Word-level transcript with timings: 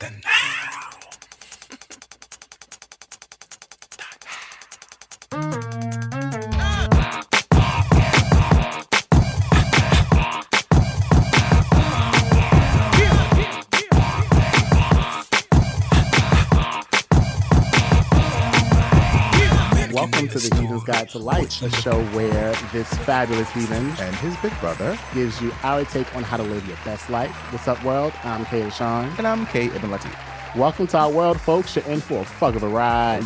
heathen. 0.00 0.57
To 21.06 21.18
Life, 21.18 21.62
a 21.62 21.70
show 21.70 22.02
where 22.06 22.52
this 22.72 22.92
fabulous 22.98 23.48
heathen 23.52 23.86
and 24.00 24.16
his 24.16 24.36
big 24.38 24.58
brother. 24.58 24.98
gives 25.14 25.40
you 25.40 25.52
our 25.62 25.84
take 25.84 26.14
on 26.16 26.24
how 26.24 26.36
to 26.36 26.42
live 26.42 26.66
your 26.66 26.76
best 26.84 27.08
life. 27.08 27.30
What's 27.52 27.68
up, 27.68 27.82
world? 27.84 28.12
I'm 28.24 28.44
Kay 28.46 28.68
Sean. 28.70 29.12
And 29.16 29.26
I'm 29.26 29.46
Kay 29.46 29.66
Ibn 29.66 29.90
Latif. 29.90 30.56
Welcome 30.56 30.88
to 30.88 30.98
our 30.98 31.10
world, 31.10 31.40
folks. 31.40 31.76
You're 31.76 31.84
in 31.84 32.00
for 32.00 32.22
a 32.22 32.24
fuck 32.24 32.56
of 32.56 32.64
a 32.64 32.68
ride. 32.68 33.24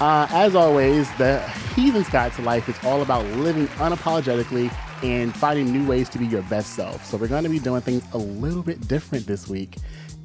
Uh, 0.00 0.26
as 0.30 0.54
always, 0.54 1.12
the 1.18 1.40
Heathen's 1.74 2.08
Guide 2.08 2.32
to 2.34 2.42
Life 2.42 2.66
is 2.68 2.76
all 2.82 3.02
about 3.02 3.26
living 3.36 3.66
unapologetically 3.76 4.74
and 5.02 5.36
finding 5.36 5.70
new 5.70 5.86
ways 5.86 6.08
to 6.08 6.18
be 6.18 6.26
your 6.26 6.42
best 6.44 6.74
self. 6.74 7.04
So 7.04 7.18
we're 7.18 7.28
going 7.28 7.44
to 7.44 7.50
be 7.50 7.58
doing 7.58 7.82
things 7.82 8.02
a 8.14 8.18
little 8.18 8.62
bit 8.62 8.88
different 8.88 9.26
this 9.26 9.48
week, 9.48 9.76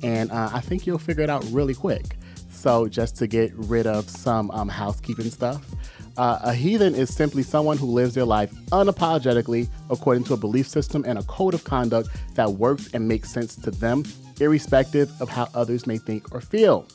and 0.04 0.32
uh, 0.32 0.52
I 0.54 0.62
think 0.62 0.88
you'll 0.88 1.00
figure 1.00 1.24
it 1.24 1.30
out 1.30 1.46
really 1.52 1.74
quick. 1.74 2.16
So 2.50 2.88
just 2.88 3.18
to 3.18 3.28
get 3.28 3.52
rid 3.54 3.86
of 3.86 4.10
some 4.10 4.50
um, 4.52 4.70
housekeeping 4.70 5.30
stuff, 5.30 5.70
uh, 6.18 6.40
a 6.44 6.54
heathen 6.54 6.96
is 6.96 7.14
simply 7.14 7.44
someone 7.44 7.78
who 7.78 7.88
lives 7.88 8.14
their 8.14 8.26
life 8.26 8.52
unapologetically 8.72 9.68
according 9.90 10.24
to 10.26 10.34
a 10.34 10.38
belief 10.38 10.68
system 10.68 11.04
and 11.06 11.20
a 11.20 11.24
code 11.24 11.54
of 11.54 11.64
conduct 11.64 12.10
that 12.36 12.50
works 12.50 12.90
and 12.94 13.08
makes 13.08 13.30
sense 13.30 13.56
to 13.56 13.72
them, 13.72 14.04
irrespective 14.40 15.12
of 15.22 15.30
how 15.30 15.48
others 15.54 15.86
may 15.88 15.98
think 15.98 16.34
or 16.34 16.42
feel. 16.42 16.88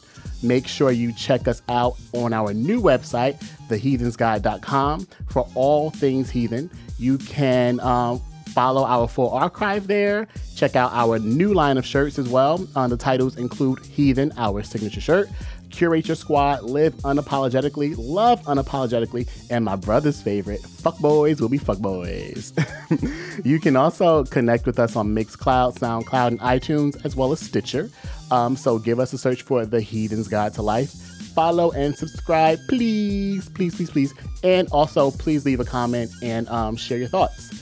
Make 0.43 0.66
sure 0.66 0.91
you 0.91 1.12
check 1.12 1.48
us 1.48 1.62
out 1.69 1.96
on 2.12 2.32
our 2.32 2.54
new 2.54 2.80
website, 2.80 3.38
theheathensguide.com, 3.68 5.07
for 5.29 5.49
all 5.55 5.90
things 5.90 6.30
heathen. 6.30 6.71
You 6.99 7.18
can 7.18 7.80
um, 7.80 8.21
follow 8.51 8.84
our 8.84 9.09
full 9.09 9.30
archive 9.30 9.87
there. 9.87 10.29
Check 10.57 10.77
out 10.77 10.93
our 10.93 11.18
new 11.18 11.55
line 11.55 11.79
of 11.79 11.87
shirts 11.87 12.18
as 12.18 12.29
well. 12.29 12.66
Uh, 12.74 12.88
the 12.88 12.96
titles 12.96 13.37
include 13.37 13.84
Heathen, 13.87 14.32
our 14.37 14.62
signature 14.62 15.01
shirt, 15.01 15.29
Curate 15.71 16.09
Your 16.09 16.16
Squad, 16.16 16.63
Live 16.63 16.95
Unapologetically, 16.96 17.95
Love 17.96 18.43
Unapologetically, 18.43 19.29
and 19.51 19.65
my 19.65 19.77
brother's 19.77 20.21
favorite, 20.21 20.60
Fuck 20.60 20.99
Boys 20.99 21.40
will 21.40 21.49
be 21.49 21.59
Fuck 21.59 21.79
Boys. 21.79 22.52
you 23.45 23.60
can 23.60 23.77
also 23.77 24.24
connect 24.24 24.66
with 24.66 24.79
us 24.79 24.96
on 24.96 25.15
Mixcloud, 25.15 25.79
SoundCloud, 25.79 26.29
and 26.29 26.40
iTunes, 26.40 27.02
as 27.04 27.16
well 27.16 27.32
as 27.32 27.40
Stitcher. 27.40 27.90
Um, 28.30 28.57
so 28.57 28.79
give 28.79 29.01
us 29.01 29.12
a 29.12 29.18
search 29.18 29.43
for 29.43 29.65
The 29.65 29.80
Heathen's 29.80 30.29
Guide 30.29 30.54
to 30.54 30.62
Life. 30.62 30.93
Follow 31.35 31.71
and 31.73 31.96
subscribe, 31.96 32.59
please, 32.68 33.49
please, 33.51 33.74
please, 33.74 33.90
please. 33.90 34.15
And 34.43 34.68
also, 34.73 35.10
please 35.12 35.45
leave 35.45 35.60
a 35.60 35.65
comment 35.65 36.10
and 36.23 36.49
um, 36.49 36.77
share 36.77 36.99
your 36.99 37.09
thoughts. 37.09 37.60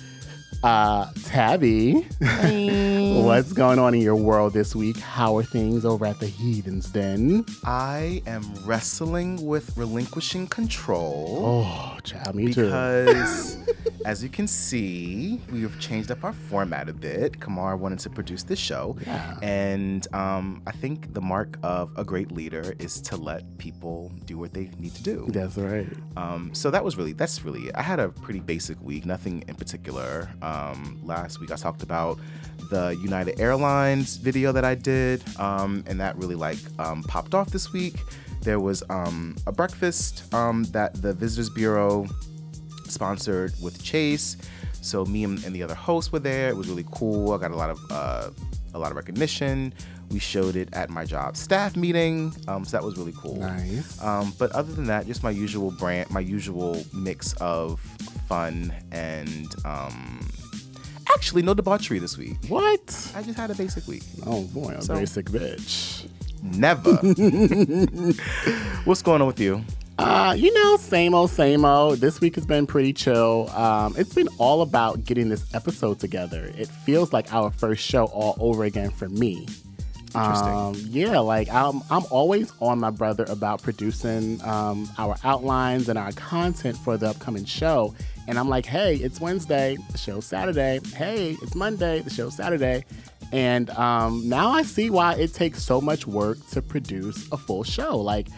Uh, 0.65 1.09
Tabby, 1.25 2.05
what's 3.23 3.53
going 3.53 3.79
on 3.79 3.95
in 3.95 4.01
your 4.01 4.17
world 4.17 4.53
this 4.53 4.75
week? 4.75 4.99
How 4.99 5.37
are 5.37 5.45
things 5.45 5.85
over 5.85 6.05
at 6.05 6.19
the 6.19 6.27
Heathen's 6.27 6.91
Den? 6.91 7.45
I 7.65 8.23
am 8.27 8.43
wrestling 8.65 9.47
with 9.47 9.77
relinquishing 9.77 10.49
control. 10.49 11.43
Oh, 11.45 11.99
child, 12.03 12.35
me 12.35 12.53
too. 12.53 12.65
Because, 12.65 13.59
as 14.05 14.21
you 14.21 14.29
can 14.29 14.49
see, 14.49 15.41
we 15.53 15.63
have 15.63 15.79
changed 15.79 16.11
up 16.11 16.25
our 16.25 16.33
format 16.33 16.89
a 16.89 16.93
bit. 16.93 17.39
Kamar 17.39 17.77
wanted 17.77 18.01
to 18.01 18.11
produce 18.11 18.43
this 18.43 18.59
show. 18.59 18.97
Yeah. 19.07 19.39
And 19.41 20.13
um, 20.13 20.63
I 20.67 20.73
think 20.73 21.15
the 21.15 21.21
mark 21.21 21.57
of 21.63 21.97
a 21.97 22.05
great 22.05 22.33
leader 22.33 22.75
is 22.81 23.01
to 23.03 23.17
let 23.17 23.45
people 23.59 24.11
do 24.25 24.37
what 24.37 24.55
they 24.55 24.71
need 24.81 24.95
to 24.97 25.05
do. 25.05 25.27
That's 25.29 25.57
right. 25.57 25.87
Um, 26.17 26.53
so 26.53 26.73
that 26.73 26.85
was 26.85 26.97
really, 26.97 27.13
that's 27.13 27.45
really 27.45 27.69
it. 27.69 27.77
I 27.77 27.83
had 27.83 28.01
a 28.01 28.09
pretty 28.09 28.41
basic 28.41 28.81
week, 28.83 29.07
nothing 29.07 29.45
in 29.47 29.55
particular. 29.55 30.29
Um, 30.43 30.48
last 31.03 31.41
week 31.41 31.51
I 31.51 31.57
talked 31.57 31.83
about 31.83 32.19
the 32.71 32.97
United 33.01 33.41
Airlines 33.41 34.17
video 34.17 34.53
that 34.53 34.65
I 34.65 34.75
did, 34.75 35.23
um, 35.39 35.85
and 35.87 36.01
that 36.01 36.17
really 36.17 36.35
like 36.35 36.59
um, 36.79 37.03
popped 37.03 37.35
off 37.35 37.51
this 37.51 37.73
week. 37.73 37.97
There 38.43 38.61
was 38.61 38.83
um, 38.91 39.37
a 39.47 39.53
breakfast 39.53 40.33
um, 40.35 40.65
that 40.65 41.01
the 41.01 41.13
Visitors 41.13 41.51
Bureau 41.51 42.07
sponsored 42.87 43.53
with 43.63 43.83
Chase. 43.83 44.37
So 44.81 45.05
me 45.05 45.25
and, 45.25 45.43
and 45.45 45.55
the 45.55 45.63
other 45.63 45.75
hosts 45.75 46.13
were 46.13 46.19
there. 46.21 46.49
It 46.49 46.57
was 46.57 46.69
really 46.69 46.87
cool. 46.93 47.33
I 47.33 47.39
got 47.39 47.51
a 47.51 47.57
lot 47.57 47.71
of 47.71 47.81
uh, 47.91 48.31
a 48.75 48.79
lot 48.79 48.91
of 48.91 48.97
recognition. 48.97 49.75
We 50.11 50.19
showed 50.19 50.57
it 50.57 50.71
at 50.73 50.89
my 50.89 51.05
job 51.05 51.37
staff 51.37 51.77
meeting, 51.77 52.35
um, 52.47 52.65
so 52.65 52.77
that 52.77 52.85
was 52.85 52.97
really 52.97 53.13
cool. 53.19 53.37
Nice. 53.37 54.03
Um, 54.03 54.33
but 54.39 54.51
other 54.53 54.73
than 54.73 54.87
that, 54.87 55.07
just 55.07 55.23
my 55.23 55.31
usual 55.31 55.71
brand, 55.73 56.11
my 56.11 56.21
usual 56.21 56.83
mix 56.95 57.35
of 57.35 57.81
fun 58.29 58.75
and 58.93 59.55
um, 59.65 60.21
actually 61.15 61.43
no 61.43 61.55
debauchery 61.55 61.99
this 61.99 62.17
week. 62.19 62.37
What? 62.49 63.13
I 63.17 63.23
just 63.23 63.39
had 63.39 63.51
a 63.51 63.55
basic 63.55 63.87
week. 63.87 64.03
Oh 64.27 64.45
boy, 64.45 64.73
a 64.79 64.83
So- 64.83 64.95
basic 64.95 65.27
bitch. 65.27 66.09
Never. 66.41 66.93
What's 68.85 69.03
going 69.03 69.21
on 69.21 69.27
with 69.27 69.41
you? 69.41 69.63
Uh, 69.99 70.33
you 70.39 70.53
know, 70.55 70.77
same 70.77 71.13
old, 71.13 71.31
same 71.31 71.65
old. 71.65 71.99
This 71.99 72.21
week 72.21 72.37
has 72.37 72.47
been 72.47 72.65
pretty 72.67 72.93
chill. 72.93 73.51
Um, 73.51 73.95
it's 73.99 74.15
been 74.15 74.29
all 74.39 74.63
about 74.63 75.05
getting 75.05 75.29
this 75.29 75.53
episode 75.55 75.99
together. 75.99 76.53
It 76.57 76.69
feels 76.69 77.13
like 77.13 77.33
our 77.35 77.51
first 77.51 77.83
show 77.83 78.05
all 78.07 78.37
over 78.39 78.63
again 78.63 78.91
for 78.91 79.09
me. 79.09 79.49
Interesting. 80.15 80.49
Um, 80.49 80.75
yeah, 80.87 81.19
like 81.19 81.49
I'm, 81.51 81.83
I'm 81.91 82.05
always 82.11 82.53
on 82.61 82.79
my 82.79 82.91
brother 82.91 83.27
about 83.29 83.61
producing 83.63 84.41
um, 84.45 84.89
our 84.97 85.17
outlines 85.25 85.89
and 85.89 85.99
our 85.99 86.13
content 86.13 86.77
for 86.79 86.97
the 86.97 87.09
upcoming 87.11 87.45
show. 87.45 87.95
And 88.29 88.39
I'm 88.39 88.51
like, 88.51 88.67
hey, 88.67 88.97
it's 88.97 89.23
Wednesday, 89.23 89.79
the 89.91 89.97
show's 89.97 90.27
Saturday. 90.27 90.81
Hey, 90.95 91.39
it's 91.41 91.55
Monday, 91.55 92.01
the 92.01 92.11
show's 92.11 92.37
Saturday. 92.37 92.85
And 93.33 93.71
um, 93.71 94.29
now 94.29 94.51
I 94.51 94.63
see 94.63 94.91
why 94.91 95.15
it 95.15 95.33
takes 95.33 95.63
so 95.63 95.81
much 95.81 96.07
work 96.07 96.37
to 96.51 96.61
produce 96.61 97.27
a 97.33 97.39
full 97.39 97.65
show. 97.65 97.97
Like, 97.97 98.29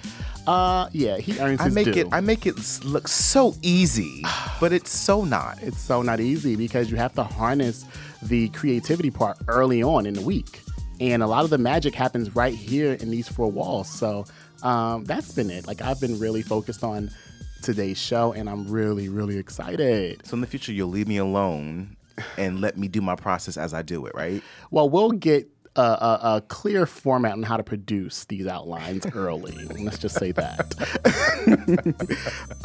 uh, 0.47 0.89
yeah, 0.93 1.17
he 1.19 1.41
earns 1.41 1.61
I 1.61 1.65
his 1.65 1.75
make 1.75 1.87
due. 1.87 2.01
it. 2.03 2.07
I 2.13 2.21
make 2.21 2.47
it 2.47 2.85
look 2.85 3.09
so 3.09 3.57
easy, 3.63 4.23
but 4.61 4.73
it's 4.73 4.97
so 4.97 5.25
not. 5.25 5.61
it's 5.61 5.81
so 5.81 6.03
not 6.03 6.21
easy 6.21 6.55
because 6.55 6.89
you 6.89 6.97
have 6.97 7.15
to 7.17 7.25
harness 7.25 7.85
the 8.23 8.49
creativity 8.51 9.11
part 9.11 9.39
early 9.49 9.83
on 9.83 10.07
in 10.07 10.15
the 10.15 10.23
week. 10.23 10.61
And 11.01 11.21
a 11.21 11.27
lot 11.27 11.43
of 11.43 11.51
the 11.51 11.59
magic 11.59 11.97
happens 11.97 12.37
right 12.37 12.55
here 12.55 12.93
in 12.93 13.11
these 13.11 13.29
four 13.29 13.51
walls. 13.51 13.91
So 13.91 14.25
um, 14.63 15.05
that's 15.05 15.33
been 15.33 15.51
it. 15.51 15.67
Like, 15.67 15.83
I've 15.83 16.01
been 16.01 16.17
really 16.21 16.43
focused 16.43 16.85
on 16.85 17.11
today's 17.61 17.99
show, 17.99 18.33
and 18.33 18.49
I'm 18.49 18.69
really, 18.69 19.09
really 19.09 19.39
excited. 19.39 20.27
So 20.27 20.35
in 20.35 20.41
the 20.41 20.47
future, 20.47 20.73
you'll 20.73 20.89
leave 20.89 21.09
me 21.09 21.19
alone 21.19 21.97
and 22.37 22.61
let 22.61 22.77
me 22.77 22.89
do 22.89 23.01
my 23.01 23.15
process 23.15 23.57
as 23.57 23.73
I 23.75 23.83
do 23.83 24.07
it, 24.07 24.15
right? 24.15 24.43
Well, 24.71 24.89
we'll 24.89 25.13
get 25.13 25.49
a, 25.77 25.81
a, 25.81 26.21
a 26.37 26.41
clear 26.49 26.85
format 26.87 27.33
on 27.33 27.43
how 27.43 27.57
to 27.57 27.63
produce 27.63 28.25
these 28.25 28.47
outlines 28.47 29.07
early. 29.15 29.55
Let's 29.79 29.99
just 29.99 30.17
say 30.19 30.33
that. 30.33 30.75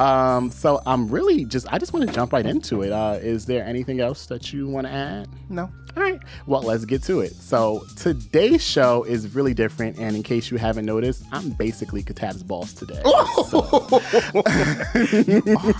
um, 0.00 0.50
so 0.50 0.80
I'm 0.86 1.08
really 1.08 1.44
just, 1.44 1.72
I 1.72 1.78
just 1.78 1.92
want 1.92 2.06
to 2.08 2.12
jump 2.14 2.32
right 2.32 2.44
into 2.46 2.82
it. 2.82 2.90
Uh, 2.92 3.18
is 3.22 3.46
there 3.46 3.64
anything 3.64 4.00
else 4.00 4.26
that 4.26 4.52
you 4.52 4.66
want 4.68 4.86
to 4.86 4.92
add? 4.92 5.28
No. 5.48 5.70
All 5.96 6.02
right. 6.02 6.20
Well, 6.46 6.60
let's 6.62 6.84
get 6.84 7.02
to 7.04 7.20
it. 7.20 7.32
So 7.36 7.82
today's 7.96 8.62
show 8.62 9.04
is 9.04 9.34
really 9.34 9.54
different, 9.54 9.98
and 9.98 10.14
in 10.14 10.22
case 10.22 10.50
you 10.50 10.58
haven't 10.58 10.84
noticed, 10.84 11.24
I'm 11.32 11.50
basically 11.50 12.02
Katab's 12.02 12.42
boss 12.42 12.74
today. 12.74 13.00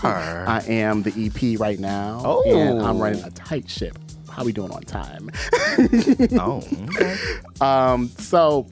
Arr. 0.03 0.45
I 0.49 0.63
am 0.69 1.03
the 1.03 1.13
EP 1.27 1.61
right 1.61 1.79
now, 1.79 2.23
Oh. 2.25 2.43
and 2.59 2.81
I'm 2.81 2.99
running 2.99 3.23
a 3.25 3.31
tight 3.31 3.69
ship. 3.69 3.99
How 4.37 4.45
we 4.45 4.53
doing 4.53 4.71
on 4.71 4.83
time? 4.83 5.31
oh. 6.39 6.63
Okay. 6.91 7.17
Um, 7.63 8.09
so 8.19 8.67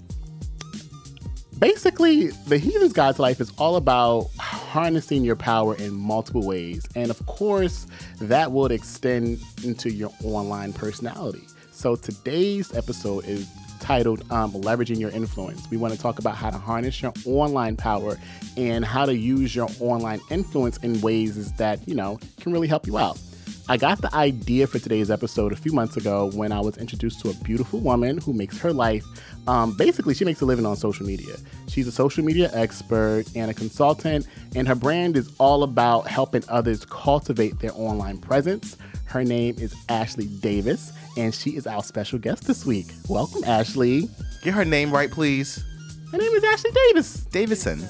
basically, 1.58 2.26
the 2.48 2.58
Heathen's 2.58 2.92
Guide 2.92 3.16
to 3.16 3.22
Life 3.22 3.40
is 3.40 3.50
all 3.56 3.76
about 3.76 4.28
harnessing 4.38 5.24
your 5.24 5.36
power 5.36 5.74
in 5.76 5.94
multiple 5.94 6.46
ways. 6.46 6.86
And 6.94 7.10
of 7.10 7.24
course, 7.24 7.86
that 8.20 8.52
would 8.52 8.72
extend 8.72 9.40
into 9.64 9.90
your 9.90 10.10
online 10.22 10.74
personality. 10.74 11.46
So 11.70 11.96
today's 11.96 12.76
episode 12.76 13.24
is 13.24 13.50
titled 13.80 14.30
um, 14.30 14.52
Leveraging 14.52 15.00
Your 15.00 15.10
Influence. 15.12 15.66
We 15.70 15.78
want 15.78 15.94
to 15.94 15.98
talk 15.98 16.18
about 16.18 16.36
how 16.36 16.50
to 16.50 16.58
harness 16.58 17.00
your 17.00 17.14
online 17.24 17.76
power 17.76 18.18
and 18.58 18.84
how 18.84 19.06
to 19.06 19.16
use 19.16 19.56
your 19.56 19.70
online 19.80 20.20
influence 20.30 20.76
in 20.78 21.00
ways 21.00 21.54
that, 21.54 21.88
you 21.88 21.94
know, 21.94 22.18
can 22.38 22.52
really 22.52 22.68
help 22.68 22.86
you 22.86 22.98
out. 22.98 23.18
I 23.66 23.78
got 23.78 24.02
the 24.02 24.14
idea 24.14 24.66
for 24.66 24.78
today's 24.78 25.10
episode 25.10 25.50
a 25.50 25.56
few 25.56 25.72
months 25.72 25.96
ago 25.96 26.30
when 26.34 26.52
I 26.52 26.60
was 26.60 26.76
introduced 26.76 27.20
to 27.20 27.30
a 27.30 27.34
beautiful 27.34 27.80
woman 27.80 28.18
who 28.18 28.34
makes 28.34 28.58
her 28.58 28.74
life. 28.74 29.06
Um, 29.48 29.74
basically, 29.74 30.12
she 30.12 30.26
makes 30.26 30.42
a 30.42 30.44
living 30.44 30.66
on 30.66 30.76
social 30.76 31.06
media. 31.06 31.34
She's 31.68 31.88
a 31.88 31.92
social 31.92 32.22
media 32.22 32.50
expert 32.52 33.24
and 33.34 33.50
a 33.50 33.54
consultant, 33.54 34.26
and 34.54 34.68
her 34.68 34.74
brand 34.74 35.16
is 35.16 35.34
all 35.38 35.62
about 35.62 36.06
helping 36.06 36.44
others 36.48 36.84
cultivate 36.84 37.58
their 37.58 37.72
online 37.72 38.18
presence. 38.18 38.76
Her 39.06 39.24
name 39.24 39.54
is 39.58 39.74
Ashley 39.88 40.26
Davis, 40.26 40.92
and 41.16 41.34
she 41.34 41.56
is 41.56 41.66
our 41.66 41.82
special 41.82 42.18
guest 42.18 42.46
this 42.46 42.66
week. 42.66 42.88
Welcome, 43.08 43.44
Ashley. 43.44 44.10
Get 44.42 44.52
her 44.52 44.66
name 44.66 44.90
right, 44.90 45.10
please. 45.10 45.64
Her 46.12 46.18
name 46.18 46.32
is 46.32 46.44
Ashley 46.44 46.70
Davis. 46.70 47.24
Davison. 47.24 47.82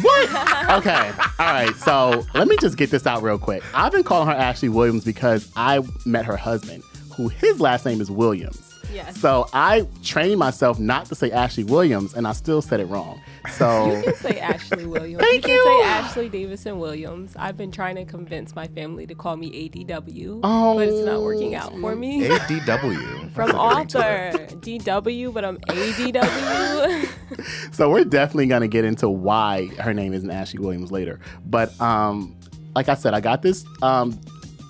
What? 0.00 0.28
okay. 0.78 1.12
All 1.38 1.52
right. 1.52 1.74
So 1.76 2.24
let 2.34 2.48
me 2.48 2.56
just 2.60 2.76
get 2.76 2.90
this 2.90 3.06
out 3.06 3.22
real 3.22 3.38
quick. 3.38 3.62
I've 3.74 3.92
been 3.92 4.04
calling 4.04 4.28
her 4.28 4.34
Ashley 4.34 4.68
Williams 4.68 5.04
because 5.04 5.50
I 5.56 5.82
met 6.04 6.24
her 6.24 6.36
husband, 6.36 6.82
who 7.16 7.28
his 7.28 7.60
last 7.60 7.84
name 7.84 8.00
is 8.00 8.10
Williams. 8.10 8.71
Yes. 8.92 9.18
So 9.20 9.48
I 9.52 9.86
trained 10.02 10.38
myself 10.38 10.78
not 10.78 11.06
to 11.06 11.14
say 11.14 11.30
Ashley 11.30 11.64
Williams, 11.64 12.14
and 12.14 12.26
I 12.26 12.32
still 12.32 12.60
said 12.62 12.80
it 12.80 12.86
wrong. 12.86 13.20
So 13.52 13.86
You 13.96 14.02
can 14.02 14.14
say 14.16 14.38
Ashley 14.40 14.86
Williams. 14.86 15.22
Thank 15.22 15.46
you 15.46 15.54
you. 15.54 15.62
can 15.64 15.82
say 15.82 15.88
Ashley 15.88 16.28
Davison 16.28 16.78
Williams. 16.78 17.34
I've 17.38 17.56
been 17.56 17.72
trying 17.72 17.96
to 17.96 18.04
convince 18.04 18.54
my 18.54 18.66
family 18.68 19.06
to 19.06 19.14
call 19.14 19.36
me 19.36 19.68
ADW, 19.70 20.40
Oh. 20.42 20.76
but 20.76 20.88
it's 20.88 21.06
not 21.06 21.22
working 21.22 21.54
out 21.54 21.72
for 21.78 21.96
me. 21.96 22.22
ADW. 22.28 23.32
From 23.34 23.50
author 23.52 24.30
DW, 24.60 25.32
but 25.32 25.44
I'm 25.44 25.56
ADW. 25.58 27.08
so 27.72 27.90
we're 27.90 28.04
definitely 28.04 28.46
gonna 28.46 28.68
get 28.68 28.84
into 28.84 29.08
why 29.08 29.66
her 29.80 29.94
name 29.94 30.12
isn't 30.12 30.30
Ashley 30.30 30.58
Williams 30.60 30.90
later. 30.92 31.20
But 31.46 31.78
um, 31.80 32.36
like 32.74 32.88
I 32.88 32.94
said, 32.94 33.14
I 33.14 33.20
got 33.20 33.42
this 33.42 33.64
um, 33.82 34.18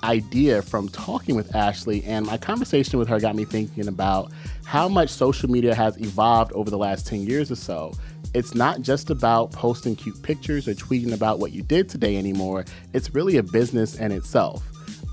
idea 0.05 0.63
from 0.63 0.89
talking 0.89 1.35
with 1.35 1.55
Ashley, 1.55 2.05
and 2.05 2.27
my 2.27 2.37
conversation 2.37 2.99
with 2.99 3.09
her 3.09 3.21
got 3.21 3.37
me 3.37 3.45
thinking 3.45 3.89
about 3.89 4.33
how 4.65 4.89
much 4.89 5.11
social 5.11 5.51
media 5.51 5.75
has 5.75 5.97
evolved 5.99 6.53
over 6.53 6.71
the 6.71 6.79
last 6.79 7.07
10 7.07 7.27
years 7.27 7.51
or 7.51 7.57
so. 7.57 7.93
It's 8.35 8.55
not 8.55 8.81
just 8.81 9.11
about 9.11 9.53
posting 9.53 9.95
cute 9.95 10.23
pictures 10.23 10.67
or 10.67 10.75
tweeting 10.75 11.13
about 11.13 11.39
what 11.39 11.53
you 11.53 11.63
did 11.63 11.89
today 11.89 12.17
anymore. 12.17 12.65
It's 12.93 13.15
really 13.15 13.37
a 13.37 13.43
business 13.43 13.99
in 13.99 14.13
itself. 14.13 14.63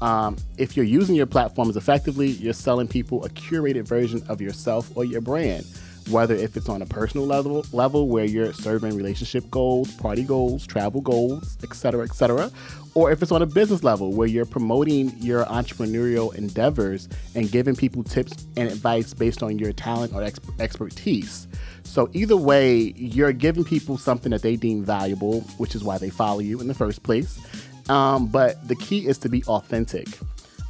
Um, 0.02 0.38
if 0.58 0.78
you're 0.78 0.86
using 0.86 1.16
your 1.16 1.26
platforms 1.26 1.76
effectively, 1.76 2.30
you're 2.30 2.54
selling 2.54 2.88
people 2.88 3.26
a 3.26 3.30
curated 3.30 3.88
version 3.88 4.24
of 4.30 4.40
yourself 4.40 4.96
or 4.96 5.04
your 5.04 5.22
brand. 5.22 5.66
Whether 6.10 6.36
if 6.36 6.58
it's 6.58 6.70
on 6.70 6.82
a 6.82 6.86
personal 6.86 7.26
level, 7.26 7.66
level 7.72 8.08
where 8.08 8.26
you're 8.26 8.54
serving 8.54 8.96
relationship 8.96 9.50
goals, 9.52 9.94
party 9.96 10.24
goals, 10.24 10.66
travel 10.66 11.02
goals, 11.02 11.58
etc., 11.64 12.04
etc., 12.04 12.52
or 12.96 13.12
if 13.12 13.22
it's 13.22 13.32
on 13.32 13.42
a 13.42 13.46
business 13.46 13.84
level 13.84 14.12
where 14.12 14.28
you're 14.28 14.46
promoting 14.46 15.16
your 15.20 15.46
entrepreneurial 15.46 16.34
endeavors 16.36 17.08
and 17.36 17.52
giving 17.52 17.76
people 17.76 18.04
tips 18.04 18.48
and 18.58 18.70
advice 18.70 19.14
based 19.14 19.44
on 19.44 19.60
your 19.60 19.72
talent 19.72 20.14
or 20.14 20.24
ex- 20.24 20.40
expertise. 20.60 21.48
So 21.84 22.10
either 22.14 22.38
way, 22.38 22.94
you're 22.96 23.32
giving 23.32 23.64
people 23.64 23.98
something 23.98 24.32
that 24.32 24.42
they 24.42 24.56
deem 24.56 24.84
valuable, 24.84 25.42
which 25.58 25.76
is 25.76 25.84
why 25.84 25.98
they 25.98 26.10
follow 26.10 26.40
you 26.40 26.60
in 26.60 26.68
the 26.68 26.74
first 26.74 27.04
place. 27.04 27.40
Um, 27.90 28.28
but 28.28 28.68
the 28.68 28.76
key 28.76 29.08
is 29.08 29.18
to 29.20 29.30
be 29.30 29.44
authentic. 29.46 30.08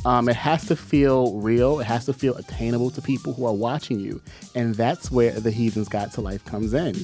Um, 0.06 0.30
it 0.30 0.36
has 0.36 0.66
to 0.68 0.76
feel 0.76 1.38
real. 1.40 1.80
It 1.80 1.86
has 1.86 2.06
to 2.06 2.14
feel 2.14 2.36
attainable 2.36 2.90
to 2.92 3.02
people 3.02 3.34
who 3.34 3.46
are 3.46 3.54
watching 3.54 4.00
you, 4.00 4.22
and 4.56 4.74
that's 4.76 5.12
where 5.12 5.32
the 5.32 5.52
Heathen's 5.52 5.90
Guide 5.90 6.12
to 6.14 6.22
Life 6.22 6.46
comes 6.46 6.74
in. 6.74 6.96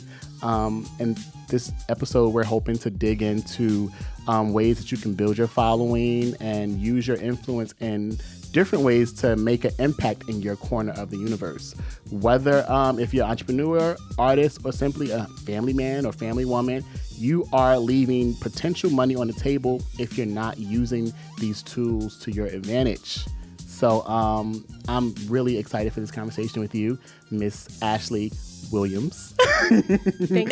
Um, 0.41 0.87
and 0.99 1.17
this 1.49 1.71
episode, 1.89 2.29
we're 2.29 2.43
hoping 2.43 2.77
to 2.79 2.89
dig 2.89 3.21
into 3.21 3.91
um, 4.27 4.53
ways 4.53 4.77
that 4.77 4.91
you 4.91 4.97
can 4.97 5.13
build 5.13 5.37
your 5.37 5.47
following 5.47 6.35
and 6.39 6.79
use 6.79 7.07
your 7.07 7.17
influence 7.17 7.73
in 7.79 8.17
different 8.55 8.85
ways 8.85 9.11
to 9.11 9.35
make 9.35 9.65
an 9.65 9.71
impact 9.79 10.29
in 10.29 10.41
your 10.41 10.55
corner 10.55 10.93
of 10.93 11.09
the 11.09 11.17
universe. 11.17 11.75
Whether 12.09 12.65
um, 12.71 12.99
if 12.99 13.13
you're 13.13 13.25
an 13.25 13.31
entrepreneur, 13.31 13.97
artist, 14.17 14.59
or 14.63 14.71
simply 14.71 15.11
a 15.11 15.25
family 15.45 15.73
man 15.73 16.05
or 16.05 16.13
family 16.13 16.45
woman, 16.45 16.85
you 17.17 17.45
are 17.51 17.77
leaving 17.77 18.33
potential 18.35 18.89
money 18.89 19.13
on 19.13 19.27
the 19.27 19.33
table 19.33 19.81
if 19.99 20.17
you're 20.17 20.25
not 20.25 20.57
using 20.57 21.11
these 21.37 21.61
tools 21.63 22.17
to 22.21 22.31
your 22.31 22.45
advantage. 22.45 23.25
So 23.57 24.07
um, 24.07 24.63
I'm 24.87 25.13
really 25.27 25.57
excited 25.57 25.91
for 25.91 25.99
this 25.99 26.11
conversation 26.11 26.61
with 26.61 26.73
you, 26.73 26.97
Miss 27.31 27.67
Ashley 27.81 28.31
Williams. 28.71 29.35
Thank 29.67 29.89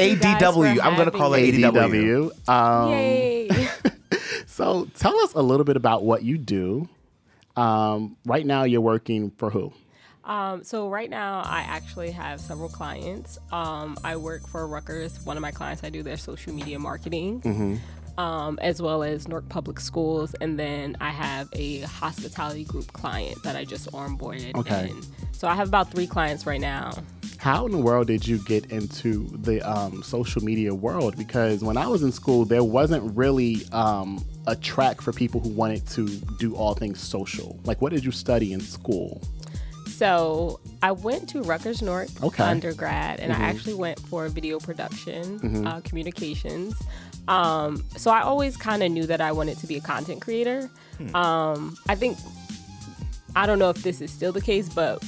you 0.01 0.17
guys 0.17 0.39
for 0.41 0.65
ADW. 0.65 0.79
I'm 0.83 0.97
gonna 0.97 1.09
call 1.09 1.35
it 1.35 1.53
ADW. 1.53 2.31
ADW. 2.33 2.49
Um, 2.49 2.89
Yay. 2.91 3.69
So 4.45 4.87
tell 4.99 5.17
us 5.21 5.33
a 5.33 5.41
little 5.41 5.63
bit 5.63 5.77
about 5.77 6.03
what 6.03 6.21
you 6.21 6.37
do. 6.37 6.87
Um, 7.55 8.17
right 8.25 8.45
now, 8.45 8.63
you're 8.63 8.81
working 8.81 9.31
for 9.37 9.49
who? 9.49 9.73
Um, 10.23 10.63
so 10.63 10.87
right 10.89 11.09
now, 11.09 11.41
I 11.45 11.61
actually 11.61 12.11
have 12.11 12.39
several 12.39 12.69
clients. 12.69 13.37
Um, 13.51 13.97
I 14.03 14.15
work 14.15 14.47
for 14.47 14.65
Rutgers. 14.67 15.23
One 15.25 15.35
of 15.37 15.41
my 15.41 15.51
clients, 15.51 15.83
I 15.83 15.89
do 15.89 16.01
their 16.01 16.17
social 16.17 16.53
media 16.53 16.79
marketing, 16.79 17.41
Mm-hmm. 17.41 18.19
um, 18.19 18.57
as 18.61 18.81
well 18.81 19.03
as 19.03 19.27
Newark 19.27 19.49
Public 19.49 19.79
Schools, 19.81 20.33
and 20.35 20.57
then 20.57 20.95
I 21.01 21.09
have 21.09 21.49
a 21.53 21.81
hospitality 21.81 22.63
group 22.63 22.93
client 22.93 23.41
that 23.43 23.55
I 23.57 23.65
just 23.65 23.91
onboarded. 23.91 24.55
Okay. 24.55 24.89
in. 24.91 25.01
So 25.33 25.47
I 25.47 25.55
have 25.55 25.67
about 25.67 25.91
three 25.91 26.07
clients 26.07 26.45
right 26.45 26.61
now. 26.61 26.93
How 27.43 27.65
in 27.65 27.73
the 27.73 27.77
world 27.77 28.07
did 28.07 28.25
you 28.25 28.37
get 28.37 28.71
into 28.71 29.27
the 29.39 29.59
um, 29.69 30.01
social 30.01 30.41
media 30.41 30.73
world? 30.73 31.17
Because 31.17 31.61
when 31.61 31.75
I 31.75 31.87
was 31.87 32.01
in 32.01 32.13
school, 32.13 32.45
there 32.45 32.63
wasn't 32.63 33.17
really 33.17 33.67
um, 33.73 34.23
a 34.47 34.55
track 34.55 35.01
for 35.01 35.11
people 35.11 35.41
who 35.41 35.49
wanted 35.49 35.85
to 35.87 36.07
do 36.39 36.55
all 36.55 36.73
things 36.73 37.01
social. 37.01 37.59
Like, 37.65 37.81
what 37.81 37.91
did 37.91 38.05
you 38.05 38.11
study 38.11 38.53
in 38.53 38.61
school? 38.61 39.21
So 39.87 40.61
I 40.81 40.93
went 40.93 41.27
to 41.31 41.41
Rutgers 41.41 41.81
Newark 41.81 42.07
Okay. 42.23 42.45
undergrad, 42.45 43.19
and 43.19 43.33
I 43.33 43.35
actually 43.35 43.73
went 43.73 43.99
for 43.99 44.29
video 44.29 44.57
production, 44.57 45.67
uh, 45.67 45.81
communications. 45.81 46.81
Um, 47.27 47.83
so 47.97 48.09
I 48.09 48.21
always 48.21 48.55
kind 48.55 48.83
of 48.83 48.89
knew 48.89 49.05
that 49.07 49.19
I 49.19 49.33
wanted 49.33 49.57
to 49.57 49.67
be 49.67 49.75
a 49.75 49.81
content 49.81 50.21
creator. 50.21 50.69
Um, 51.13 51.75
I 51.89 51.95
think 51.95 52.17
I 53.35 53.45
don't 53.45 53.59
know 53.59 53.69
if 53.69 53.83
this 53.83 53.99
is 53.99 54.11
still 54.11 54.31
the 54.31 54.39
case, 54.39 54.69
but 54.69 55.03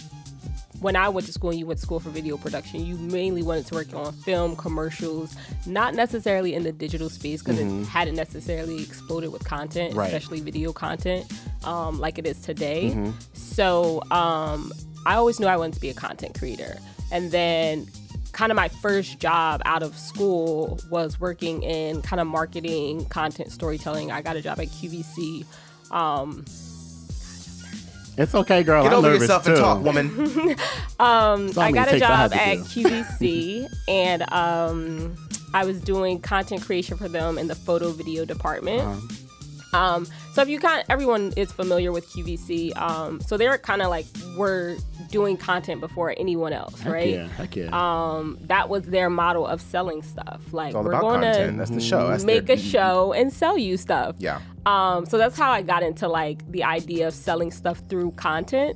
when 0.82 0.96
I 0.96 1.10
went 1.10 1.26
to 1.28 1.34
school 1.34 1.50
and 1.52 1.60
you 1.60 1.66
went 1.66 1.80
to 1.80 1.86
school 1.86 2.00
for 2.00 2.10
video 2.10 2.38
production, 2.38 2.86
you 2.86 2.96
mainly 2.98 3.42
wanted 3.44 3.66
to 3.68 3.74
work 3.76 3.94
on 3.94 4.14
film, 4.14 4.56
commercials, 4.56 5.36
not 5.66 5.94
necessarily 5.96 6.54
in 6.54 6.64
the 6.64 6.72
digital 6.72 7.10
space 7.10 7.42
because 7.42 7.60
it 7.60 7.88
hadn't 7.88 8.16
necessarily 8.16 8.82
exploded 8.84 9.32
with 9.32 9.44
content, 9.44 9.94
Right. 9.96 10.08
especially 10.14 10.42
video 10.42 10.74
content, 10.74 11.26
um, 11.64 12.00
like 12.00 12.18
it 12.20 12.26
is 12.28 12.42
today. 12.42 12.96
So 13.34 14.02
um, 14.12 14.72
I 15.06 15.16
always 15.16 15.40
knew 15.40 15.48
I 15.48 15.58
wanted 15.58 15.74
to 15.76 15.80
be 15.82 15.90
a 15.90 15.94
content 15.94 16.38
creator. 16.38 16.78
And 17.12 17.32
then 17.32 17.88
kind 18.32 18.52
of 18.52 18.56
my 18.58 18.68
first 18.68 19.20
job 19.20 19.62
out 19.66 19.82
of 19.82 19.98
school 19.98 20.78
was 20.90 21.20
working 21.22 21.64
in 21.64 22.02
kind 22.02 22.20
of 22.20 22.28
marketing, 22.28 23.06
content 23.06 23.52
storytelling. 23.52 24.12
I 24.12 24.22
got 24.22 24.36
a 24.36 24.42
job 24.42 24.60
at 24.60 24.68
QVC. 24.68 25.46
Um, 25.92 26.44
It's 28.18 28.34
okay, 28.34 28.64
girl. 28.64 28.84
Get 28.84 28.94
I'm 28.94 29.00
over 29.00 29.14
yourself 29.14 29.44
too. 29.44 29.52
and 29.52 29.60
talk, 29.60 29.84
woman. 29.84 30.56
Um, 30.98 31.52
I 31.58 31.74
got 31.74 31.90
a 31.90 31.92
takes 31.92 32.04
I 32.06 32.16
had 32.16 32.32
job 32.32 32.34
at? 32.34 32.58
QVC, 32.60 33.68
and 33.90 34.32
um, 34.32 35.14
I 35.54 35.66
was 35.66 35.82
doing 35.82 36.22
content 36.22 36.64
creation 36.64 36.96
for 36.96 37.10
them 37.10 37.38
in 37.38 37.48
the 37.48 37.56
photo 37.56 37.92
video 37.92 38.24
department. 38.24 38.82
Uh-huh. 38.82 39.78
Um, 39.78 40.08
so 40.32 40.42
if 40.42 40.48
you 40.48 40.58
kind, 40.58 40.86
everyone 40.88 41.34
is 41.36 41.52
familiar 41.52 41.92
with 41.92 42.08
QVC. 42.08 42.78
Um, 42.78 43.20
so 43.20 43.36
they're 43.36 43.58
kind 43.58 43.82
of 43.82 43.90
like 43.90 44.06
we're 44.38 44.78
doing 45.16 45.38
content 45.38 45.80
before 45.80 46.14
anyone 46.18 46.52
else, 46.52 46.78
Heck 46.82 46.92
right? 46.94 47.10
yeah, 47.10 47.28
heck 47.30 47.56
yeah. 47.56 47.70
Um, 47.72 48.38
that 48.44 48.68
was 48.70 48.84
their 48.84 49.10
model 49.10 49.48
of 49.48 49.62
selling 49.62 50.02
stuff. 50.04 50.42
Like 50.52 50.68
It's 50.70 50.76
all 50.76 50.84
we're 50.84 51.00
going 51.00 51.22
content. 51.22 51.58
That's 51.58 51.72
the 51.72 51.80
show. 51.80 52.08
That's 52.10 52.24
to 52.24 52.28
make 52.28 52.46
their- 52.48 52.58
a 52.58 52.60
show 52.76 53.14
and 53.14 53.32
sell 53.32 53.58
you 53.58 53.78
stuff. 53.78 54.16
Yeah. 54.20 54.40
Um, 54.66 55.06
so 55.06 55.18
that's 55.18 55.38
how 55.38 55.52
I 55.52 55.62
got 55.62 55.84
into 55.84 56.08
like 56.10 56.40
the 56.52 56.64
idea 56.66 57.08
of 57.08 57.14
selling 57.14 57.52
stuff 57.52 57.78
through 57.90 58.12
content. 58.12 58.76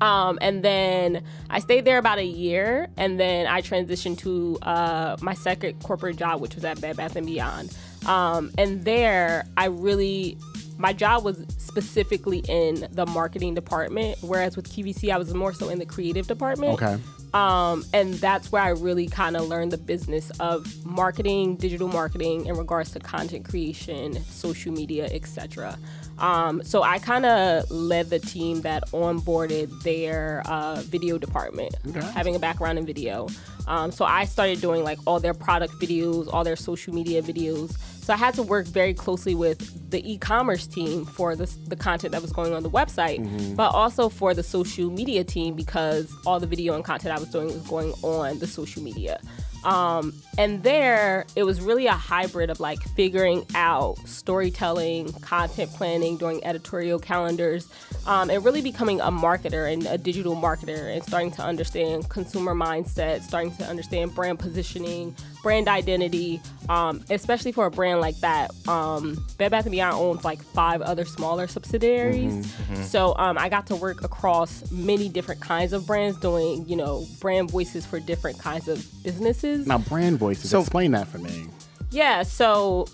Um, 0.00 0.38
and 0.40 0.62
then 0.62 1.24
I 1.50 1.58
stayed 1.58 1.84
there 1.84 1.98
about 1.98 2.18
a 2.18 2.24
year, 2.24 2.86
and 2.96 3.18
then 3.18 3.48
I 3.48 3.60
transitioned 3.60 4.18
to 4.18 4.56
uh, 4.62 5.16
my 5.20 5.34
second 5.34 5.82
corporate 5.82 6.16
job, 6.16 6.40
which 6.40 6.54
was 6.54 6.64
at 6.64 6.80
Bed 6.80 6.96
Bath 6.96 7.16
and 7.16 7.26
Beyond. 7.26 7.76
Um, 8.06 8.52
and 8.56 8.84
there, 8.84 9.44
I 9.56 9.64
really 9.66 10.38
my 10.78 10.92
job 10.92 11.24
was 11.24 11.44
specifically 11.58 12.42
in 12.48 12.86
the 12.92 13.06
marketing 13.06 13.54
department, 13.54 14.18
whereas 14.20 14.56
with 14.56 14.68
QVC, 14.72 15.12
I 15.12 15.18
was 15.18 15.32
more 15.34 15.52
so 15.52 15.68
in 15.68 15.78
the 15.78 15.86
creative 15.86 16.26
department. 16.26 16.74
okay. 16.82 16.98
Um, 17.34 17.86
and 17.94 18.12
that's 18.14 18.52
where 18.52 18.60
I 18.62 18.70
really 18.70 19.06
kind 19.06 19.38
of 19.38 19.48
learned 19.48 19.72
the 19.72 19.78
business 19.78 20.28
of 20.38 20.66
marketing, 20.84 21.56
digital 21.56 21.88
marketing 21.88 22.44
in 22.44 22.56
regards 22.58 22.90
to 22.90 23.00
content 23.00 23.48
creation, 23.48 24.22
social 24.24 24.70
media, 24.70 25.08
etc. 25.10 25.78
Um, 26.18 26.62
so 26.62 26.82
I 26.82 26.98
kind 26.98 27.24
of 27.24 27.70
led 27.70 28.10
the 28.10 28.18
team 28.18 28.60
that 28.62 28.86
onboarded 28.90 29.82
their 29.82 30.42
uh, 30.44 30.82
video 30.82 31.16
department, 31.16 31.74
Okay. 31.88 32.00
having 32.12 32.36
a 32.36 32.38
background 32.38 32.78
in 32.78 32.84
video. 32.84 33.28
Um, 33.66 33.92
so 33.92 34.04
I 34.04 34.26
started 34.26 34.60
doing 34.60 34.84
like 34.84 34.98
all 35.06 35.18
their 35.18 35.32
product 35.34 35.72
videos, 35.80 36.28
all 36.30 36.44
their 36.44 36.56
social 36.56 36.92
media 36.94 37.22
videos. 37.22 37.74
So 38.02 38.12
I 38.12 38.16
had 38.16 38.34
to 38.34 38.42
work 38.42 38.66
very 38.66 38.94
closely 38.94 39.36
with 39.36 39.90
the 39.90 40.12
e-commerce 40.12 40.66
team 40.66 41.04
for 41.04 41.36
the, 41.36 41.46
the 41.68 41.76
content 41.76 42.10
that 42.12 42.20
was 42.20 42.32
going 42.32 42.52
on 42.52 42.64
the 42.64 42.70
website, 42.70 43.20
mm-hmm. 43.20 43.54
but 43.54 43.72
also 43.72 44.08
for 44.08 44.34
the 44.34 44.42
social 44.42 44.90
media 44.90 45.22
team 45.22 45.54
because 45.54 46.12
all 46.26 46.40
the 46.40 46.46
video 46.46 46.74
and 46.74 46.84
content 46.84 47.16
I 47.16 47.20
was 47.20 47.28
doing 47.28 47.46
was 47.46 47.62
going 47.68 47.92
on 48.02 48.40
the 48.40 48.46
social 48.48 48.82
media. 48.82 49.20
Um, 49.64 50.12
and 50.38 50.62
there, 50.62 51.26
it 51.36 51.44
was 51.44 51.60
really 51.60 51.86
a 51.86 51.92
hybrid 51.92 52.50
of 52.50 52.60
like 52.60 52.82
figuring 52.96 53.46
out 53.54 53.96
storytelling, 54.06 55.12
content 55.20 55.72
planning, 55.72 56.16
doing 56.16 56.44
editorial 56.44 56.98
calendars, 56.98 57.68
um, 58.06 58.30
and 58.30 58.44
really 58.44 58.62
becoming 58.62 59.00
a 59.00 59.10
marketer 59.10 59.72
and 59.72 59.86
a 59.86 59.98
digital 59.98 60.34
marketer 60.34 60.92
and 60.94 61.02
starting 61.02 61.30
to 61.32 61.42
understand 61.42 62.08
consumer 62.08 62.54
mindset, 62.54 63.22
starting 63.22 63.54
to 63.56 63.64
understand 63.64 64.14
brand 64.14 64.38
positioning, 64.38 65.14
brand 65.42 65.68
identity, 65.68 66.40
um, 66.68 67.04
especially 67.10 67.52
for 67.52 67.66
a 67.66 67.70
brand 67.70 68.00
like 68.00 68.18
that. 68.20 68.50
Um, 68.68 69.24
Bed 69.38 69.50
Bath 69.50 69.68
& 69.68 69.70
Beyond 69.70 69.94
owns 69.94 70.24
like 70.24 70.42
five 70.42 70.80
other 70.82 71.04
smaller 71.04 71.46
subsidiaries. 71.46 72.32
Mm-hmm, 72.32 72.74
mm-hmm. 72.74 72.82
So 72.84 73.14
um, 73.16 73.36
I 73.38 73.48
got 73.48 73.66
to 73.68 73.76
work 73.76 74.02
across 74.04 74.70
many 74.70 75.08
different 75.08 75.40
kinds 75.40 75.72
of 75.72 75.86
brands 75.86 76.18
doing, 76.18 76.68
you 76.68 76.76
know, 76.76 77.06
brand 77.20 77.50
voices 77.50 77.84
for 77.84 78.00
different 78.00 78.38
kinds 78.38 78.68
of 78.68 78.84
businesses. 79.02 79.51
Now, 79.60 79.78
brand 79.78 80.18
voices, 80.18 80.50
so, 80.50 80.60
explain 80.60 80.92
that 80.92 81.08
for 81.08 81.18
me. 81.18 81.46
Yeah, 81.90 82.22
so 82.22 82.86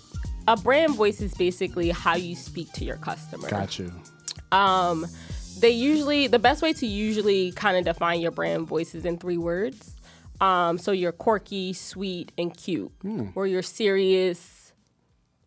a 0.47 0.57
brand 0.57 0.95
voice 0.95 1.21
is 1.21 1.33
basically 1.33 1.89
how 1.89 2.15
you 2.15 2.35
speak 2.35 2.71
to 2.73 2.85
your 2.85 2.97
customer. 2.97 3.49
Got 3.49 3.79
you. 3.79 3.91
Um, 4.51 5.05
they 5.59 5.69
usually, 5.69 6.27
the 6.27 6.39
best 6.39 6.61
way 6.61 6.73
to 6.73 6.87
usually 6.87 7.51
kind 7.51 7.77
of 7.77 7.85
define 7.85 8.19
your 8.21 8.31
brand 8.31 8.67
voice 8.67 8.95
is 8.95 9.05
in 9.05 9.17
three 9.17 9.37
words. 9.37 9.95
Um, 10.41 10.77
so 10.77 10.91
you're 10.91 11.11
quirky, 11.11 11.73
sweet, 11.73 12.31
and 12.37 12.55
cute, 12.55 12.91
mm. 13.03 13.31
or 13.35 13.45
you're 13.45 13.61
serious, 13.61 14.71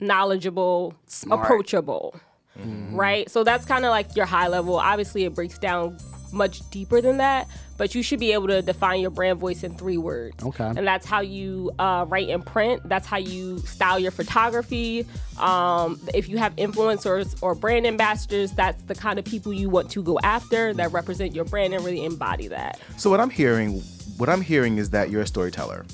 knowledgeable, 0.00 0.94
Smart. 1.06 1.42
approachable. 1.42 2.14
Mm-hmm. 2.58 2.94
Right? 2.94 3.30
So 3.30 3.44
that's 3.44 3.64
kind 3.64 3.86
of 3.86 3.90
like 3.90 4.14
your 4.14 4.26
high 4.26 4.48
level. 4.48 4.76
Obviously, 4.76 5.24
it 5.24 5.34
breaks 5.34 5.58
down 5.58 5.96
much 6.32 6.68
deeper 6.70 7.00
than 7.00 7.18
that, 7.18 7.48
but 7.76 7.94
you 7.94 8.02
should 8.02 8.20
be 8.20 8.32
able 8.32 8.48
to 8.48 8.62
define 8.62 9.00
your 9.00 9.10
brand 9.10 9.38
voice 9.38 9.62
in 9.62 9.74
three 9.76 9.98
words. 9.98 10.42
Okay. 10.42 10.64
And 10.64 10.86
that's 10.86 11.06
how 11.06 11.20
you 11.20 11.70
uh, 11.78 12.06
write 12.08 12.28
and 12.28 12.44
print. 12.44 12.88
That's 12.88 13.06
how 13.06 13.18
you 13.18 13.58
style 13.58 13.98
your 13.98 14.10
photography. 14.10 15.06
Um, 15.38 16.00
if 16.14 16.28
you 16.28 16.38
have 16.38 16.54
influencers 16.56 17.40
or 17.42 17.54
brand 17.54 17.86
ambassadors, 17.86 18.52
that's 18.52 18.82
the 18.84 18.94
kind 18.94 19.18
of 19.18 19.24
people 19.24 19.52
you 19.52 19.68
want 19.68 19.90
to 19.92 20.02
go 20.02 20.18
after 20.22 20.74
that 20.74 20.92
represent 20.92 21.34
your 21.34 21.44
brand 21.44 21.74
and 21.74 21.84
really 21.84 22.04
embody 22.04 22.48
that. 22.48 22.80
So, 22.96 23.10
what 23.10 23.20
I'm 23.20 23.30
hearing 23.30 23.82
what 24.16 24.28
I'm 24.28 24.40
hearing 24.40 24.78
is 24.78 24.90
that 24.90 25.10
you're 25.10 25.22
a 25.22 25.26
storyteller 25.26 25.84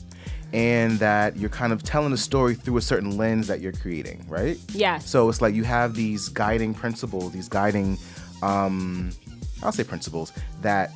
and 0.53 0.99
that 0.99 1.37
you're 1.37 1.51
kind 1.51 1.73
of 1.73 1.83
telling 1.83 2.13
a 2.13 2.17
story 2.17 2.55
through 2.55 2.77
a 2.79 2.83
certain 2.83 3.17
lens 3.17 3.47
that 3.49 3.61
you're 3.61 3.73
creating, 3.73 4.25
right? 4.29 4.59
Yeah. 4.73 4.99
So 4.99 5.29
it's 5.29 5.43
like 5.43 5.55
you 5.55 5.65
have 5.65 5.95
these 5.95 6.29
guiding 6.29 6.75
principles, 6.75 7.33
these 7.33 7.49
guiding, 7.49 7.99
um, 8.43 9.11
I'll 9.63 9.73
say 9.73 9.85
principles 9.85 10.33
that 10.63 10.93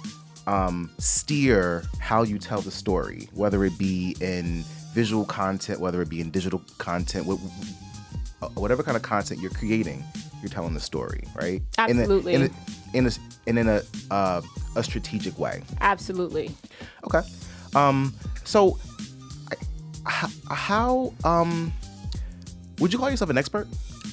um, 0.47 0.91
steer 0.99 1.85
how 1.99 2.23
you 2.23 2.39
tell 2.39 2.61
the 2.61 2.71
story, 2.71 3.29
whether 3.33 3.65
it 3.65 3.79
be 3.79 4.17
in 4.21 4.65
visual 4.93 5.25
content, 5.25 5.81
whether 5.81 6.03
it 6.03 6.09
be 6.09 6.21
in 6.21 6.31
digital 6.31 6.63
content, 6.79 7.27
whatever 8.55 8.83
kind 8.83 8.97
of 8.97 9.03
content 9.03 9.41
you're 9.41 9.51
creating, 9.51 10.05
you're 10.41 10.51
telling 10.51 10.75
the 10.75 10.81
story, 10.81 11.25
right? 11.35 11.63
Absolutely. 11.79 12.35
In 12.35 12.43
a, 12.43 12.45
in 12.45 12.51
a, 12.51 12.99
in 12.99 13.07
a, 13.07 13.11
and 13.47 13.59
in 13.59 13.69
a 13.69 13.83
uh, 14.11 14.41
a 14.77 14.83
strategic 14.83 15.39
way. 15.39 15.63
Absolutely. 15.81 16.51
Okay. 17.05 17.23
Um, 17.75 18.15
so, 18.45 18.79
how 20.51 21.13
um, 21.25 21.73
would 22.79 22.93
you 22.93 22.99
call 22.99 23.11
yourself 23.11 23.31
an 23.31 23.39
expert? 23.39 23.67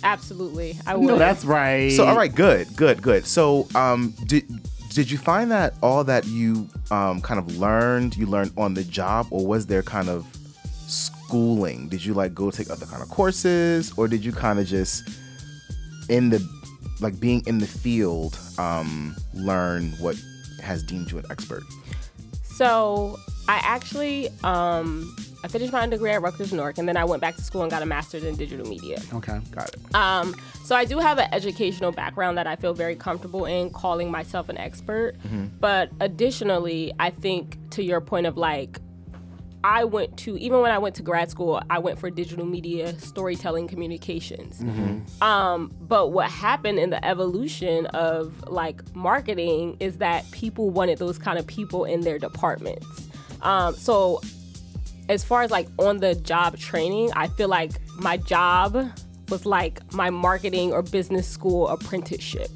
Absolutely, 0.03 0.77
I 0.85 0.95
would. 0.95 1.07
No, 1.07 1.17
that's 1.17 1.45
right. 1.45 1.91
So, 1.91 2.05
all 2.05 2.15
right, 2.15 2.33
good, 2.33 2.75
good, 2.75 3.01
good. 3.01 3.25
So, 3.25 3.67
um, 3.75 4.13
did 4.25 4.47
did 4.89 5.09
you 5.11 5.17
find 5.17 5.51
that 5.51 5.75
all 5.81 6.03
that 6.03 6.25
you 6.25 6.67
um, 6.91 7.21
kind 7.21 7.39
of 7.39 7.57
learned, 7.57 8.17
you 8.17 8.25
learned 8.25 8.51
on 8.57 8.73
the 8.73 8.83
job, 8.83 9.27
or 9.29 9.45
was 9.45 9.67
there 9.67 9.83
kind 9.83 10.09
of 10.09 10.25
schooling? 10.87 11.87
Did 11.89 12.03
you 12.03 12.13
like 12.13 12.33
go 12.33 12.49
take 12.51 12.69
other 12.69 12.85
kind 12.85 13.01
of 13.01 13.09
courses, 13.09 13.93
or 13.97 14.07
did 14.07 14.25
you 14.25 14.31
kind 14.31 14.59
of 14.59 14.65
just 14.67 15.07
in 16.09 16.29
the 16.29 16.45
like 17.01 17.19
being 17.19 17.43
in 17.45 17.59
the 17.59 17.67
field 17.67 18.37
um, 18.57 19.15
learn 19.33 19.91
what 19.99 20.19
has 20.61 20.83
deemed 20.83 21.11
you 21.11 21.19
an 21.19 21.25
expert? 21.29 21.63
So 22.43 23.17
I 23.49 23.59
actually 23.63 24.29
um, 24.43 25.15
I 25.43 25.47
finished 25.47 25.73
my 25.73 25.81
undergrad 25.81 26.15
at 26.15 26.21
Rutgers 26.21 26.53
Newark, 26.53 26.77
and 26.77 26.87
then 26.87 26.95
I 26.95 27.03
went 27.03 27.19
back 27.19 27.35
to 27.37 27.41
school 27.41 27.63
and 27.63 27.71
got 27.71 27.81
a 27.81 27.85
master's 27.85 28.23
in 28.23 28.35
digital 28.35 28.67
media. 28.67 29.01
Okay, 29.11 29.39
got 29.49 29.69
it. 29.69 29.95
Um, 29.95 30.35
so 30.63 30.75
I 30.75 30.85
do 30.85 30.99
have 30.99 31.17
an 31.17 31.29
educational 31.33 31.91
background 31.91 32.37
that 32.37 32.45
I 32.45 32.55
feel 32.55 32.75
very 32.75 32.95
comfortable 32.95 33.45
in 33.45 33.71
calling 33.71 34.11
myself 34.11 34.49
an 34.49 34.57
expert. 34.59 35.15
Mm-hmm. 35.23 35.47
But 35.59 35.89
additionally, 35.99 36.93
I 36.99 37.09
think 37.09 37.57
to 37.71 37.83
your 37.83 38.01
point 38.01 38.27
of 38.27 38.37
like 38.37 38.79
I 39.63 39.83
went 39.83 40.15
to 40.19 40.37
even 40.37 40.61
when 40.61 40.71
I 40.71 40.77
went 40.77 40.93
to 40.95 41.01
grad 41.01 41.31
school, 41.31 41.59
I 41.71 41.79
went 41.79 41.97
for 41.97 42.11
digital 42.11 42.45
media, 42.45 42.97
storytelling, 42.99 43.67
communications. 43.67 44.59
Mm-hmm. 44.59 45.23
Um, 45.23 45.73
but 45.81 46.11
what 46.11 46.29
happened 46.29 46.77
in 46.77 46.91
the 46.91 47.03
evolution 47.03 47.87
of 47.87 48.47
like 48.47 48.95
marketing 48.95 49.75
is 49.79 49.97
that 49.97 50.29
people 50.31 50.69
wanted 50.69 50.99
those 50.99 51.17
kind 51.17 51.39
of 51.39 51.47
people 51.47 51.85
in 51.85 52.01
their 52.01 52.19
departments. 52.19 53.08
Um, 53.41 53.75
so 53.75 54.21
as 55.09 55.23
far 55.23 55.41
as 55.41 55.51
like 55.51 55.67
on 55.77 55.97
the 55.97 56.15
job 56.15 56.57
training, 56.57 57.11
I 57.15 57.27
feel 57.27 57.49
like 57.49 57.71
my 57.97 58.17
job 58.17 58.91
was 59.29 59.45
like 59.45 59.81
my 59.93 60.09
marketing 60.09 60.71
or 60.71 60.81
business 60.81 61.27
school 61.27 61.67
apprenticeship 61.67 62.49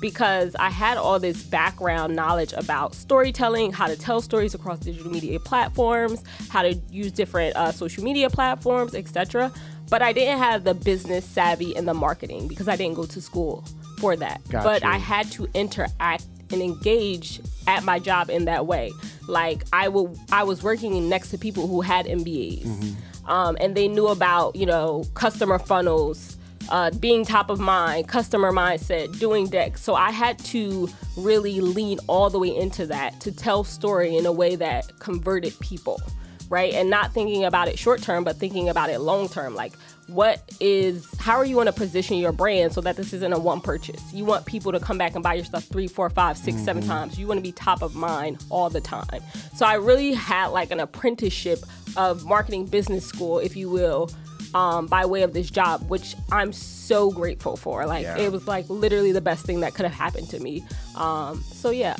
because 0.00 0.54
I 0.56 0.70
had 0.70 0.96
all 0.96 1.18
this 1.18 1.42
background 1.42 2.16
knowledge 2.16 2.52
about 2.54 2.94
storytelling, 2.94 3.72
how 3.72 3.86
to 3.86 3.96
tell 3.96 4.20
stories 4.20 4.54
across 4.54 4.80
digital 4.80 5.10
media 5.10 5.38
platforms, 5.38 6.24
how 6.48 6.62
to 6.62 6.74
use 6.90 7.12
different 7.12 7.54
uh, 7.56 7.70
social 7.70 8.02
media 8.02 8.30
platforms, 8.30 8.94
etc. 8.94 9.52
But 9.90 10.02
I 10.02 10.12
didn't 10.12 10.38
have 10.38 10.64
the 10.64 10.74
business 10.74 11.24
savvy 11.24 11.76
and 11.76 11.86
the 11.86 11.94
marketing 11.94 12.48
because 12.48 12.68
I 12.68 12.76
didn't 12.76 12.94
go 12.94 13.04
to 13.06 13.20
school 13.20 13.64
for 13.98 14.16
that. 14.16 14.40
Got 14.48 14.64
but 14.64 14.82
you. 14.82 14.88
I 14.88 14.96
had 14.96 15.30
to 15.32 15.48
interact 15.52 16.24
and 16.52 16.62
engage 16.62 17.40
at 17.66 17.84
my 17.84 17.98
job 17.98 18.30
in 18.30 18.44
that 18.46 18.66
way. 18.66 18.92
Like 19.26 19.64
I 19.72 19.88
will, 19.88 20.16
I 20.32 20.42
was 20.42 20.62
working 20.62 21.08
next 21.08 21.30
to 21.30 21.38
people 21.38 21.66
who 21.66 21.80
had 21.80 22.06
MBAs, 22.06 22.64
mm-hmm. 22.64 23.30
um, 23.30 23.56
and 23.60 23.76
they 23.76 23.88
knew 23.88 24.08
about 24.08 24.56
you 24.56 24.66
know 24.66 25.04
customer 25.14 25.58
funnels 25.58 26.36
uh, 26.70 26.90
being 26.92 27.24
top 27.24 27.50
of 27.50 27.58
mind, 27.58 28.08
customer 28.08 28.52
mindset, 28.52 29.18
doing 29.18 29.48
decks. 29.48 29.82
So 29.82 29.94
I 29.94 30.10
had 30.10 30.38
to 30.46 30.88
really 31.16 31.60
lean 31.60 31.98
all 32.06 32.30
the 32.30 32.38
way 32.38 32.54
into 32.54 32.86
that 32.86 33.20
to 33.20 33.32
tell 33.32 33.64
story 33.64 34.16
in 34.16 34.26
a 34.26 34.32
way 34.32 34.56
that 34.56 34.98
converted 34.98 35.58
people, 35.60 36.00
right? 36.48 36.72
And 36.74 36.88
not 36.88 37.12
thinking 37.12 37.44
about 37.44 37.68
it 37.68 37.78
short 37.78 38.02
term, 38.02 38.24
but 38.24 38.36
thinking 38.36 38.68
about 38.68 38.90
it 38.90 39.00
long 39.00 39.28
term. 39.28 39.54
Like, 39.54 39.72
what 40.10 40.42
is, 40.60 41.06
how 41.18 41.36
are 41.36 41.44
you 41.44 41.54
going 41.54 41.66
to 41.66 41.72
position 41.72 42.16
your 42.18 42.32
brand 42.32 42.72
so 42.72 42.80
that 42.80 42.96
this 42.96 43.12
isn't 43.12 43.32
a 43.32 43.38
one 43.38 43.60
purchase? 43.60 44.02
You 44.12 44.24
want 44.24 44.46
people 44.46 44.72
to 44.72 44.80
come 44.80 44.98
back 44.98 45.14
and 45.14 45.22
buy 45.22 45.34
your 45.34 45.44
stuff 45.44 45.64
three, 45.64 45.86
four, 45.86 46.10
five, 46.10 46.36
six, 46.36 46.56
mm-hmm. 46.56 46.64
seven 46.64 46.86
times. 46.86 47.18
You 47.18 47.26
want 47.26 47.38
to 47.38 47.42
be 47.42 47.52
top 47.52 47.82
of 47.82 47.94
mind 47.94 48.44
all 48.50 48.70
the 48.70 48.80
time. 48.80 49.22
So 49.54 49.66
I 49.66 49.74
really 49.74 50.12
had 50.12 50.48
like 50.48 50.70
an 50.70 50.80
apprenticeship 50.80 51.60
of 51.96 52.24
marketing 52.24 52.66
business 52.66 53.06
school, 53.06 53.38
if 53.38 53.56
you 53.56 53.70
will, 53.70 54.10
um, 54.54 54.86
by 54.86 55.06
way 55.06 55.22
of 55.22 55.32
this 55.32 55.50
job, 55.50 55.88
which 55.88 56.16
I'm 56.32 56.52
so 56.52 57.10
grateful 57.10 57.56
for. 57.56 57.86
Like 57.86 58.02
yeah. 58.02 58.18
it 58.18 58.32
was 58.32 58.48
like 58.48 58.68
literally 58.68 59.12
the 59.12 59.20
best 59.20 59.44
thing 59.46 59.60
that 59.60 59.74
could 59.74 59.84
have 59.84 59.94
happened 59.94 60.28
to 60.30 60.40
me. 60.40 60.64
Um, 60.96 61.42
so 61.52 61.70
yeah. 61.70 61.96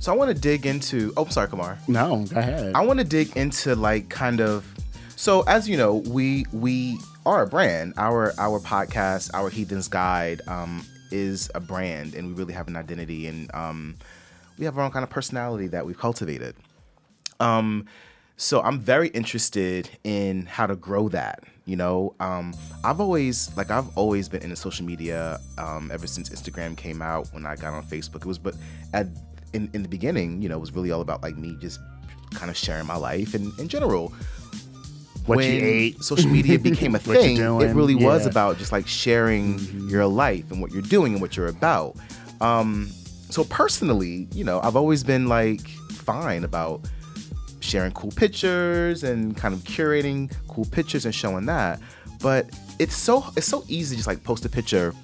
So 0.00 0.12
I 0.12 0.16
want 0.16 0.28
to 0.28 0.38
dig 0.38 0.66
into. 0.66 1.12
Oh, 1.16 1.26
sorry, 1.26 1.48
Kamar. 1.48 1.78
No, 1.88 2.26
go 2.26 2.38
ahead. 2.38 2.74
I 2.74 2.84
want 2.84 2.98
to 2.98 3.04
dig 3.04 3.36
into 3.36 3.74
like 3.74 4.08
kind 4.08 4.40
of. 4.40 4.66
So 5.16 5.42
as 5.42 5.68
you 5.68 5.76
know, 5.76 5.96
we 5.96 6.44
we 6.52 6.98
are 7.26 7.42
a 7.42 7.46
brand. 7.46 7.94
Our 7.96 8.32
our 8.38 8.60
podcast, 8.60 9.30
our 9.34 9.50
Heathens 9.50 9.88
Guide, 9.88 10.42
um, 10.46 10.84
is 11.10 11.50
a 11.54 11.60
brand, 11.60 12.14
and 12.14 12.28
we 12.28 12.34
really 12.34 12.54
have 12.54 12.68
an 12.68 12.76
identity, 12.76 13.26
and 13.26 13.52
um, 13.54 13.96
we 14.58 14.64
have 14.64 14.78
our 14.78 14.84
own 14.84 14.90
kind 14.90 15.02
of 15.02 15.10
personality 15.10 15.68
that 15.68 15.86
we've 15.86 15.98
cultivated. 15.98 16.54
Um, 17.40 17.86
so 18.36 18.60
I'm 18.62 18.80
very 18.80 19.08
interested 19.08 19.88
in 20.02 20.46
how 20.46 20.66
to 20.66 20.76
grow 20.76 21.08
that. 21.10 21.44
You 21.66 21.76
know, 21.76 22.14
um, 22.20 22.54
I've 22.84 23.00
always 23.00 23.56
like 23.56 23.70
I've 23.70 23.96
always 23.96 24.28
been 24.28 24.42
into 24.42 24.56
social 24.56 24.84
media 24.84 25.38
um, 25.56 25.90
ever 25.92 26.06
since 26.06 26.28
Instagram 26.28 26.76
came 26.76 27.00
out. 27.00 27.28
When 27.32 27.46
I 27.46 27.56
got 27.56 27.72
on 27.72 27.84
Facebook, 27.84 28.16
it 28.16 28.26
was 28.26 28.38
but 28.38 28.54
at 28.92 29.06
in, 29.54 29.70
in 29.72 29.82
the 29.82 29.88
beginning, 29.88 30.42
you 30.42 30.48
know, 30.48 30.56
it 30.56 30.60
was 30.60 30.72
really 30.72 30.90
all 30.90 31.00
about 31.00 31.22
like 31.22 31.38
me 31.38 31.56
just 31.60 31.80
kind 32.34 32.50
of 32.50 32.56
sharing 32.56 32.86
my 32.86 32.96
life 32.96 33.34
and 33.34 33.56
in 33.58 33.68
general. 33.68 34.12
What 35.26 35.38
when 35.38 35.52
you 35.52 35.60
ate, 35.64 36.02
social 36.02 36.30
media 36.30 36.58
became 36.58 36.94
a 36.94 36.98
thing. 37.14 37.38
It 37.38 37.74
really 37.74 37.94
yeah. 37.94 38.06
was 38.06 38.26
about 38.26 38.58
just 38.58 38.72
like 38.72 38.86
sharing 38.86 39.58
mm-hmm. 39.58 39.88
your 39.88 40.06
life 40.06 40.50
and 40.50 40.60
what 40.60 40.70
you're 40.70 40.82
doing 40.82 41.14
and 41.14 41.22
what 41.22 41.36
you're 41.36 41.48
about. 41.48 41.96
Um, 42.40 42.90
so 43.30 43.44
personally, 43.44 44.28
you 44.32 44.44
know, 44.44 44.60
I've 44.62 44.76
always 44.76 45.02
been 45.02 45.28
like 45.28 45.66
fine 45.68 46.44
about 46.44 46.82
sharing 47.60 47.92
cool 47.92 48.10
pictures 48.10 49.02
and 49.02 49.34
kind 49.36 49.54
of 49.54 49.60
curating 49.60 50.30
cool 50.48 50.66
pictures 50.66 51.06
and 51.06 51.14
showing 51.14 51.46
that. 51.46 51.80
but 52.20 52.46
it's 52.78 52.96
so 52.96 53.24
it's 53.36 53.46
so 53.46 53.64
easy 53.68 53.94
to 53.94 53.96
just 53.96 54.08
like 54.08 54.22
post 54.24 54.44
a 54.44 54.48
picture 54.48 54.94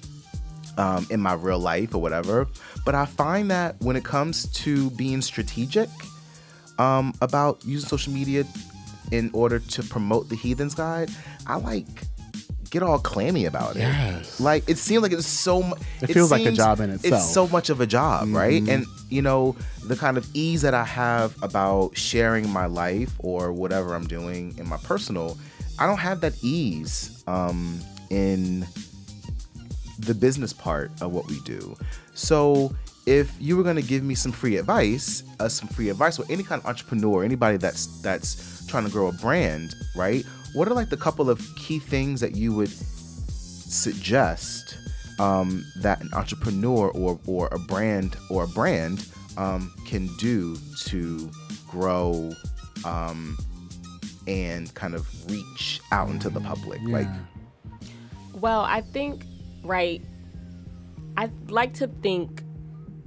um, 0.77 1.05
in 1.09 1.19
my 1.19 1.33
real 1.33 1.59
life 1.59 1.93
or 1.93 2.01
whatever. 2.01 2.47
But 2.85 2.95
I 2.95 3.05
find 3.05 3.51
that 3.51 3.79
when 3.79 3.95
it 3.95 4.03
comes 4.03 4.47
to 4.63 4.89
being 4.91 5.21
strategic 5.21 5.89
um, 6.79 7.13
about 7.21 7.63
using 7.65 7.87
social 7.87 8.13
media 8.13 8.43
in 9.11 9.29
order 9.33 9.59
to 9.59 9.83
promote 9.83 10.29
the 10.29 10.35
Heathens 10.35 10.75
Guide, 10.75 11.11
I 11.45 11.57
like 11.57 11.87
get 12.71 12.81
all 12.81 12.97
clammy 12.97 13.45
about 13.45 13.75
it. 13.75 13.79
Yes. 13.79 14.39
Like 14.39 14.67
it 14.67 14.77
seems 14.77 15.03
like 15.03 15.11
it's 15.11 15.27
so 15.27 15.61
much. 15.61 15.79
It 16.01 16.07
feels 16.07 16.31
like 16.31 16.45
a 16.45 16.51
job 16.51 16.79
in 16.79 16.89
itself. 16.89 17.13
It's 17.21 17.33
so 17.33 17.47
much 17.49 17.69
of 17.69 17.81
a 17.81 17.85
job, 17.85 18.29
right? 18.29 18.67
And 18.67 18.85
you 19.09 19.21
know 19.21 19.55
the 19.85 19.95
kind 19.95 20.17
of 20.17 20.27
ease 20.33 20.61
that 20.61 20.73
I 20.73 20.85
have 20.85 21.35
about 21.43 21.97
sharing 21.97 22.49
my 22.49 22.65
life 22.65 23.11
or 23.19 23.51
whatever 23.51 23.93
I'm 23.93 24.07
doing 24.07 24.57
in 24.57 24.67
my 24.67 24.77
personal, 24.77 25.37
I 25.77 25.85
don't 25.85 25.99
have 25.99 26.21
that 26.21 26.33
ease 26.41 27.23
um, 27.27 27.79
in 28.09 28.65
the 29.99 30.13
business 30.15 30.53
part 30.53 30.91
of 31.01 31.11
what 31.11 31.27
we 31.27 31.39
do. 31.41 31.75
So 32.13 32.73
if 33.05 33.35
you 33.39 33.57
were 33.57 33.63
going 33.63 33.75
to 33.75 33.81
give 33.81 34.03
me 34.03 34.15
some 34.15 34.31
free 34.31 34.57
advice, 34.57 35.23
uh, 35.39 35.49
some 35.49 35.67
free 35.69 35.89
advice, 35.89 36.19
or 36.19 36.25
any 36.29 36.43
kind 36.43 36.61
of 36.61 36.67
entrepreneur, 36.67 37.23
anybody 37.23 37.57
that's 37.57 38.01
that's 38.01 38.65
trying 38.67 38.85
to 38.85 38.91
grow 38.91 39.07
a 39.07 39.13
brand, 39.13 39.75
right? 39.95 40.25
What 40.53 40.67
are 40.67 40.73
like 40.73 40.89
the 40.89 40.97
couple 40.97 41.29
of 41.29 41.41
key 41.55 41.79
things 41.79 42.19
that 42.21 42.35
you 42.35 42.53
would 42.53 42.69
suggest 42.69 44.77
um, 45.19 45.65
that 45.77 46.01
an 46.01 46.09
entrepreneur 46.13 46.89
or 46.89 47.19
or 47.25 47.47
a 47.51 47.59
brand 47.59 48.15
or 48.29 48.43
a 48.43 48.47
brand 48.47 49.07
um, 49.37 49.73
can 49.85 50.07
do 50.17 50.57
to 50.85 51.29
grow 51.67 52.31
um, 52.85 53.37
and 54.27 54.73
kind 54.75 54.93
of 54.93 55.07
reach 55.29 55.81
out 55.91 56.09
into 56.09 56.29
the 56.29 56.41
public? 56.41 56.79
Like, 56.83 57.07
Well, 58.33 58.61
I 58.61 58.81
think, 58.81 59.25
right, 59.63 60.01
I 61.17 61.29
like 61.47 61.73
to 61.75 61.87
think, 61.87 62.43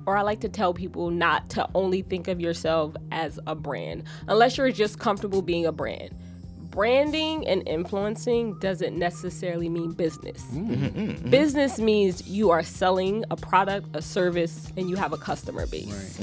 or 0.07 0.17
I 0.17 0.23
like 0.23 0.41
to 0.41 0.49
tell 0.49 0.75
people 0.75 1.11
not 1.11 1.51
to 1.51 1.69
only 1.75 2.03
think 2.03 2.29
of 2.29 2.41
yourself 2.41 2.95
as 3.11 3.39
a 3.47 3.55
brand, 3.55 4.05
unless 4.29 4.57
you're 4.57 4.73
just 4.73 4.99
comfortable 4.99 5.43
being 5.43 5.67
a 5.67 5.73
brand. 5.73 6.15
Branding 6.71 7.47
and 7.47 7.67
influencing 7.69 8.59
doesn't 8.59 8.99
necessarily 8.99 9.69
mean 9.69 9.93
business. 9.93 10.43
Mm. 10.47 10.69
Mm-hmm, 10.69 10.85
mm-hmm, 10.85 11.01
mm-hmm. 11.01 11.31
Business 11.31 11.79
means 11.79 12.27
you 12.27 12.51
are 12.51 12.65
selling 12.65 13.25
a 13.31 13.37
product, 13.37 13.87
a 13.95 14.03
service, 14.03 14.73
and 14.77 14.91
you 14.91 14.97
have 14.97 15.13
a 15.13 15.17
customer 15.17 15.67
base. 15.69 16.19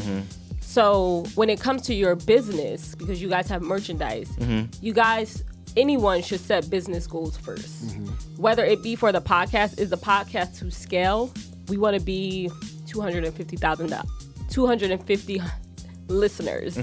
So 0.59 1.25
when 1.35 1.49
it 1.49 1.59
comes 1.59 1.81
to 1.83 1.93
your 1.93 2.15
business, 2.15 2.95
because 2.95 3.21
you 3.21 3.29
guys 3.29 3.49
have 3.49 3.61
merchandise, 3.61 4.29
you 4.81 4.93
guys, 4.93 5.43
anyone 5.75 6.21
should 6.21 6.39
set 6.39 6.69
business 6.69 7.07
goals 7.07 7.37
1st 7.37 8.37
Whether 8.37 8.63
it 8.65 8.81
be 8.83 8.95
for 8.95 9.11
the 9.11 9.21
podcast, 9.21 9.79
is 9.79 9.89
the 9.89 9.97
podcast 9.97 10.57
to 10.59 10.71
scale? 10.71 11.31
We 11.67 11.77
want 11.77 11.97
to 11.97 12.01
be 12.01 12.49
two 12.91 13.01
hundred 13.01 13.23
and 13.25 13.33
fifty 13.35 13.55
thousand, 13.57 13.93
two 14.49 14.65
hundred 14.67 14.91
and 14.91 15.03
fifty 15.05 15.41
listeners. 16.07 16.77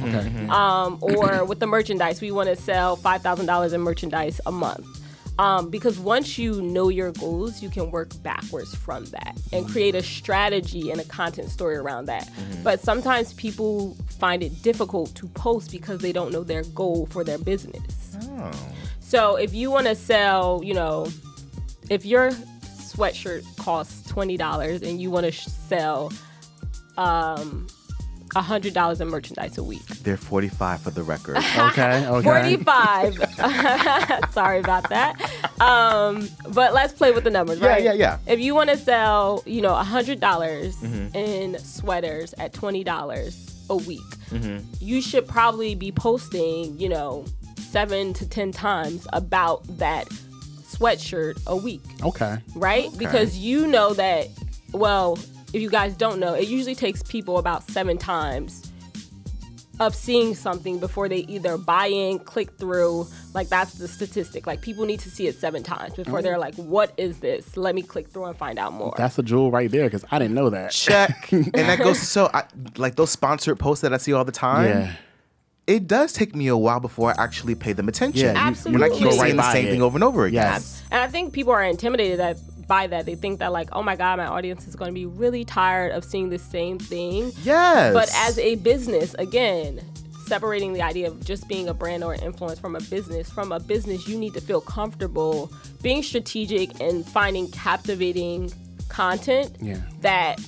Um, 0.51 0.99
or 1.03 1.45
with 1.45 1.61
the 1.61 1.67
merchandise, 1.67 2.21
we 2.21 2.31
want 2.31 2.49
to 2.49 2.57
sell 2.57 2.97
five 2.97 3.23
thousand 3.23 3.47
dollars 3.47 3.73
in 3.73 3.81
merchandise 3.81 4.41
a 4.47 4.53
month. 4.53 4.87
Um, 5.39 5.71
because 5.71 6.01
once 6.01 6.37
you 6.37 6.61
know 6.63 6.89
your 6.89 7.13
goals, 7.13 7.63
you 7.63 7.69
can 7.71 7.93
work 7.93 8.11
backwards 8.25 8.75
from 8.75 9.05
that 9.07 9.39
and 9.53 9.69
create 9.69 9.95
a 9.95 10.03
strategy 10.03 10.91
and 10.91 11.01
a 11.01 11.05
content 11.05 11.49
story 11.51 11.77
around 11.77 12.07
that. 12.07 12.29
But 12.65 12.81
sometimes 12.81 13.35
people 13.35 13.97
find 14.19 14.43
it 14.43 14.63
difficult 14.63 15.15
to 15.15 15.29
post 15.29 15.71
because 15.71 16.01
they 16.01 16.11
don't 16.11 16.33
know 16.33 16.43
their 16.43 16.65
goal 16.65 17.07
for 17.07 17.23
their 17.23 17.39
business. 17.39 18.17
oh, 18.21 18.51
So 18.99 19.37
if 19.37 19.55
you 19.55 19.71
want 19.71 19.87
to 19.87 19.95
sell, 19.95 20.61
you 20.65 20.75
know, 20.75 21.07
if 21.89 22.05
your 22.05 22.33
sweatshirt 22.99 23.45
costs 23.57 24.09
twenty 24.11 24.37
dollars 24.37 24.83
and 24.83 25.01
you 25.01 25.11
want 25.11 25.25
to 25.27 25.33
sh- 25.33 25.45
sell 25.47 26.13
um 26.97 27.67
hundred 28.37 28.73
dollars 28.75 29.01
in 29.01 29.09
merchandise 29.09 29.59
a 29.59 29.65
week, 29.65 29.85
they're 30.05 30.17
45 30.17 30.83
for 30.83 30.91
the 30.91 31.03
record. 31.03 31.39
Okay, 31.59 32.07
okay. 32.07 32.23
45 32.23 33.15
sorry 34.33 34.61
about 34.61 34.89
that 34.91 35.17
um 35.61 36.29
but 36.51 36.73
let's 36.73 36.93
play 36.93 37.11
with 37.11 37.25
the 37.25 37.31
numbers 37.31 37.59
right? 37.59 37.83
Yeah, 37.83 37.91
right 37.91 37.99
yeah, 37.99 38.19
yeah. 38.27 38.33
if 38.33 38.39
you 38.39 38.55
want 38.55 38.71
to 38.71 38.77
sell 38.77 39.43
you 39.47 39.61
know 39.61 39.73
$100 39.75 40.21
Mm-hmm. 40.21 41.17
in 41.17 41.59
sweaters 41.59 42.33
at 42.35 42.53
$20 42.53 43.71
a 43.71 43.77
week 43.77 44.01
Mm-hmm. 44.31 44.59
you 44.79 45.01
should 45.01 45.27
probably 45.27 45.75
be 45.75 45.91
posting 45.91 46.79
you 46.79 46.89
know 46.91 47.25
seven 47.59 48.13
to 48.15 48.29
ten 48.29 48.53
times 48.53 49.07
about 49.15 49.63
that 49.79 50.07
sweatshirt 50.69 51.41
a 51.47 51.57
week 51.57 51.83
Okay. 52.05 52.39
right? 52.55 52.91
Because 52.99 53.39
you 53.39 53.67
know 53.67 53.95
that, 53.95 54.29
well, 54.73 55.19
if 55.53 55.63
you 55.63 55.71
guys 55.71 55.97
don't 55.97 56.21
know, 56.21 56.35
it 56.35 56.49
usually 56.49 56.75
takes 56.75 57.03
people 57.03 57.39
about 57.39 57.65
seven 57.71 57.97
times 57.97 58.71
of 59.81 59.95
seeing 59.95 60.35
something 60.35 60.79
before 60.79 61.09
they 61.09 61.19
either 61.19 61.57
buy 61.57 61.87
in, 61.87 62.19
click 62.19 62.51
through. 62.59 63.07
Like 63.35 63.49
that's 63.49 63.75
the 63.75 63.89
statistic. 63.89 64.47
Like 64.47 64.61
people 64.61 64.85
need 64.85 65.01
to 65.01 65.11
see 65.11 65.27
it 65.27 65.39
seven 65.39 65.63
times 65.63 65.95
before 65.95 66.21
they're 66.23 66.37
oh. 66.37 66.41
like, 66.41 66.55
"What 66.57 66.93
is 66.97 67.21
this? 67.21 67.57
Let 67.57 67.75
me 67.75 67.83
click 67.83 68.09
through 68.09 68.27
and 68.27 68.37
find 68.37 68.59
out 68.59 68.73
more." 68.73 68.95
That's 68.97 69.19
a 69.19 69.23
jewel 69.23 69.51
right 69.51 69.71
there 69.71 69.85
because 69.85 70.05
I 70.11 70.19
didn't 70.19 70.35
know 70.35 70.51
that. 70.51 70.73
Check. 70.73 71.29
and 71.33 71.53
that 71.53 71.79
goes 71.79 72.01
so 72.01 72.31
I, 72.35 72.45
like 72.77 72.97
those 72.97 73.11
sponsored 73.11 73.59
posts 73.59 73.83
that 73.83 73.93
I 73.93 73.99
see 73.99 74.13
all 74.13 74.25
the 74.25 74.33
time. 74.33 74.69
Yeah. 74.69 74.93
It 75.69 75.87
does 75.87 76.15
take 76.15 76.35
me 76.35 76.47
a 76.49 76.57
while 76.57 76.81
before 76.81 77.11
I 77.11 77.23
actually 77.23 77.55
pay 77.55 77.75
them 77.75 77.89
attention. 77.89 78.35
Yeah, 78.35 78.49
Absolutely. 78.49 78.81
When 78.81 78.91
I 78.91 78.95
keep 78.95 79.05
Go 79.05 79.11
seeing 79.11 79.21
right 79.21 79.37
the 79.37 79.53
same 79.53 79.67
it. 79.67 79.71
thing 79.71 79.83
over 79.83 79.99
and 79.99 80.03
over 80.03 80.25
again. 80.25 80.53
Yes. 80.55 80.83
And 80.91 81.03
I 81.03 81.09
think 81.09 81.35
people 81.35 81.53
are 81.53 81.63
intimidated 81.63 82.19
that 82.21 82.39
by 82.67 82.87
that. 82.87 83.05
They 83.05 83.15
think 83.15 83.39
that 83.41 83.53
like, 83.53 83.69
"Oh 83.73 83.83
my 83.83 83.95
god, 83.95 84.17
my 84.17 84.27
audience 84.27 84.67
is 84.67 84.75
going 84.75 84.89
to 84.89 84.95
be 84.95 85.05
really 85.05 85.45
tired 85.45 85.93
of 85.93 86.05
seeing 86.05 86.31
the 86.31 86.39
same 86.39 86.79
thing." 86.79 87.33
Yes. 87.43 87.93
But 87.93 88.11
as 88.15 88.39
a 88.39 88.55
business, 88.57 89.15
again, 89.19 89.81
separating 90.27 90.73
the 90.73 90.81
idea 90.81 91.09
of 91.09 91.23
just 91.23 91.49
being 91.49 91.69
a 91.69 91.75
brand 91.75 92.03
or 92.03 92.15
an 92.15 92.23
influence 92.23 92.59
from 92.59 92.75
a 92.75 92.81
business, 92.81 93.29
from 93.31 93.53
a 93.53 93.61
business, 93.61 94.09
you 94.09 94.19
need 94.19 94.33
to 94.35 94.41
feel 94.41 94.63
comfortable 94.63 95.53
being 95.83 96.03
strategic 96.03 96.81
and 96.81 97.05
finding 97.07 97.51
captivating 97.51 98.51
content 98.89 99.57
Yeah. 99.61 99.81
that 100.01 100.41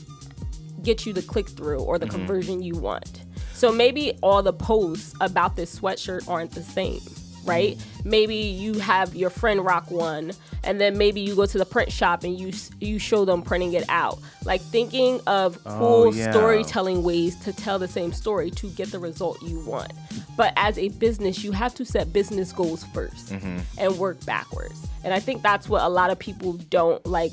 gets 0.83 1.04
you 1.04 1.12
the 1.12 1.22
click 1.22 1.48
through 1.48 1.80
or 1.80 1.98
the 1.98 2.06
mm-hmm. 2.06 2.16
conversion 2.16 2.62
you 2.62 2.76
want. 2.76 3.22
So 3.61 3.70
maybe 3.70 4.14
all 4.23 4.42
the 4.42 4.55
posts 4.55 5.14
about 5.20 5.55
this 5.55 5.79
sweatshirt 5.79 6.27
aren't 6.27 6.53
the 6.53 6.62
same, 6.62 7.03
right? 7.44 7.77
Maybe 8.07 8.37
you 8.37 8.79
have 8.79 9.14
your 9.14 9.29
friend 9.29 9.62
rock 9.62 9.90
one 9.90 10.33
and 10.64 10.81
then 10.81 10.96
maybe 10.96 11.20
you 11.20 11.37
go 11.37 11.44
to 11.44 11.59
the 11.59 11.66
print 11.66 11.92
shop 11.92 12.25
and 12.25 12.40
you 12.40 12.55
you 12.81 12.99
show 12.99 13.27
them 13.27 13.42
printing 13.42 13.75
it 13.75 13.85
out. 13.90 14.18
Like 14.46 14.62
thinking 14.62 15.20
of 15.27 15.59
oh, 15.66 15.79
cool 15.79 16.03
Oh, 16.09 16.12
yeah. 16.12 16.31
storytelling 16.31 17.03
ways 17.03 17.37
to 17.40 17.53
tell 17.53 17.79
the 17.79 17.87
same 17.87 18.14
story 18.14 18.51
to 18.53 18.70
get 18.70 18.92
the 18.92 18.99
result 18.99 19.42
you 19.42 19.61
want. 19.61 19.92
But 20.38 20.55
as 20.57 20.79
a 20.79 20.88
business, 20.88 21.44
you 21.44 21.53
have 21.53 21.75
to 21.75 21.85
set 21.85 22.14
business 22.14 22.53
goals 22.53 22.85
1st 22.85 23.29
mm-hmm. 23.29 23.59
and 23.77 23.99
work 23.99 24.25
backwards. 24.25 24.88
And 25.05 25.12
I 25.12 25.20
think 25.20 25.42
that's 25.42 25.68
what 25.68 25.83
a 25.83 25.88
lot 25.90 26.09
of 26.09 26.18
people 26.18 26.55
don't 26.70 27.05
like 27.05 27.33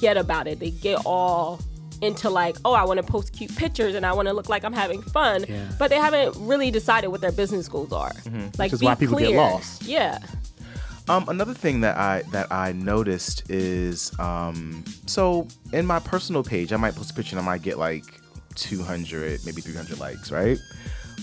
get 0.00 0.16
about 0.16 0.48
it. 0.48 0.58
They 0.58 0.70
get 0.70 1.02
all 1.06 1.60
into 2.02 2.28
like, 2.30 2.56
oh, 2.64 2.72
I 2.74 2.84
want 2.84 2.98
to 2.98 3.02
post 3.04 3.32
cute 3.32 3.54
pictures 3.56 3.94
and 3.94 4.04
I 4.04 4.12
want 4.12 4.28
to 4.28 4.34
look 4.34 4.48
like 4.48 4.64
I'm 4.64 4.72
having 4.72 5.00
fun, 5.02 5.44
Yeah. 5.48 5.70
but 5.78 5.88
they 5.90 5.96
haven't 5.96 6.34
really 6.38 6.70
decided 6.70 7.08
what 7.08 7.20
their 7.20 7.32
business 7.32 7.68
goals 7.68 7.92
are. 7.92 8.12
Like, 8.58 8.70
Which 8.70 8.72
is 8.74 8.82
why 8.82 8.94
people 8.94 9.18
get 9.18 9.32
lost. 9.32 9.82
Yeah. 9.84 10.18
Um, 11.08 11.24
another 11.28 11.54
thing 11.54 11.80
that 11.80 11.96
I 11.96 12.22
that 12.30 12.52
I 12.52 12.72
noticed 12.72 13.50
is 13.50 14.16
um, 14.20 14.84
so 15.06 15.48
in 15.72 15.84
my 15.84 15.98
personal 15.98 16.44
page, 16.44 16.72
I 16.72 16.76
might 16.76 16.94
post 16.94 17.10
a 17.10 17.14
picture 17.14 17.36
and 17.36 17.42
I 17.42 17.44
might 17.52 17.62
get 17.62 17.76
like 17.78 18.04
200, 18.54 19.44
maybe 19.44 19.60
300 19.60 19.98
likes, 19.98 20.30
right? 20.30 20.58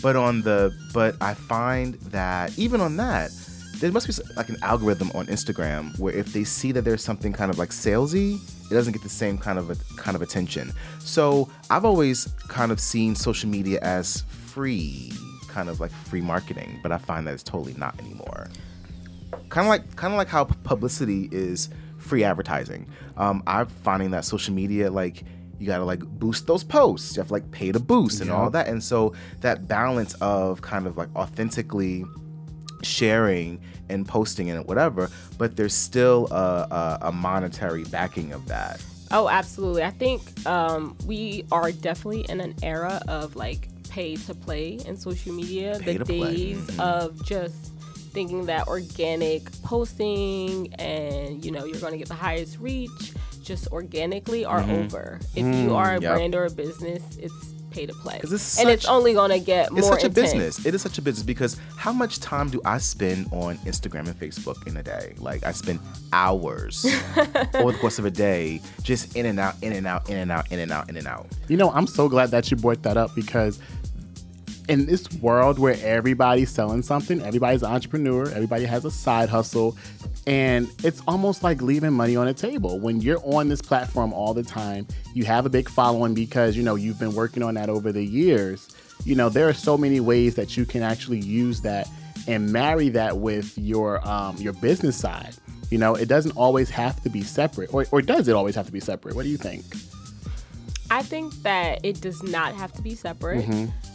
But 0.02 0.16
on 0.16 0.42
the 0.42 0.74
but 0.94 1.16
I 1.22 1.34
find 1.34 1.96
that 2.12 2.58
even 2.60 2.82
on 2.82 2.98
that, 2.98 3.32
there 3.80 3.92
must 3.92 4.08
be 4.08 4.14
like 4.36 4.50
an 4.50 4.58
algorithm 4.62 5.12
on 5.14 5.28
Instagram 5.28 5.98
where 6.00 6.14
if 6.14 6.34
they 6.34 6.44
see 6.44 6.72
that 6.72 6.84
there's 6.84 7.04
something 7.04 7.34
kind 7.34 7.50
of 7.50 7.58
like 7.58 7.70
salesy, 7.70 8.36
it 8.70 8.74
doesn't 8.74 8.94
get 8.94 9.04
the 9.04 9.10
same 9.10 9.38
kind 9.38 9.58
of 9.58 9.70
a, 9.70 9.76
kind 9.96 10.16
of 10.16 10.22
attention. 10.22 10.72
So 11.00 11.50
I've 11.70 11.86
always 11.86 12.28
kind 12.48 12.72
of 12.72 12.80
seen 12.80 13.16
social 13.16 13.50
media 13.50 13.80
as 13.82 14.22
free, 14.30 15.12
kind 15.48 15.70
of 15.70 15.80
like 15.80 15.92
free 15.92 16.22
marketing, 16.22 16.80
but 16.84 16.92
I 16.92 16.98
find 16.98 17.26
that 17.28 17.34
it's 17.34 17.44
totally 17.44 17.74
not 17.76 17.98
anymore 18.00 18.50
kind 19.50 19.66
of 19.66 19.70
like 19.70 19.96
kind 19.96 20.14
of 20.14 20.18
like 20.18 20.28
how 20.28 20.44
publicity 20.44 21.30
is 21.32 21.70
free 21.98 22.24
advertising. 22.24 22.88
Um, 23.18 23.44
I'm 23.46 23.68
finding 23.68 24.12
that 24.12 24.26
social 24.26 24.54
media 24.54 24.90
like 24.90 25.24
you 25.60 25.68
gotta 25.68 25.84
like 25.84 26.00
boost 26.00 26.48
those 26.48 26.64
posts. 26.64 27.16
You 27.16 27.22
have 27.22 27.28
to 27.28 27.34
like 27.34 27.52
pay 27.52 27.72
to 27.72 27.80
boost 27.80 28.22
and 28.22 28.32
all 28.32 28.50
that. 28.52 28.68
And 28.68 28.82
so 28.82 29.14
that 29.42 29.68
balance 29.68 30.14
of 30.16 30.62
kind 30.62 30.88
of 30.88 30.98
like 30.98 31.14
authentically 31.16 32.06
sharing 32.84 33.60
and 33.90 34.08
posting 34.08 34.50
and 34.50 34.66
whatever, 34.66 35.10
but 35.38 35.56
there's 35.56 35.74
still 35.74 36.28
a, 36.32 36.68
a, 37.02 37.08
a 37.08 37.12
monetary 37.12 37.84
backing 37.86 38.32
of 38.34 38.48
that. 38.48 38.84
Oh, 39.12 39.28
absolutely. 39.28 39.84
I 39.84 39.90
think 39.90 40.22
um, 40.46 40.96
we 41.06 41.44
are 41.52 41.72
definitely 41.72 42.26
in 42.30 42.40
an 42.42 42.54
era 42.62 43.02
of 43.08 43.36
like 43.36 43.68
pay 43.90 44.16
to 44.18 44.36
play 44.36 44.74
in 44.86 44.96
social 44.96 45.34
media. 45.34 45.80
Pay 45.82 45.98
the 45.98 46.06
days 46.06 46.58
Mhm. 46.68 46.80
of 46.80 47.26
just 47.26 47.56
thinking 48.14 48.46
that 48.48 48.68
organic 48.68 49.52
posting 49.62 50.74
and 50.76 51.46
you 51.46 51.52
know 51.52 51.64
you're 51.66 51.80
going 51.80 51.92
to 51.94 51.98
get 51.98 52.08
the 52.08 52.14
highest 52.16 52.58
reach 52.60 53.14
just 53.44 53.68
organically 53.72 54.46
are 54.46 54.62
Mm-hmm. 54.62 54.72
over. 54.72 55.20
If 55.36 55.46
you 55.56 55.74
are 55.76 55.96
a 55.96 56.02
Yep. 56.02 56.14
brand 56.16 56.36
or 56.36 56.46
a 56.46 56.50
business, 56.52 57.02
it's 57.18 57.54
pay 57.72 57.86
to 57.86 57.94
play. 57.94 58.20
it's 58.24 58.60
and 58.60 58.70
it's 58.70 58.86
only 58.86 59.14
going 59.14 59.32
to 59.32 59.40
get 59.40 59.72
more. 59.72 59.80
It's 59.80 59.88
more 59.88 60.00
such 60.00 60.06
a 60.06 60.10
business. 60.10 60.66
It 60.66 60.76
is 60.76 60.82
such 60.82 60.98
a 60.98 61.02
business 61.02 61.24
because 61.24 61.58
how 61.78 61.92
much 61.92 62.20
time 62.20 62.50
do 62.50 62.62
I 62.66 62.78
spend 62.78 63.28
on 63.32 63.58
Instagram 63.60 64.08
and 64.08 64.20
Facebook 64.20 64.68
in 64.68 64.78
a 64.78 64.84
day? 64.84 65.14
Like 65.18 65.44
I 65.46 65.52
spend 65.52 65.80
hours 66.14 66.86
over 67.54 67.72
the 67.72 67.78
course 67.80 68.00
of 68.00 68.06
a 68.06 68.12
day 68.12 68.62
just 68.84 69.16
in 69.16 69.26
and 69.26 69.40
out, 69.40 69.56
in 69.62 69.74
and 69.74 69.88
out, 69.88 70.10
in 70.10 70.18
and 70.18 70.32
out, 70.32 70.52
in 70.52 70.60
and 70.60 70.72
out, 70.72 70.90
in 70.90 70.98
and 70.98 71.08
out. 71.08 71.28
You 71.48 71.58
know, 71.58 71.72
I'm 71.72 71.88
so 71.88 72.10
glad 72.10 72.32
that 72.32 72.52
you 72.52 72.58
brought 72.58 72.84
that 72.84 72.98
up 72.98 73.16
because 73.16 73.60
in 74.70 74.86
this 74.86 75.12
world 75.14 75.58
where 75.58 75.76
everybody's 75.82 76.52
selling 76.52 76.84
something, 76.84 77.22
everybody's 77.24 77.64
an 77.64 77.72
entrepreneur, 77.72 78.30
everybody 78.30 78.66
has 78.66 78.86
a 78.86 78.92
side 78.92 79.28
hustle, 79.28 79.76
and 80.28 80.70
it's 80.84 81.02
almost 81.08 81.44
like 81.44 81.60
leaving 81.62 81.92
money 81.92 82.16
on 82.16 82.28
the 82.28 82.34
table. 82.36 82.80
When 82.80 83.02
you're 83.02 83.20
on 83.24 83.50
this 83.50 83.64
platform 83.64 84.14
all 84.14 84.36
the 84.36 84.44
time, 84.44 84.88
you 85.16 85.26
have 85.26 85.48
a 85.48 85.50
big 85.50 85.68
following 85.68 86.14
because, 86.14 86.56
you 86.56 86.62
know, 86.62 86.76
you've 86.76 87.00
been 87.00 87.16
working 87.16 87.42
on 87.42 87.56
that 87.56 87.68
over 87.68 87.92
the 87.92 88.06
years. 88.06 88.70
You 89.06 89.16
know, 89.16 89.28
there 89.28 89.50
are 89.50 89.54
so 89.54 89.76
many 89.76 90.00
ways 90.00 90.36
that 90.36 90.56
you 90.56 90.66
can 90.66 90.84
actually 90.84 91.20
use 91.20 91.62
that 91.62 91.90
and 92.28 92.54
marry 92.54 92.90
that 92.90 93.18
with 93.18 93.58
your 93.58 94.08
um, 94.08 94.38
your 94.38 94.54
business 94.54 94.96
side. 94.96 95.36
You 95.72 95.80
know, 95.80 95.96
it 95.96 96.08
doesn't 96.08 96.36
always 96.38 96.70
have 96.70 97.02
to 97.04 97.10
be 97.10 97.24
separate, 97.24 97.74
or, 97.74 97.86
or 97.92 98.02
does 98.02 98.28
it 98.28 98.36
always 98.36 98.56
have 98.56 98.68
to 98.68 98.72
be 98.72 98.80
separate? 98.80 99.16
What 99.16 99.24
do 99.24 99.30
you 99.30 99.38
think? 99.38 99.64
I 100.92 101.04
think 101.04 101.34
that 101.44 101.80
it 101.84 102.02
does 102.02 102.24
not 102.24 102.56
have 102.56 102.72
to 102.74 102.82
be 102.82 102.96
separate. 102.96 103.46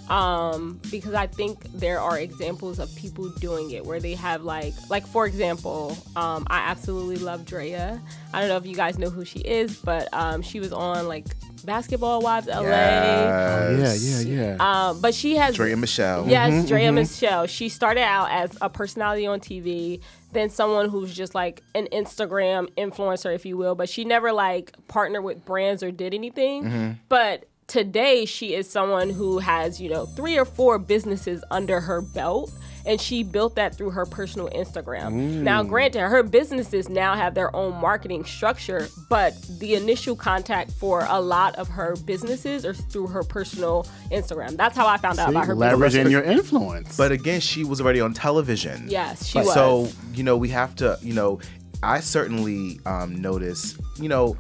Um, 0.09 0.81
because 0.91 1.15
I 1.15 1.27
think 1.27 1.63
there 1.73 1.99
are 1.99 2.19
examples 2.19 2.79
of 2.79 2.95
people 2.95 3.31
doing 3.41 3.71
it 3.71 3.85
where 3.87 4.01
they 4.01 4.15
have 4.15 4.43
like 4.45 4.75
like 4.91 5.07
for 5.07 5.27
example, 5.27 5.97
um, 6.15 6.47
I 6.51 6.59
absolutely 6.71 7.17
love 7.17 7.45
Draya. 7.47 8.01
I 8.33 8.41
don't 8.41 8.49
know 8.49 8.57
if 8.59 8.67
you 8.67 8.77
guys 8.77 8.99
know 8.99 9.09
who 9.11 9.25
she 9.25 9.39
is, 9.41 9.77
but 9.79 10.09
um, 10.13 10.43
she 10.43 10.61
was 10.61 10.73
on 10.75 11.09
like 11.09 11.25
Basketball 11.65 12.21
Wives 12.21 12.47
LA. 12.49 12.61
Yeah, 12.61 13.71
Yes. 13.79 14.05
yeah, 14.27 14.57
yeah. 14.57 14.57
Um, 14.91 15.01
but 15.01 15.15
she 15.15 15.37
has 15.37 15.55
Dre 15.57 15.73
and 15.73 15.81
Michelle. 15.81 16.29
Yes, 16.29 16.69
Draya 16.71 16.93
Michele. 16.93 17.47
She 17.47 17.71
started 17.71 18.03
out 18.03 18.31
as 18.31 18.57
a 18.61 18.69
personality 18.69 19.27
on 19.27 19.41
TV, 19.41 20.01
then 20.35 20.51
someone 20.51 20.89
who's 20.89 21.15
just 21.15 21.35
like 21.35 21.63
an 21.75 21.89
Instagram 21.93 22.69
influencer, 22.77 23.35
if 23.35 23.47
you 23.47 23.57
will. 23.57 23.75
But 23.75 23.89
she 23.89 24.05
never 24.05 24.33
like 24.33 24.73
partnered 24.89 25.25
with 25.25 25.45
brands 25.45 25.83
or 25.83 25.91
did 25.91 26.15
anything. 26.15 26.65
Mm-hmm. 26.65 26.91
But 27.09 27.49
today 27.67 28.25
she 28.25 28.55
is 28.55 28.69
someone 28.69 29.11
who 29.11 29.39
has, 29.39 29.81
you 29.81 29.89
know, 29.89 30.07
three 30.07 30.39
or 30.39 30.45
four 30.45 30.79
businesses 30.79 31.43
under 31.51 31.81
her 31.81 32.01
belt. 32.01 32.53
And 32.87 33.01
she 33.01 33.23
built 33.23 33.57
that 33.57 33.77
through 33.77 33.91
her 33.91 34.05
personal 34.05 34.49
Instagram. 34.51 35.13
Now, 35.43 35.63
granted, 35.63 36.01
her 36.01 36.23
businesses 36.23 36.89
now 36.89 37.15
have 37.15 37.35
their 37.35 37.55
own 37.55 37.81
marketing 37.81 38.25
structure, 38.25 38.89
but 39.09 39.35
the 39.59 39.75
initial 39.75 40.17
contact 40.17 40.71
for 40.71 41.07
a 41.09 41.21
lot 41.21 41.57
of 41.57 41.69
her 41.69 41.97
businesses 42.05 42.67
are 42.67 42.75
through 42.75 43.07
her 43.09 43.23
personal 43.23 43.87
Instagram. 44.11 44.57
That's 44.57 44.77
how 44.77 44.87
I 44.87 44.97
found 44.99 45.19
out 45.19 45.29
See, 45.29 45.33
about 45.33 45.47
her 45.47 45.55
leveraging 45.55 46.11
your 46.11 46.23
influence. 46.23 46.97
But 46.97 47.13
again, 47.13 47.41
she 47.41 47.65
was 47.65 47.81
already 47.81 48.01
on 48.01 48.13
television. 48.13 48.85
Yes, 48.89 49.27
she 49.27 49.39
was. 49.39 49.55
So 49.55 49.89
you 50.13 50.23
know, 50.23 50.37
we 50.37 50.49
have 50.51 50.75
to. 50.77 50.99
You 51.03 51.15
know, 51.15 51.41
I 51.83 52.01
certainly 52.01 52.81
um, 52.87 53.15
notice. 53.17 53.79
You 54.01 54.09
know, 54.09 54.37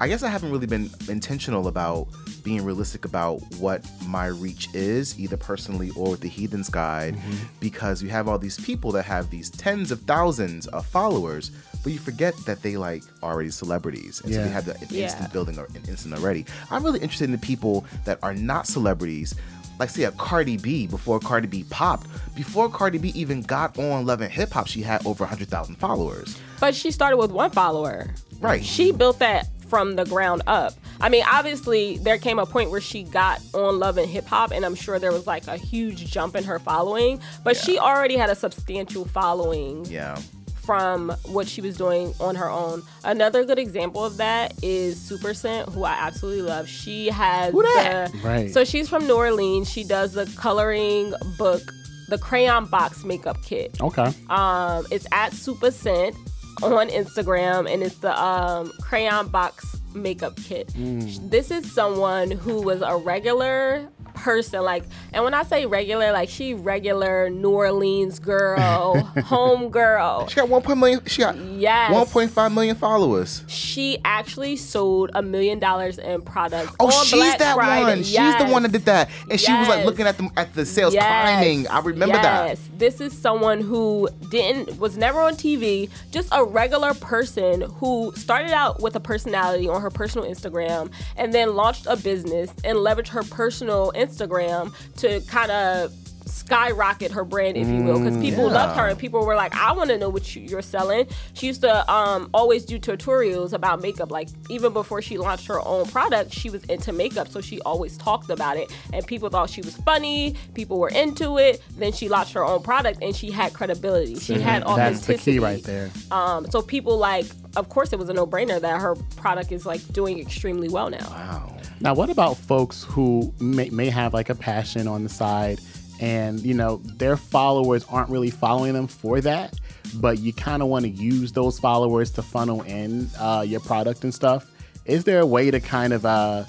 I 0.00 0.06
guess 0.06 0.22
I 0.22 0.28
haven't 0.28 0.52
really 0.52 0.66
been 0.68 0.90
intentional 1.08 1.66
about 1.66 2.06
being 2.44 2.64
realistic 2.64 3.04
about 3.04 3.40
what 3.58 3.84
my 4.06 4.26
reach 4.26 4.68
is, 4.72 5.18
either 5.18 5.36
personally 5.36 5.90
or 5.96 6.10
with 6.10 6.20
the 6.20 6.28
Heathens 6.28 6.68
Guide, 6.70 7.16
mm-hmm. 7.16 7.46
because 7.58 8.00
you 8.00 8.08
have 8.10 8.28
all 8.28 8.38
these 8.38 8.58
people 8.60 8.92
that 8.92 9.04
have 9.04 9.28
these 9.30 9.50
tens 9.50 9.90
of 9.90 10.00
thousands 10.02 10.68
of 10.68 10.86
followers, 10.86 11.50
but 11.82 11.92
you 11.92 11.98
forget 11.98 12.34
that 12.46 12.62
they 12.62 12.76
like 12.76 13.02
already 13.24 13.50
celebrities, 13.50 14.20
and 14.22 14.32
so 14.32 14.38
Yeah. 14.38 14.46
they 14.46 14.52
have 14.52 14.66
the 14.66 14.74
an 14.74 14.86
Yeah. 14.88 15.04
instant 15.04 15.32
building 15.32 15.58
or 15.58 15.64
an 15.74 15.82
instant 15.88 16.14
already. 16.14 16.46
I'm 16.70 16.84
really 16.84 17.00
interested 17.00 17.24
in 17.24 17.32
the 17.32 17.38
people 17.38 17.84
that 18.04 18.20
are 18.22 18.34
not 18.34 18.68
celebrities. 18.68 19.34
Like 19.80 19.90
say 19.90 20.04
a 20.04 20.10
Cardi 20.12 20.56
B 20.56 20.86
before 20.88 21.20
Cardi 21.20 21.46
B 21.46 21.64
popped. 21.70 22.06
Before 22.34 22.68
Cardi 22.68 22.98
B 22.98 23.08
even 23.14 23.42
got 23.42 23.78
on 23.78 24.06
Love 24.06 24.20
and 24.20 24.32
Hip 24.32 24.52
Hop, 24.52 24.66
she 24.66 24.82
had 24.82 25.04
over 25.06 25.22
100,000 25.24 25.76
followers. 25.76 26.36
But 26.58 26.74
she 26.74 26.90
started 26.90 27.16
with 27.16 27.30
one 27.30 27.50
follower. 27.52 28.08
Right. 28.40 28.64
She 28.64 28.90
built 28.90 29.20
that 29.20 29.46
from 29.68 29.96
the 29.96 30.04
ground 30.04 30.42
up. 30.46 30.74
I 31.00 31.08
mean, 31.08 31.24
obviously, 31.30 31.98
there 31.98 32.18
came 32.18 32.38
a 32.38 32.46
point 32.46 32.70
where 32.70 32.80
she 32.80 33.02
got 33.04 33.40
on 33.54 33.78
Love 33.78 33.98
and 33.98 34.08
Hip 34.08 34.26
Hop, 34.26 34.50
and 34.50 34.64
I'm 34.64 34.74
sure 34.74 34.98
there 34.98 35.12
was 35.12 35.26
like 35.26 35.46
a 35.46 35.56
huge 35.56 36.10
jump 36.10 36.34
in 36.36 36.44
her 36.44 36.58
following. 36.58 37.20
But 37.44 37.56
she 37.56 37.78
already 37.78 38.16
had 38.16 38.30
a 38.30 38.34
substantial 38.34 39.04
following 39.04 39.84
Yeah. 39.86 40.18
from 40.56 41.10
what 41.26 41.48
she 41.48 41.60
was 41.60 41.76
doing 41.76 42.12
on 42.20 42.34
her 42.34 42.50
own. 42.50 42.82
Another 43.04 43.44
good 43.44 43.58
example 43.58 44.04
of 44.04 44.16
that 44.18 44.52
is 44.62 44.96
Supa 44.98 45.34
Cent, 45.34 45.68
who 45.70 45.84
I 45.84 45.92
absolutely 45.92 46.42
love. 46.42 46.68
She 46.68 47.06
has 47.08 47.52
who 47.52 47.62
that? 47.62 48.12
the 48.12 48.18
Right. 48.18 48.52
so 48.52 48.64
she's 48.64 48.88
from 48.88 49.06
New 49.06 49.14
Orleans. 49.14 49.70
She 49.70 49.82
does 49.84 50.12
the 50.12 50.26
coloring 50.36 51.14
book, 51.38 51.62
the 52.08 52.18
crayon 52.18 52.66
box 52.66 53.02
makeup 53.04 53.38
kit. 53.44 53.80
okay. 53.80 54.12
Um, 54.28 54.86
it's 54.90 55.06
at 55.12 55.32
Supa 55.32 55.72
Cent 55.72 56.14
on 56.62 56.88
Instagram, 56.88 57.72
and 57.72 57.82
it's 57.82 57.98
the 57.98 58.18
um, 58.20 58.72
crayon 58.80 59.28
box 59.28 59.76
makeup 59.94 60.36
kit. 60.36 60.72
This 60.76 61.50
is 61.50 61.70
someone 61.72 62.30
who 62.30 62.60
was 62.62 62.82
a 62.82 62.96
regular 62.96 63.88
person, 64.14 64.62
like, 64.64 64.82
and 65.12 65.22
when 65.22 65.32
I 65.32 65.44
say 65.44 65.64
regular, 65.66 66.10
like 66.12 66.28
she 66.28 66.52
regular 66.52 67.30
New 67.30 67.50
Orleans 67.50 68.18
girl, 68.18 69.00
home 69.24 69.70
girl. 69.70 70.26
She 70.26 70.36
got 70.36 70.48
1. 70.48 70.78
Million, 70.78 71.00
she 71.06 71.22
got 71.22 71.36
Yes. 71.36 71.92
1.5 72.12 72.52
million 72.52 72.74
followers. 72.76 73.44
She 73.46 73.98
actually 74.04 74.56
sold 74.56 75.10
a 75.14 75.22
million 75.22 75.58
dollars 75.60 75.98
in 75.98 76.22
products. 76.22 76.72
Oh, 76.80 76.90
she's 77.04 77.12
Black 77.20 77.38
that 77.38 77.54
Friday. 77.54 77.84
one. 77.84 78.02
She's 78.02 78.36
the 78.38 78.46
one 78.46 78.64
that 78.64 78.72
did 78.72 78.84
that. 78.86 79.08
And 79.30 79.40
she 79.40 79.52
was 79.52 79.68
like 79.68 79.84
looking 79.86 80.06
at 80.06 80.18
the 80.18 80.28
at 80.36 80.52
the 80.54 80.66
sales 80.66 80.94
Yes. 80.94 81.04
climbing. 81.06 81.68
I 81.68 81.78
remember 81.80 82.16
that. 82.16 82.58
This 82.78 83.00
is 83.00 83.12
someone 83.12 83.60
who 83.60 84.08
didn't 84.30 84.78
was 84.78 84.96
never 84.96 85.20
on 85.20 85.34
TV, 85.34 85.90
just 86.12 86.28
a 86.30 86.44
regular 86.44 86.94
person 86.94 87.62
who 87.62 88.12
started 88.14 88.52
out 88.52 88.80
with 88.80 88.94
a 88.94 89.00
personality 89.00 89.68
on 89.68 89.82
her 89.82 89.90
personal 89.90 90.28
Instagram 90.28 90.92
and 91.16 91.34
then 91.34 91.56
launched 91.56 91.86
a 91.86 91.96
business 91.96 92.50
and 92.62 92.78
leveraged 92.78 93.08
her 93.08 93.24
personal 93.24 93.90
Instagram 93.96 94.72
to 94.98 95.20
kind 95.22 95.50
of 95.50 95.92
skyrocket 96.28 97.10
her 97.12 97.24
brand 97.24 97.56
if 97.56 97.66
you 97.68 97.82
will 97.82 97.98
because 97.98 98.16
people 98.16 98.44
Mm, 98.44 98.48
yeah. 98.50 98.64
loved 98.66 98.78
her 98.78 98.86
and 98.86 98.98
people 98.98 99.24
were 99.26 99.34
like 99.34 99.54
i 99.56 99.72
want 99.72 99.90
to 99.90 99.98
know 99.98 100.08
what 100.08 100.34
you, 100.36 100.42
you're 100.42 100.62
selling 100.62 101.06
she 101.34 101.46
used 101.46 101.62
to 101.62 101.92
um, 101.92 102.28
always 102.34 102.64
do 102.64 102.78
tutorials 102.78 103.52
about 103.52 103.80
makeup 103.82 104.10
like 104.10 104.28
even 104.50 104.72
before 104.72 105.00
she 105.02 105.18
launched 105.18 105.46
her 105.46 105.60
own 105.66 105.86
product 105.86 106.32
she 106.32 106.50
was 106.50 106.62
into 106.64 106.92
makeup 106.92 107.28
so 107.28 107.40
she 107.40 107.60
always 107.62 107.96
talked 107.96 108.30
about 108.30 108.56
it 108.56 108.70
and 108.92 109.06
people 109.06 109.28
thought 109.28 109.48
she 109.50 109.60
was 109.62 109.76
funny 109.78 110.34
people 110.54 110.78
were 110.78 110.90
into 110.90 111.38
it 111.38 111.62
then 111.76 111.92
she 111.92 112.08
launched 112.08 112.32
her 112.32 112.44
own 112.44 112.62
product 112.62 112.98
and 113.02 113.14
she 113.16 113.30
had 113.30 113.52
credibility 113.52 114.14
she 114.18 114.34
had 114.40 114.62
Mm-hmm. 114.62 114.76
That's 114.76 115.06
the 115.06 115.14
key 115.16 115.38
right 115.38 115.62
there. 115.62 115.90
um, 116.10 116.46
so 116.50 116.60
people 116.62 116.98
like 116.98 117.26
of 117.56 117.68
course 117.68 117.92
it 117.92 117.98
was 117.98 118.08
a 118.08 118.12
no-brainer 118.12 118.60
that 118.60 118.80
her 118.80 118.94
product 119.16 119.50
is 119.52 119.64
like 119.66 119.80
doing 119.92 120.18
extremely 120.18 120.68
well 120.68 120.90
now 120.90 120.98
Wow. 121.10 121.54
Now, 121.80 121.94
what 121.94 122.10
about 122.10 122.36
folks 122.36 122.82
who 122.82 123.32
may, 123.38 123.70
may 123.70 123.88
have 123.88 124.12
like 124.12 124.30
a 124.30 124.34
passion 124.34 124.88
on 124.88 125.04
the 125.04 125.08
side 125.08 125.60
and, 126.00 126.40
you 126.40 126.54
know, 126.54 126.76
their 126.84 127.16
followers 127.16 127.84
aren't 127.88 128.10
really 128.10 128.30
following 128.30 128.72
them 128.72 128.86
for 128.86 129.20
that, 129.20 129.58
but 129.94 130.18
you 130.18 130.32
kind 130.32 130.62
of 130.62 130.68
want 130.68 130.84
to 130.84 130.90
use 130.90 131.32
those 131.32 131.58
followers 131.58 132.10
to 132.12 132.22
funnel 132.22 132.62
in 132.62 133.08
uh, 133.18 133.44
your 133.46 133.60
product 133.60 134.04
and 134.04 134.14
stuff? 134.14 134.50
Is 134.84 135.04
there 135.04 135.20
a 135.20 135.26
way 135.26 135.50
to 135.50 135.60
kind 135.60 135.92
of 135.92 136.06
uh, 136.06 136.44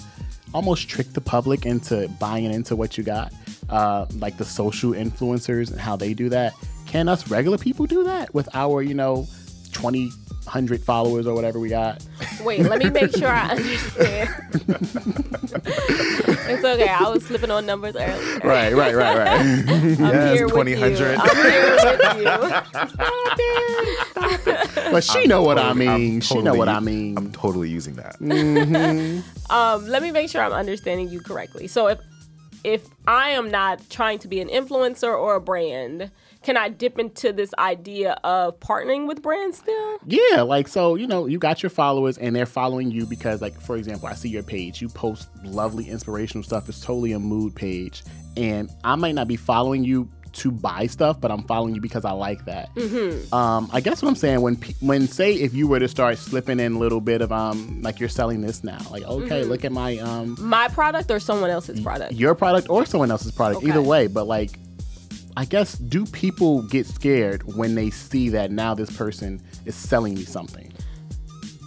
almost 0.54 0.88
trick 0.88 1.12
the 1.12 1.20
public 1.20 1.66
into 1.66 2.08
buying 2.20 2.44
into 2.44 2.76
what 2.76 2.96
you 2.96 3.04
got? 3.04 3.32
Uh, 3.68 4.06
like 4.18 4.36
the 4.36 4.44
social 4.44 4.92
influencers 4.92 5.70
and 5.70 5.80
how 5.80 5.94
they 5.94 6.12
do 6.14 6.28
that. 6.28 6.54
Can 6.86 7.08
us 7.08 7.30
regular 7.30 7.56
people 7.56 7.86
do 7.86 8.02
that 8.04 8.34
with 8.34 8.48
our, 8.52 8.82
you 8.82 8.94
know, 8.94 9.28
20, 9.72 10.08
100 10.08 10.82
followers 10.82 11.26
or 11.26 11.34
whatever 11.34 11.60
we 11.60 11.68
got? 11.68 12.04
Wait, 12.42 12.60
let 12.62 12.80
me 12.80 12.90
make 12.90 13.16
sure 13.16 13.28
I 13.28 13.50
understand. 13.50 14.28
it's 16.50 16.64
okay. 16.64 16.88
I 16.88 17.08
was 17.08 17.24
slipping 17.24 17.50
on 17.50 17.66
numbers 17.66 17.96
earlier. 17.96 18.38
Right, 18.44 18.74
right, 18.74 18.94
right, 18.94 19.16
right. 19.18 19.40
I'm 19.40 19.98
Yes, 19.98 20.32
here 20.38 20.46
with 20.48 20.66
2000. 20.66 20.80
you. 20.98 21.16
I'm 21.20 21.36
here 21.50 22.38
with 22.40 22.54
you. 23.36 24.90
but 24.92 25.04
she 25.04 25.26
know 25.26 25.42
what 25.42 25.58
I 25.58 25.72
mean. 25.72 25.88
I'm 26.16 26.20
she 26.20 26.40
know 26.42 26.54
what 26.54 26.68
I 26.68 26.80
mean. 26.80 27.16
I'm 27.16 27.32
totally 27.32 27.68
using 27.68 27.94
that. 27.96 28.16
Um, 29.50 29.86
let 29.86 30.02
me 30.02 30.10
make 30.10 30.30
sure 30.30 30.42
I'm 30.42 30.52
understanding 30.52 31.08
you 31.08 31.20
correctly. 31.20 31.66
So 31.66 31.88
if 31.88 31.98
if 32.62 32.86
I 33.06 33.30
am 33.30 33.50
not 33.50 33.88
trying 33.90 34.18
to 34.20 34.28
be 34.28 34.40
an 34.40 34.48
influencer 34.48 35.12
or 35.18 35.34
a 35.36 35.40
brand, 35.40 36.10
can 36.42 36.56
I 36.56 36.68
dip 36.70 36.98
into 36.98 37.32
this 37.32 37.52
idea 37.58 38.12
of 38.24 38.58
partnering 38.60 39.06
with 39.06 39.20
brands 39.22 39.58
still? 39.58 39.98
Yeah, 40.06 40.42
like 40.42 40.68
so, 40.68 40.94
you 40.94 41.06
know, 41.06 41.26
you 41.26 41.38
got 41.38 41.62
your 41.62 41.70
followers 41.70 42.16
and 42.18 42.34
they're 42.34 42.46
following 42.46 42.90
you 42.90 43.04
because 43.06 43.42
like 43.42 43.60
for 43.60 43.76
example, 43.76 44.08
I 44.08 44.14
see 44.14 44.28
your 44.30 44.42
page, 44.42 44.80
you 44.80 44.88
post 44.88 45.28
lovely 45.44 45.88
inspirational 45.90 46.42
stuff. 46.42 46.68
It's 46.68 46.80
totally 46.80 47.12
a 47.12 47.18
mood 47.18 47.54
page. 47.54 48.02
And 48.36 48.70
I 48.84 48.94
might 48.94 49.14
not 49.14 49.28
be 49.28 49.36
following 49.36 49.84
you 49.84 50.08
to 50.32 50.52
buy 50.52 50.86
stuff, 50.86 51.20
but 51.20 51.32
I'm 51.32 51.42
following 51.42 51.74
you 51.74 51.80
because 51.80 52.04
I 52.04 52.12
like 52.12 52.44
that. 52.44 52.72
Mm-hmm. 52.76 53.34
Um, 53.34 53.68
I 53.72 53.80
guess 53.80 54.00
what 54.00 54.08
I'm 54.08 54.14
saying 54.14 54.40
when 54.40 54.54
when 54.80 55.08
say 55.08 55.34
if 55.34 55.52
you 55.54 55.66
were 55.66 55.80
to 55.80 55.88
start 55.88 56.18
slipping 56.18 56.60
in 56.60 56.74
a 56.74 56.78
little 56.78 57.00
bit 57.00 57.20
of 57.20 57.32
um 57.32 57.82
like 57.82 57.98
you're 57.98 58.08
selling 58.08 58.40
this 58.40 58.62
now, 58.62 58.78
like 58.92 59.02
okay, 59.02 59.40
Mm-hmm. 59.40 59.50
look 59.50 59.64
at 59.64 59.72
my 59.72 59.98
um 59.98 60.36
My 60.38 60.68
product 60.68 61.10
or 61.10 61.18
someone 61.18 61.50
else's 61.50 61.80
product? 61.80 62.12
your 62.12 62.34
product 62.36 62.70
or 62.70 62.86
someone 62.86 63.10
else's 63.10 63.32
product, 63.32 63.58
Okay. 63.64 63.70
either 63.72 63.82
way. 63.82 64.06
But 64.06 64.28
like, 64.28 64.50
I 65.36 65.44
guess 65.44 65.74
do 65.78 66.04
people 66.06 66.62
get 66.62 66.86
scared 66.86 67.42
when 67.54 67.74
they 67.74 67.90
see 67.90 68.28
that 68.30 68.50
now 68.50 68.74
this 68.74 68.90
person 68.96 69.40
is 69.64 69.74
selling 69.74 70.14
me 70.14 70.24
something? 70.24 70.72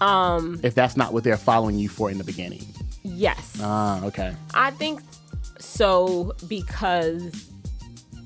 Um, 0.02 0.60
If 0.64 0.76
that's 0.76 0.98
not 0.98 1.14
what 1.14 1.24
they're 1.24 1.38
following 1.38 1.78
you 1.80 1.90
for 1.90 2.10
in 2.12 2.18
the 2.18 2.24
beginning. 2.24 2.66
yes. 3.04 3.58
Ah, 3.62 4.04
okay. 4.06 4.36
I 4.54 4.72
think 4.72 5.02
so 5.60 6.34
because 6.48 7.50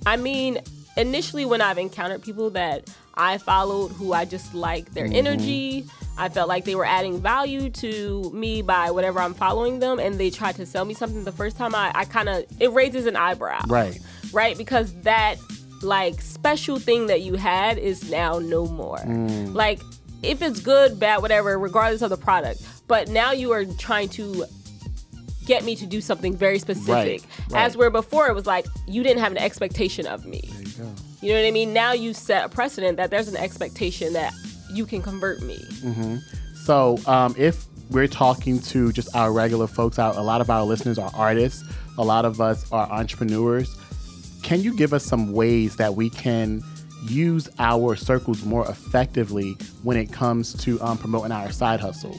I 0.06 0.15
mean, 0.17 0.60
initially 0.95 1.45
when 1.45 1.62
I've 1.62 1.78
encountered 1.78 2.23
people 2.23 2.50
that 2.52 2.89
I 3.15 3.38
followed 3.38 3.89
who 3.89 4.13
I 4.13 4.26
just 4.26 4.54
like 4.54 4.93
their 4.93 5.06
energy, 5.06 5.86
I 6.17 6.30
felt 6.30 6.47
like 6.47 6.65
they 6.65 6.76
were 6.76 6.86
adding 6.86 7.19
value 7.21 7.69
to 7.71 8.32
me 8.34 8.62
by 8.62 8.89
whatever 8.91 9.19
I'm 9.19 9.34
following 9.34 9.80
them 9.80 10.00
and 10.00 10.15
they 10.19 10.30
tried 10.30 10.56
to 10.56 10.65
sell 10.65 10.86
me 10.86 10.93
something 10.93 11.23
the 11.26 11.32
first 11.32 11.58
time 11.58 11.76
I, 11.76 11.91
I 11.93 12.06
kind 12.06 12.30
of 12.30 12.45
it 12.60 12.71
raises 12.71 13.06
an 13.06 13.15
eyebrow. 13.15 13.62
Right. 13.67 14.00
Right? 14.33 14.57
Because 14.57 14.93
that 15.01 15.37
like 15.81 16.21
special 16.21 16.79
thing 16.79 17.07
that 17.07 17.21
you 17.21 17.35
had 17.35 17.77
is 17.77 18.09
now 18.09 18.39
no 18.39 18.65
more. 18.67 18.99
Like 19.05 19.79
if 20.23 20.41
it's 20.41 20.59
good, 20.59 20.99
bad, 20.99 21.21
whatever, 21.21 21.57
regardless 21.59 22.01
of 22.01 22.09
the 22.09 22.17
product. 22.17 22.61
But 22.87 23.09
now 23.09 23.31
you 23.31 23.51
are 23.51 23.65
trying 23.65 24.09
to 24.09 24.45
get 25.45 25.63
me 25.63 25.75
to 25.75 25.85
do 25.85 26.01
something 26.01 26.35
very 26.35 26.59
specific. 26.59 26.87
Right, 27.21 27.25
right. 27.51 27.65
As 27.65 27.77
where 27.77 27.89
before 27.89 28.27
it 28.27 28.33
was 28.33 28.45
like 28.45 28.65
you 28.87 29.03
didn't 29.03 29.19
have 29.19 29.31
an 29.31 29.37
expectation 29.37 30.05
of 30.07 30.25
me. 30.25 30.41
There 30.51 30.61
you 30.61 30.69
go. 30.69 30.95
You 31.21 31.33
know 31.33 31.41
what 31.41 31.47
I 31.47 31.51
mean? 31.51 31.73
Now 31.73 31.93
you 31.93 32.13
set 32.13 32.45
a 32.45 32.49
precedent 32.49 32.97
that 32.97 33.09
there's 33.09 33.27
an 33.27 33.37
expectation 33.37 34.13
that 34.13 34.33
you 34.71 34.85
can 34.85 35.01
convert 35.01 35.41
me. 35.41 35.57
So, 36.53 36.99
um, 37.07 37.33
if 37.37 37.65
we're 37.89 38.07
talking 38.07 38.59
to 38.59 38.91
just 38.91 39.15
our 39.15 39.31
regular 39.31 39.67
folks 39.67 39.97
out, 39.99 40.17
a 40.17 40.21
lot 40.21 40.41
of 40.41 40.49
our 40.49 40.63
listeners 40.63 40.99
are 40.99 41.09
artists, 41.15 41.63
a 41.97 42.03
lot 42.03 42.25
of 42.25 42.41
us 42.41 42.69
are 42.71 42.89
entrepreneurs. 42.91 43.73
Can 44.47 44.62
you 44.62 44.73
give 44.73 44.93
us 44.93 45.03
some 45.03 45.33
ways 45.33 45.75
that 45.75 45.95
we 45.95 46.10
can 46.10 46.63
use 47.03 47.49
our 47.60 47.97
circles 47.97 48.45
more 48.45 48.65
effectively 48.69 49.57
when 49.83 49.97
it 49.97 50.13
comes 50.13 50.53
to 50.63 50.79
um, 50.81 50.97
promoting 50.97 51.33
our 51.33 51.51
side 51.51 51.81
hustle? 51.81 52.17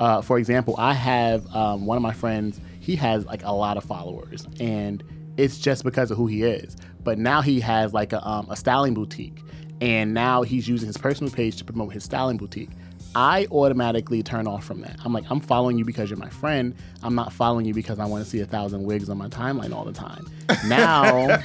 Uh, 0.00 0.22
for 0.22 0.38
example, 0.38 0.74
I 0.78 0.94
have 0.94 1.46
um, 1.54 1.84
one 1.84 1.98
of 1.98 2.02
my 2.02 2.14
friends, 2.14 2.62
he 2.80 2.96
has 2.96 3.26
like 3.26 3.42
a 3.44 3.52
lot 3.52 3.76
of 3.76 3.84
followers, 3.84 4.46
and 4.58 5.04
it's 5.36 5.58
just 5.58 5.84
because 5.84 6.10
of 6.10 6.16
who 6.16 6.26
he 6.26 6.44
is. 6.44 6.78
But 7.04 7.18
now 7.18 7.42
he 7.42 7.60
has 7.60 7.92
like 7.92 8.14
a, 8.14 8.26
um, 8.26 8.46
a 8.48 8.56
styling 8.56 8.94
boutique, 8.94 9.42
and 9.82 10.14
now 10.14 10.44
he's 10.44 10.66
using 10.66 10.86
his 10.86 10.96
personal 10.96 11.30
page 11.30 11.58
to 11.58 11.64
promote 11.64 11.92
his 11.92 12.04
styling 12.04 12.38
boutique. 12.38 12.70
I 13.16 13.46
automatically 13.50 14.22
turn 14.22 14.46
off 14.46 14.62
from 14.64 14.82
that. 14.82 14.98
I'm 15.02 15.10
like, 15.14 15.24
I'm 15.30 15.40
following 15.40 15.78
you 15.78 15.86
because 15.86 16.10
you're 16.10 16.18
my 16.18 16.28
friend. 16.28 16.74
I'm 17.02 17.14
not 17.14 17.32
following 17.32 17.64
you 17.64 17.72
because 17.72 17.98
I 17.98 18.04
want 18.04 18.22
to 18.22 18.28
see 18.28 18.40
a 18.40 18.44
thousand 18.46 18.84
wigs 18.84 19.08
on 19.08 19.16
my 19.16 19.28
timeline 19.28 19.74
all 19.74 19.84
the 19.86 19.92
time. 19.92 20.30
Now, 20.66 21.42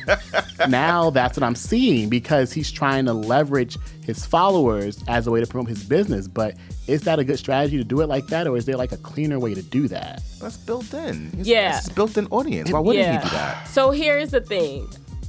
now 0.67 1.09
that's 1.09 1.37
what 1.37 1.43
I'm 1.43 1.55
seeing 1.55 2.09
because 2.09 2.51
he's 2.51 2.71
trying 2.71 3.05
to 3.05 3.13
leverage 3.13 3.77
his 4.05 4.25
followers 4.25 5.03
as 5.07 5.25
a 5.27 5.31
way 5.31 5.39
to 5.39 5.47
promote 5.47 5.69
his 5.69 5.83
business. 5.83 6.27
But 6.27 6.55
is 6.87 7.01
that 7.03 7.17
a 7.17 7.23
good 7.23 7.39
strategy 7.39 7.77
to 7.77 7.83
do 7.83 8.01
it 8.01 8.07
like 8.07 8.27
that, 8.27 8.47
or 8.47 8.57
is 8.57 8.65
there 8.65 8.77
like 8.77 8.91
a 8.91 8.97
cleaner 8.97 9.39
way 9.39 9.53
to 9.53 9.61
do 9.61 9.87
that? 9.87 10.21
That's 10.39 10.57
built 10.57 10.93
in. 10.93 11.31
He's- 11.31 11.47
Yeah. 11.47 11.77
It's 11.77 11.89
built 11.89 12.17
in 12.17 12.27
audience. 12.27 12.71
Why 12.71 12.79
wouldn't 12.79 13.03
yeah. 13.05 13.21
he 13.21 13.29
do 13.29 13.35
that? 13.35 13.67
So 13.67 13.91
here's 13.91 14.31
the 14.31 14.41
thing. 14.41 14.87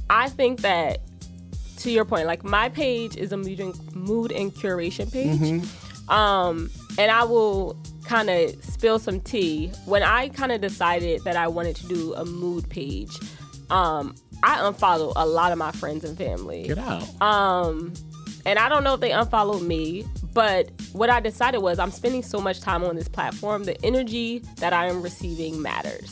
I 0.09 0.29
think 0.29 0.61
that 0.61 0.99
to 1.77 1.91
your 1.91 2.05
point, 2.05 2.27
like 2.27 2.43
my 2.43 2.69
page 2.69 3.15
is 3.17 3.31
a 3.31 3.37
mood 3.37 3.59
and, 3.59 3.95
mood 3.95 4.31
and 4.31 4.51
curation 4.53 5.11
page. 5.11 5.39
Mm-hmm. 5.39 5.82
Um, 6.09 6.69
and 6.97 7.09
I 7.11 7.23
will 7.23 7.77
kind 8.05 8.29
of 8.29 8.63
spill 8.63 8.99
some 8.99 9.19
tea. 9.21 9.71
When 9.85 10.03
I 10.03 10.29
kind 10.29 10.51
of 10.51 10.61
decided 10.61 11.23
that 11.23 11.35
I 11.35 11.47
wanted 11.47 11.75
to 11.77 11.87
do 11.87 12.13
a 12.15 12.25
mood 12.25 12.69
page, 12.69 13.17
um, 13.69 14.15
I 14.43 14.65
unfollowed 14.67 15.13
a 15.15 15.25
lot 15.25 15.51
of 15.51 15.57
my 15.57 15.71
friends 15.71 16.03
and 16.03 16.17
family. 16.17 16.63
Get 16.67 16.77
out. 16.77 17.21
Um, 17.21 17.93
and 18.45 18.59
I 18.59 18.67
don't 18.67 18.83
know 18.83 18.93
if 18.95 18.99
they 18.99 19.11
unfollowed 19.11 19.61
me, 19.61 20.05
but 20.33 20.69
what 20.91 21.09
I 21.09 21.21
decided 21.21 21.59
was 21.61 21.79
I'm 21.79 21.91
spending 21.91 22.21
so 22.23 22.41
much 22.41 22.59
time 22.59 22.83
on 22.83 22.95
this 22.97 23.07
platform. 23.07 23.63
The 23.63 23.81
energy 23.85 24.39
that 24.57 24.73
I 24.73 24.87
am 24.87 25.01
receiving 25.01 25.61
matters. 25.61 26.11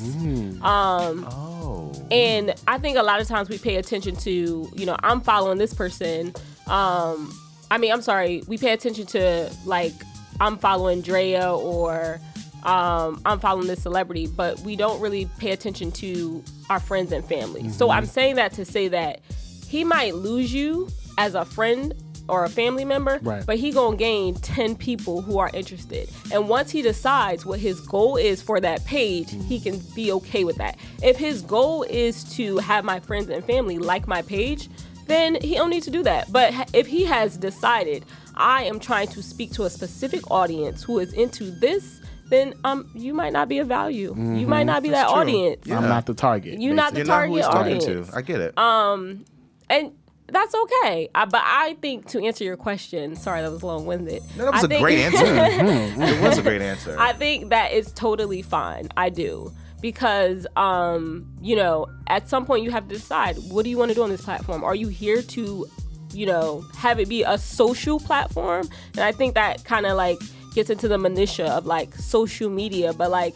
Um, 0.62 1.28
Oh. 1.30 1.92
and 2.10 2.54
I 2.68 2.78
think 2.78 2.98
a 2.98 3.04
lot 3.04 3.20
of 3.20 3.28
times 3.28 3.50
we 3.50 3.58
pay 3.58 3.76
attention 3.76 4.16
to, 4.18 4.72
you 4.74 4.86
know, 4.86 4.96
I'm 5.04 5.20
following 5.20 5.58
this 5.58 5.74
person. 5.74 6.34
Um, 6.68 7.38
I 7.72 7.78
mean, 7.78 7.92
I'm 7.92 8.02
sorry, 8.02 8.44
we 8.48 8.58
pay 8.58 8.74
attention 8.74 9.06
to 9.08 9.50
like 9.66 9.94
I'm 10.42 10.58
following 10.58 11.02
Draya 11.02 11.58
or 11.58 12.20
um, 12.64 13.22
I'm 13.26 13.40
following 13.40 13.68
this 13.68 13.82
celebrity, 13.82 14.28
but 14.28 14.60
we 14.60 14.76
don't 14.76 15.00
really 15.02 15.28
pay 15.40 15.52
attention 15.52 15.92
to 15.94 16.44
our 16.70 16.80
friends 16.82 17.12
and 17.14 17.24
family. 17.26 17.70
So 17.70 17.90
I'm 17.90 18.06
saying 18.06 18.36
that 18.36 18.52
to 18.54 18.66
say 18.66 18.90
that 18.90 19.22
he 19.68 19.84
might 19.86 20.16
lose 20.16 20.54
you 20.54 20.90
as 21.18 21.34
a 21.34 21.46
friend 21.46 21.94
or 22.28 22.44
a 22.44 22.50
family 22.50 22.86
member, 22.86 23.20
Right. 23.24 23.46
but 23.46 23.58
he 23.58 23.72
gonna 23.72 23.98
gain 23.98 24.36
10 24.36 24.76
people 24.76 25.22
who 25.22 25.40
are 25.40 25.50
interested. 25.54 26.10
And 26.32 26.48
once 26.50 26.70
he 26.72 26.82
decides 26.82 27.46
what 27.46 27.60
his 27.60 27.80
goal 27.82 28.16
is 28.18 28.42
for 28.42 28.60
that 28.60 28.84
page, 28.86 29.34
he 29.48 29.60
can 29.60 29.80
be 29.96 30.12
okay 30.14 30.44
with 30.44 30.58
that. 30.58 30.78
If 31.02 31.18
his 31.18 31.42
goal 31.42 31.84
is 31.84 32.24
to 32.36 32.58
have 32.60 32.84
my 32.86 33.00
friends 33.00 33.30
and 33.30 33.44
family 33.44 33.80
like 33.80 34.08
my 34.08 34.22
page, 34.22 34.70
then 35.12 35.38
he 35.42 35.56
don't 35.56 35.70
need 35.70 35.84
to 35.84 35.92
do 35.92 36.04
that. 36.04 36.32
But 36.32 36.54
if 36.74 36.88
he 36.88 37.06
has 37.06 37.38
decided 37.38 38.06
I 38.36 38.64
am 38.64 38.80
trying 38.80 39.08
to 39.10 39.22
speak 39.22 39.52
to 39.54 39.64
a 39.64 39.70
specific 39.70 40.30
audience 40.32 40.84
who 40.84 41.00
is 41.00 41.14
into 41.14 41.52
this, 41.52 42.02
then 42.30 42.54
um 42.64 42.90
you 42.96 43.14
might 43.14 43.34
not 43.34 43.50
be 43.50 43.60
of 43.60 43.68
value. 43.68 44.16
You 44.16 44.48
might 44.48 44.64
not 44.64 44.84
be 44.84 44.90
that 44.90 45.08
true. 45.08 45.16
audience. 45.18 45.66
Yeah. 45.66 45.78
I'm 45.78 45.90
not 45.90 46.06
the 46.06 46.14
target. 46.14 46.62
You're 46.62 46.74
not 46.74 46.94
the 46.94 47.00
You're 47.00 47.06
target 47.08 47.44
audience. 47.46 47.86
to. 47.86 48.08
I 48.16 48.22
get 48.22 48.40
it. 48.40 48.58
Um, 48.58 49.26
and 49.70 49.92
that's 50.28 50.56
okay. 50.56 51.10
I, 51.14 51.26
but 51.26 51.42
I 51.44 51.76
think 51.82 52.08
to 52.10 52.24
answer 52.26 52.44
your 52.44 52.56
question, 52.58 53.16
sorry 53.16 53.42
that 53.42 53.52
was 53.52 53.64
long 53.64 53.86
winded. 53.86 54.24
No, 54.38 54.46
that 54.46 54.54
was 54.54 54.64
a 54.64 54.68
great 54.68 55.00
answer. 55.00 55.26
it 55.26 56.22
was 56.22 56.38
a 56.38 56.42
great 56.42 56.62
answer. 56.62 56.96
I 56.98 57.14
think 57.14 57.50
that 57.50 57.74
is 57.74 57.92
totally 57.92 58.42
fine. 58.42 58.88
I 58.96 59.10
do. 59.10 59.54
Because 59.82 60.46
um, 60.56 61.26
you 61.42 61.56
know, 61.56 61.88
at 62.08 62.30
some 62.30 62.46
point 62.46 62.64
you 62.64 62.72
have 62.72 62.88
to 62.88 62.96
decide 62.96 63.38
what 63.50 63.64
do 63.64 63.70
you 63.70 63.78
want 63.78 63.90
to 63.90 63.96
do 63.96 64.04
on 64.04 64.10
this 64.10 64.24
platform? 64.24 64.64
Are 64.64 64.76
you 64.76 64.88
here 64.88 65.22
to, 65.22 65.68
you 66.14 66.26
know, 66.26 66.64
have 66.78 67.00
it 67.00 67.10
be 67.10 67.24
a 67.24 67.38
social 67.38 68.00
platform? 68.00 68.70
And 68.94 69.02
I 69.02 69.12
think 69.12 69.34
that 69.36 69.66
kind 69.66 69.86
of 69.86 69.98
like 69.98 70.20
gets 70.54 70.70
into 70.70 70.88
the 70.88 70.98
minutia 70.98 71.48
of 71.48 71.66
like 71.66 71.96
social 71.96 72.50
media, 72.50 72.94
but 72.94 73.10
like 73.10 73.36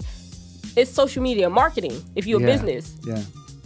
it's 0.75 0.91
social 0.91 1.23
media 1.23 1.49
marketing 1.49 2.03
if 2.15 2.27
you're 2.27 2.41
a 2.41 2.45
business 2.45 2.97
Yeah. 3.05 3.21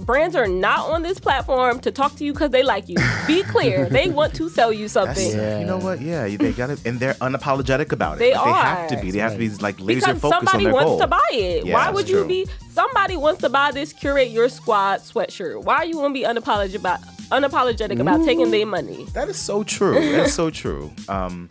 Brands 0.06 0.36
are 0.36 0.48
not 0.48 0.90
on 0.90 1.02
this 1.04 1.20
platform 1.20 1.80
to 1.82 1.92
talk 1.92 2.16
to 2.16 2.24
you 2.26 2.34
because 2.34 2.52
they 2.52 2.64
like 2.64 2.88
you. 2.90 2.96
Be 3.28 3.44
clear, 3.44 3.86
they 3.90 4.10
want 4.10 4.34
to 4.36 4.50
sell 4.50 4.72
you 4.74 4.88
something. 4.88 5.32
Yeah. 5.32 5.60
You 5.60 5.66
know 5.66 5.78
what? 5.78 6.02
Yeah, 6.02 6.28
they 6.28 6.52
got 6.54 6.70
it, 6.70 6.86
and 6.86 7.00
they're 7.00 7.14
unapologetic 7.16 7.92
about 7.92 8.18
it. 8.18 8.20
They 8.20 8.34
Like, 8.34 8.46
They 8.46 8.52
have 8.52 8.90
to 8.90 9.02
be. 9.02 9.12
They 9.12 9.20
have 9.20 9.34
to 9.34 9.38
be 9.38 9.50
like 9.50 9.80
laser 9.80 10.08
Because 10.08 10.22
focused 10.22 10.42
on 10.42 10.46
somebody 10.48 10.64
their 10.66 10.74
wants 10.74 10.90
goal. 10.90 11.00
to 11.00 11.08
buy 11.08 11.30
it. 11.32 11.66
Yeah, 11.66 11.74
Why 11.74 11.92
would 11.92 12.10
you 12.10 12.20
true. 12.20 12.28
be? 12.28 12.48
Somebody 12.72 13.18
wants 13.18 13.42
to 13.42 13.50
buy 13.50 13.72
this 13.72 13.94
curate 13.94 14.30
your 14.30 14.50
squad 14.50 15.00
sweatshirt. 15.02 15.64
Why 15.64 15.84
you 15.84 15.96
gonna 15.96 16.14
be 16.14 16.24
unapologetic 16.24 16.76
about 16.76 17.02
unapologetic 17.32 18.00
about 18.00 18.26
taking 18.26 18.52
their 18.52 18.66
money? 18.66 19.06
That 19.14 19.30
is 19.30 19.38
so 19.38 19.64
true. 19.64 19.94
That's 20.12 20.34
so 20.34 20.50
true. 20.62 20.92
Um, 21.08 21.50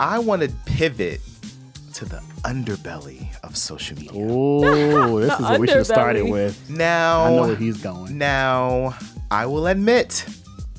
I 0.00 0.18
want 0.18 0.42
to 0.42 0.48
pivot 0.66 1.20
to 1.94 2.04
the 2.04 2.22
underbelly 2.42 3.26
of 3.42 3.56
social 3.56 3.96
media. 3.98 4.12
Oh, 4.14 5.20
this 5.20 5.32
is 5.38 5.40
what 5.40 5.60
we 5.60 5.66
should 5.66 5.76
have 5.78 5.86
started 5.86 6.30
with. 6.30 6.68
Now, 6.70 7.24
I 7.24 7.30
know 7.30 7.42
where 7.48 7.56
he's 7.56 7.78
going. 7.82 8.16
Now, 8.18 8.94
I 9.30 9.46
will 9.46 9.66
admit, 9.66 10.24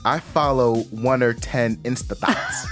I 0.05 0.19
follow 0.19 0.81
one 0.91 1.21
or 1.23 1.33
ten 1.33 1.77
Insta 1.77 2.17
thots. 2.17 2.67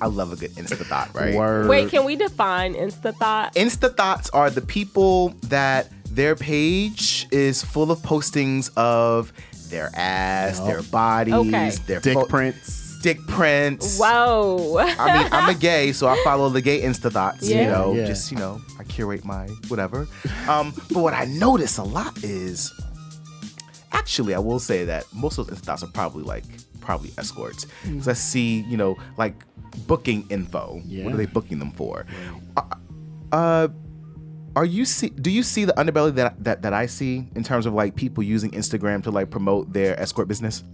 I 0.00 0.06
love 0.06 0.32
a 0.32 0.36
good 0.36 0.52
Insta 0.52 0.84
thot, 0.84 1.10
right? 1.14 1.34
Word. 1.34 1.68
Wait, 1.68 1.90
can 1.90 2.04
we 2.04 2.16
define 2.16 2.74
Insta 2.74 3.14
thot? 3.16 3.54
Insta 3.54 3.94
thots 3.96 4.28
are 4.30 4.50
the 4.50 4.60
people 4.60 5.30
that 5.44 5.88
their 6.10 6.34
page 6.36 7.26
is 7.30 7.62
full 7.62 7.90
of 7.90 7.98
postings 8.00 8.70
of 8.76 9.32
their 9.70 9.90
ass, 9.94 10.58
Yup. 10.58 10.66
their 10.68 10.82
bodies, 10.82 11.34
Okay. 11.34 11.70
their 11.86 12.00
Dick 12.00 12.14
pho- 12.14 12.24
prints. 12.26 12.77
Dick 13.02 13.24
prints. 13.26 13.98
Whoa. 13.98 14.78
I 14.78 15.18
mean, 15.22 15.28
I'm 15.32 15.48
a 15.48 15.54
gay, 15.58 15.92
so 15.92 16.06
I 16.08 16.20
follow 16.24 16.48
the 16.48 16.60
gay 16.60 16.82
Insta 16.82 17.10
thots. 17.12 17.48
Yeah. 17.48 17.62
You 17.62 17.66
know, 17.68 17.94
Yeah. 17.94 18.04
just 18.06 18.30
you 18.32 18.38
know, 18.38 18.60
I 18.78 18.84
curate 18.84 19.24
my 19.24 19.46
whatever. 19.68 20.08
Um, 20.48 20.72
but 20.92 21.00
what 21.00 21.14
I 21.14 21.24
notice 21.26 21.78
a 21.78 21.84
lot 21.84 22.22
is, 22.24 22.72
actually, 23.92 24.34
I 24.34 24.38
will 24.38 24.58
say 24.58 24.84
that 24.84 25.04
most 25.14 25.38
of 25.38 25.46
those 25.46 25.58
Insta 25.58 25.64
thots 25.64 25.82
are 25.82 25.88
probably 25.88 26.24
like 26.24 26.44
probably 26.80 27.10
escorts, 27.18 27.66
because 27.84 28.08
I 28.08 28.14
see 28.14 28.60
you 28.68 28.76
know 28.76 28.96
like 29.16 29.34
booking 29.86 30.26
info. 30.30 30.80
Yeah. 30.84 31.04
What 31.04 31.14
are 31.14 31.18
they 31.18 31.26
booking 31.26 31.58
them 31.58 31.70
for? 31.72 32.06
Uh, 32.56 32.62
uh, 33.32 33.68
are 34.56 34.64
you 34.64 34.84
see? 34.84 35.10
Do 35.10 35.30
you 35.30 35.42
see 35.42 35.64
the 35.64 35.72
underbelly 35.74 36.14
that 36.16 36.42
that 36.44 36.62
that 36.62 36.72
I 36.72 36.86
see 36.86 37.28
in 37.36 37.44
terms 37.44 37.66
of 37.66 37.74
like 37.74 37.94
people 37.94 38.22
using 38.24 38.50
Instagram 38.52 39.02
to 39.04 39.10
like 39.10 39.30
promote 39.30 39.72
their 39.72 39.98
escort 40.00 40.26
business? 40.28 40.64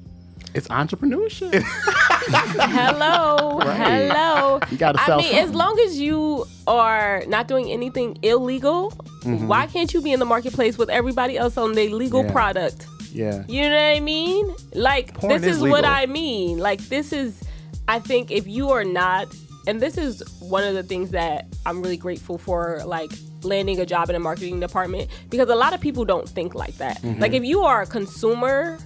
It's 0.54 0.68
entrepreneurship. 0.68 1.52
hello, 2.30 3.58
Right. 3.58 4.08
hello. 4.10 4.60
You 4.70 4.76
gotta 4.76 5.00
I 5.00 5.06
sell 5.06 5.18
mean, 5.18 5.34
as 5.36 5.52
long 5.52 5.78
as 5.80 5.98
you 5.98 6.46
are 6.66 7.22
not 7.26 7.48
doing 7.48 7.70
anything 7.70 8.18
illegal, 8.22 8.90
why 9.24 9.66
can't 9.66 9.92
you 9.94 10.00
be 10.00 10.12
in 10.12 10.20
the 10.20 10.26
marketplace 10.26 10.76
with 10.78 10.90
everybody 10.90 11.36
else 11.38 11.56
on 11.56 11.72
their 11.72 11.88
legal 11.90 12.20
Mm-hmm. 12.20 12.28
Yeah. 12.28 12.32
product? 12.32 12.86
yeah. 13.12 13.44
You 13.48 13.62
know 13.68 13.74
what 13.76 13.96
I 13.96 14.00
mean? 14.00 14.54
Like 14.74 15.14
Porn 15.14 15.32
this 15.40 15.42
is 15.50 15.56
is, 15.62 15.62
what. 15.62 15.84
I 15.84 16.06
mean. 16.06 16.58
Like 16.58 16.80
this 16.88 17.12
is 17.12 17.40
I 17.88 17.98
think 17.98 18.30
if 18.30 18.46
you 18.46 18.70
are 18.70 18.84
not 18.84 19.28
and 19.66 19.80
this 19.80 19.96
is 19.96 20.22
one 20.40 20.62
of 20.64 20.74
the 20.74 20.82
things 20.82 21.10
that 21.12 21.46
I'm 21.66 21.80
really 21.82 21.96
grateful 21.96 22.38
for 22.38 22.82
like 22.84 23.10
landing 23.42 23.78
a 23.80 23.86
job 23.86 24.08
in 24.10 24.16
a 24.16 24.20
marketing 24.20 24.58
department 24.60 25.10
because 25.30 25.48
a 25.48 25.54
lot 25.54 25.74
of 25.74 25.80
people 25.80 26.04
don't 26.04 26.28
think 26.28 26.54
like 26.54 26.76
that. 26.78 27.00
Mm-hmm. 27.02 27.20
Like 27.20 27.32
if 27.32 27.44
you 27.44 27.62
are 27.62 27.82
a 27.82 27.86
consumer, 27.86 28.78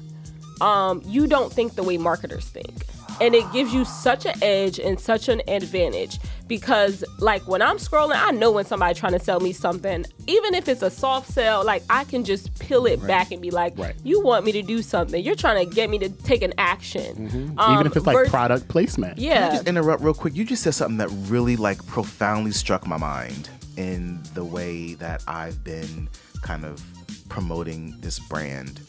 um 0.60 1.00
you 1.06 1.26
don't 1.26 1.52
think 1.52 1.74
the 1.74 1.82
way 1.82 1.96
marketers 1.98 2.46
think. 2.48 2.84
And 3.20 3.34
it 3.34 3.50
gives 3.52 3.74
you 3.74 3.84
such 3.84 4.26
an 4.26 4.34
edge 4.42 4.78
and 4.78 4.98
such 5.00 5.28
an 5.28 5.42
advantage 5.48 6.18
because 6.46 7.04
like 7.18 7.46
when 7.48 7.60
I'm 7.60 7.76
scrolling, 7.78 8.14
I 8.16 8.30
know 8.30 8.50
when 8.52 8.64
somebody's 8.64 8.96
trying 8.98 9.12
to 9.12 9.18
sell 9.18 9.40
me 9.40 9.52
something, 9.52 10.04
even 10.28 10.54
if 10.54 10.68
it's 10.68 10.82
a 10.82 10.90
soft 10.90 11.30
sell, 11.30 11.64
like 11.64 11.82
I 11.90 12.04
can 12.04 12.24
just 12.24 12.56
peel 12.60 12.86
it 12.86 13.04
back 13.06 13.32
and 13.32 13.42
be 13.42 13.50
like, 13.50 13.76
Right. 13.76 13.94
you 14.04 14.22
want 14.22 14.44
me 14.46 14.52
to 14.52 14.62
do 14.62 14.82
something. 14.82 15.22
You're 15.22 15.34
trying 15.34 15.68
to 15.68 15.74
get 15.74 15.90
me 15.90 15.98
to 15.98 16.08
take 16.08 16.42
an 16.42 16.54
action. 16.58 17.54
Um, 17.58 17.74
Even 17.74 17.86
if 17.86 17.96
it's 17.96 18.06
like 18.06 18.16
vers- 18.16 18.28
product 18.30 18.68
placement. 18.68 19.16
Can 19.16 19.24
I 19.26 19.28
Yeah. 19.28 19.50
just 19.56 19.66
interrupt 19.66 20.02
real 20.02 20.14
quick? 20.14 20.34
You 20.36 20.44
just 20.44 20.62
said 20.62 20.74
something 20.74 20.98
that 20.98 21.08
really 21.28 21.56
like 21.56 21.84
profoundly 21.86 22.52
struck 22.52 22.86
my 22.86 22.96
mind 22.96 23.50
in 23.76 24.20
the 24.34 24.44
way 24.44 24.94
that 24.94 25.22
I've 25.26 25.62
been 25.64 26.08
kind 26.42 26.64
of 26.64 26.82
promoting 27.28 27.94
this 28.00 28.18
brand 28.18 28.80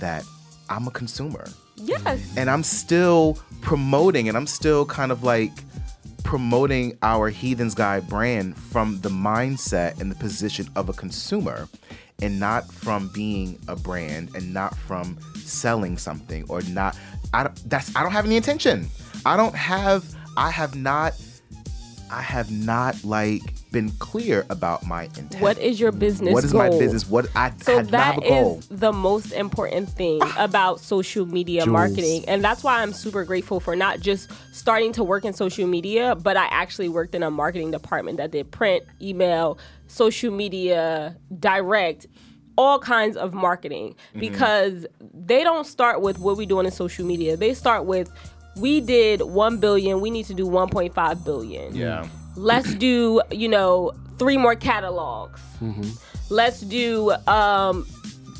that 0.00 0.24
I'm 0.68 0.86
a 0.88 0.90
consumer 0.90 1.46
Yes. 1.76 2.20
and 2.36 2.50
I'm 2.50 2.62
still 2.62 3.38
promoting 3.66 4.28
and 4.28 4.36
I'm 4.36 4.46
still 4.46 4.86
kind 4.86 5.10
of 5.10 5.24
like 5.24 5.50
promoting 6.22 6.96
our 7.02 7.30
Heathen's 7.30 7.74
Guide 7.74 8.08
brand 8.08 8.56
from 8.56 9.00
the 9.00 9.08
mindset 9.08 10.00
and 10.00 10.08
the 10.08 10.14
position 10.14 10.68
of 10.76 10.88
a 10.88 10.92
consumer 10.92 11.68
and 12.22 12.38
not 12.38 12.72
from 12.72 13.08
being 13.08 13.58
a 13.66 13.74
brand 13.74 14.30
and 14.36 14.54
not 14.54 14.76
from 14.76 15.18
selling 15.34 15.98
something 15.98 16.44
or 16.48 16.62
not 16.62 16.96
I 17.34 17.42
don't 17.42 17.68
that's 17.68 17.94
I 17.96 18.04
don't 18.04 18.12
have 18.12 18.24
any 18.24 18.36
intention. 18.36 18.88
I 19.26 19.36
don't 19.36 19.56
have 19.56 20.14
I 20.36 20.52
have 20.52 20.76
not 20.76 21.14
I 22.08 22.22
have 22.22 22.52
not 22.52 23.02
like 23.02 23.42
been 23.72 23.90
clear 23.98 24.46
about 24.50 24.86
my 24.86 25.04
intent. 25.04 25.40
What 25.40 25.58
is 25.58 25.78
your 25.78 25.92
business 25.92 26.32
What 26.32 26.44
is 26.44 26.54
my 26.54 26.68
business? 26.70 27.08
What 27.08 27.28
I 27.34 27.52
So 27.60 27.76
had 27.76 27.90
not 27.90 27.90
that 27.90 28.18
a 28.18 28.28
goal. 28.28 28.58
is 28.58 28.68
the 28.68 28.92
most 28.92 29.32
important 29.32 29.88
thing 29.88 30.20
ah! 30.22 30.36
about 30.38 30.80
social 30.80 31.26
media 31.26 31.64
Jules. 31.64 31.72
marketing. 31.72 32.24
And 32.28 32.42
that's 32.42 32.64
why 32.64 32.82
I'm 32.82 32.92
super 32.92 33.24
grateful 33.24 33.60
for 33.60 33.76
not 33.76 34.00
just 34.00 34.30
starting 34.52 34.92
to 34.92 35.04
work 35.04 35.24
in 35.24 35.32
social 35.32 35.66
media, 35.66 36.14
but 36.14 36.36
I 36.36 36.46
actually 36.46 36.88
worked 36.88 37.14
in 37.14 37.22
a 37.22 37.30
marketing 37.30 37.70
department 37.70 38.18
that 38.18 38.30
did 38.30 38.50
print, 38.50 38.84
email, 39.00 39.58
social 39.86 40.32
media, 40.32 41.16
direct, 41.38 42.06
all 42.56 42.78
kinds 42.78 43.16
of 43.16 43.34
marketing 43.34 43.94
mm-hmm. 43.94 44.20
because 44.20 44.86
they 45.12 45.44
don't 45.44 45.66
start 45.66 46.00
with 46.00 46.18
what 46.18 46.36
we're 46.36 46.46
doing 46.46 46.66
in 46.66 46.72
social 46.72 47.04
media. 47.04 47.36
They 47.36 47.54
start 47.54 47.84
with 47.84 48.10
we 48.56 48.80
did 48.80 49.20
1 49.20 49.58
billion, 49.58 50.00
we 50.00 50.10
need 50.10 50.24
to 50.26 50.34
do 50.34 50.46
1.5 50.46 51.24
billion 51.24 51.74
yeah. 51.74 52.08
Let's 52.36 52.74
do 52.74 53.20
you 53.30 53.48
know 53.48 53.92
three 54.18 54.36
more 54.36 54.54
catalogs. 54.54 55.40
Let's 56.30 56.60
do 56.60 57.12
um 57.26 57.86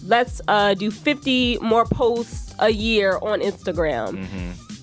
let's 0.05 0.41
uh 0.49 0.75
do 0.75 0.91
50 0.91 1.59
more 1.61 1.85
posts 1.87 2.55
a 2.59 2.71
year 2.71 3.19
on 3.23 3.41
instagram. 3.41 4.19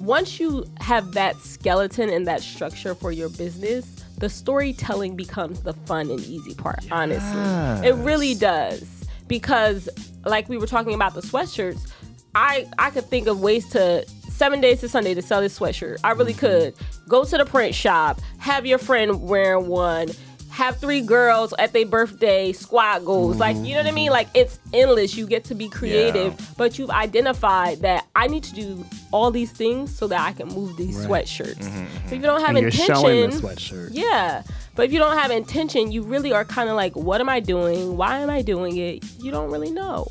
Once 0.02 0.40
you 0.40 0.66
have 0.82 1.14
that 1.14 1.36
skeleton 1.38 2.10
and 2.10 2.28
that 2.28 2.42
structure 2.42 2.94
for 2.96 3.12
your 3.12 3.30
business 3.30 3.90
the 4.18 4.30
storytelling 4.30 5.16
becomes 5.16 5.62
the 5.64 5.74
fun 5.86 6.10
and 6.10 6.20
easy 6.22 6.54
part 6.56 6.80
honestly. 6.92 7.40
It 7.88 7.96
really 7.96 8.36
does. 8.36 9.06
Because 9.28 9.90
like 10.26 10.48
we 10.50 10.58
were 10.58 10.68
talking 10.68 10.94
about 10.94 11.14
the 11.14 11.22
sweatshirts 11.22 11.92
i 12.36 12.66
i 12.80 12.90
could 12.90 13.06
think 13.06 13.28
of 13.28 13.42
ways 13.42 13.68
to 13.70 14.06
seven 14.44 14.60
days 14.60 14.82
to 14.82 14.90
sunday 14.90 15.14
to 15.14 15.22
sell 15.22 15.40
this 15.40 15.58
sweatshirt. 15.58 16.00
I 16.04 16.12
really 16.12 16.34
mm-hmm. 16.34 16.74
could. 16.74 16.76
Go 17.08 17.24
to 17.24 17.38
the 17.38 17.46
print 17.46 17.74
shop. 17.74 18.20
Have 18.40 18.66
your 18.66 18.78
friend 18.78 19.22
wearing 19.22 19.68
one. 19.68 20.10
Have 20.50 20.76
three 20.82 21.00
girls 21.00 21.54
at 21.58 21.72
their 21.72 21.86
birthday 21.86 22.52
squad 22.52 23.06
goals. 23.06 23.38
Like 23.38 23.56
you 23.56 23.74
know 23.74 23.84
what 23.84 23.88
i 23.88 23.92
mean? 23.92 24.08
Mm-hmm. 24.08 24.12
Like 24.12 24.28
it's 24.34 24.60
endless. 24.74 25.16
You 25.16 25.28
get 25.28 25.46
to 25.46 25.56
be 25.56 25.70
creative 25.70 26.36
but 26.58 26.78
you've 26.78 26.90
identified 26.90 27.80
that 27.84 28.06
i 28.18 28.28
need 28.28 28.44
to 28.44 28.54
do 28.54 28.86
all 29.14 29.32
these 29.32 29.52
things 29.54 29.96
so 29.96 30.08
that 30.08 30.20
i 30.20 30.34
can 30.34 30.50
move 30.50 30.76
these 30.76 30.98
sweatshirts. 31.06 31.64
Mm-hmm, 31.64 32.08
if 32.08 32.12
you 32.12 32.20
don't 32.20 32.42
have 32.42 32.50
And 32.50 32.60
you're 32.60 32.68
intention 32.68 32.96
showing 32.96 33.30
the 33.30 33.38
sweatshirt. 33.38 33.90
yeah. 33.94 34.44
But 34.76 34.86
if 34.88 34.92
you 34.94 34.98
don't 34.98 35.16
have 35.18 35.30
intention, 35.30 35.92
you 35.92 36.02
really 36.02 36.34
are 36.34 36.44
kind 36.44 36.68
of 36.68 36.76
like, 36.76 36.96
what 36.96 37.22
am 37.22 37.30
I 37.30 37.40
doing? 37.40 37.96
Why 37.96 38.18
am 38.20 38.30
I 38.32 38.42
doing 38.42 38.78
it? 38.78 39.04
You 39.20 39.30
don't 39.30 39.52
really 39.52 39.70
know. 39.70 40.08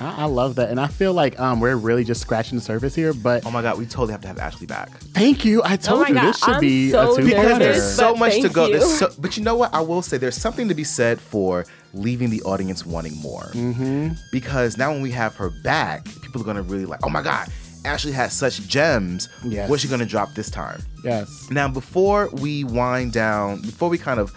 I, 0.00 0.22
I 0.22 0.24
love 0.24 0.54
that. 0.54 0.70
And 0.70 0.80
I 0.80 0.86
feel 0.86 1.12
like 1.12 1.38
um, 1.38 1.60
we're 1.60 1.76
really 1.76 2.04
just 2.04 2.22
scratching 2.22 2.56
the 2.56 2.64
surface 2.64 2.94
here. 2.94 3.12
But 3.12 3.44
Oh 3.44 3.50
my 3.50 3.60
god, 3.60 3.78
we 3.78 3.84
totally 3.84 4.12
have 4.12 4.22
to 4.22 4.28
have 4.28 4.38
Ashley 4.38 4.66
back. 4.66 4.88
thank 5.12 5.44
you. 5.44 5.60
I 5.62 5.76
told 5.76 6.04
Oh 6.04 6.08
you 6.08 6.14
God, 6.14 6.24
this 6.28 6.38
should 6.38 6.54
I'm 6.54 6.60
be 6.60 6.90
so 6.90 7.12
a 7.12 7.16
two 7.16 7.24
because 7.26 7.58
there's 7.58 7.94
so 7.96 8.14
much 8.14 8.40
to 8.40 8.48
go. 8.48 8.66
you. 8.68 8.80
So, 8.80 9.12
but 9.18 9.36
you 9.36 9.42
know 9.42 9.56
what? 9.56 9.74
I 9.74 9.80
will 9.82 10.00
say 10.02 10.16
there's 10.16 10.36
something 10.36 10.68
to 10.68 10.74
be 10.74 10.84
said 10.84 11.20
for 11.20 11.66
leaving 11.92 12.30
the 12.30 12.40
audience 12.42 12.86
wanting 12.86 13.16
more. 13.20 13.44
Mm-hmm. 13.52 14.14
Because 14.32 14.78
now 14.78 14.90
when 14.90 15.02
we 15.02 15.10
have 15.10 15.36
her 15.36 15.50
back, 15.50 16.06
people 16.22 16.40
are 16.40 16.44
gonna 16.44 16.62
really 16.62 16.86
like, 16.86 17.00
oh 17.04 17.10
my 17.10 17.22
god, 17.22 17.48
Ashley 17.88 18.12
has 18.12 18.34
such 18.34 18.68
gems. 18.68 19.30
Yes. 19.42 19.70
What's 19.70 19.82
she 19.82 19.88
gonna 19.88 20.04
drop 20.04 20.34
this 20.34 20.50
time? 20.50 20.82
Yes. 21.02 21.48
Now, 21.50 21.68
before 21.68 22.28
we 22.34 22.62
wind 22.64 23.12
down, 23.12 23.62
before 23.62 23.88
we 23.88 23.96
kind 23.96 24.20
of 24.20 24.32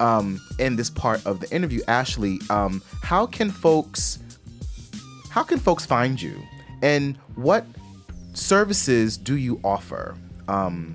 um, 0.00 0.40
end 0.60 0.78
this 0.78 0.88
part 0.88 1.24
of 1.26 1.40
the 1.40 1.50
interview, 1.54 1.80
Ashley, 1.88 2.38
um, 2.48 2.80
how 3.02 3.26
can 3.26 3.50
folks, 3.50 4.20
how 5.30 5.42
can 5.42 5.58
folks 5.58 5.84
find 5.84 6.22
you, 6.22 6.40
and 6.80 7.16
what 7.34 7.66
services 8.34 9.16
do 9.16 9.36
you 9.36 9.60
offer? 9.64 10.16
Um, 10.46 10.94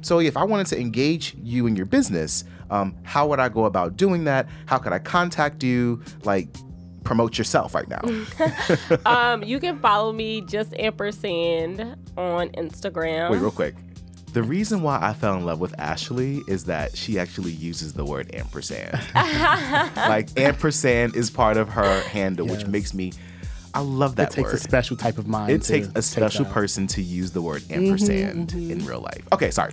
so, 0.00 0.20
if 0.20 0.38
I 0.38 0.44
wanted 0.44 0.68
to 0.68 0.80
engage 0.80 1.36
you 1.42 1.66
in 1.66 1.76
your 1.76 1.86
business, 1.86 2.44
um, 2.70 2.96
how 3.02 3.26
would 3.28 3.40
I 3.40 3.50
go 3.50 3.66
about 3.66 3.98
doing 3.98 4.24
that? 4.24 4.48
How 4.64 4.78
could 4.78 4.92
I 4.94 5.00
contact 5.00 5.62
you? 5.62 6.02
Like, 6.24 6.48
promote 7.06 7.38
yourself 7.38 7.74
right 7.74 7.88
now. 7.88 8.02
um, 9.06 9.42
you 9.42 9.58
can 9.60 9.78
follow 9.78 10.12
me 10.12 10.40
just 10.42 10.74
ampersand 10.78 11.80
on 12.16 12.48
Instagram. 12.50 13.30
Wait, 13.30 13.40
real 13.40 13.50
quick. 13.50 13.74
The 14.32 14.42
reason 14.42 14.82
why 14.82 14.98
I 15.00 15.14
fell 15.14 15.34
in 15.34 15.46
love 15.46 15.60
with 15.60 15.74
Ashley 15.78 16.42
is 16.46 16.64
that 16.64 16.94
she 16.94 17.18
actually 17.18 17.52
uses 17.52 17.94
the 17.94 18.04
word 18.04 18.34
ampersand. 18.34 19.00
like 19.14 20.28
ampersand 20.38 21.16
is 21.16 21.30
part 21.30 21.56
of 21.56 21.70
her 21.70 22.02
handle, 22.02 22.46
which 22.46 22.66
makes 22.66 22.92
me. 22.92 23.12
I 23.72 23.80
love 23.80 24.16
that 24.16 24.32
It 24.32 24.36
takes 24.36 24.48
word. 24.48 24.54
a 24.56 24.58
special 24.58 24.96
type 24.96 25.16
of 25.18 25.26
mind. 25.26 25.52
it 25.52 25.62
to 25.62 25.68
takes 25.68 25.88
a 25.94 26.02
special 26.02 26.44
that. 26.44 26.52
person 26.52 26.86
to 26.88 27.02
use 27.02 27.30
the 27.30 27.40
word 27.42 27.62
ampersand 27.70 28.52
in 28.52 28.84
real 28.84 29.00
life. 29.00 29.26
Okay, 29.32 29.50
sorry. 29.50 29.72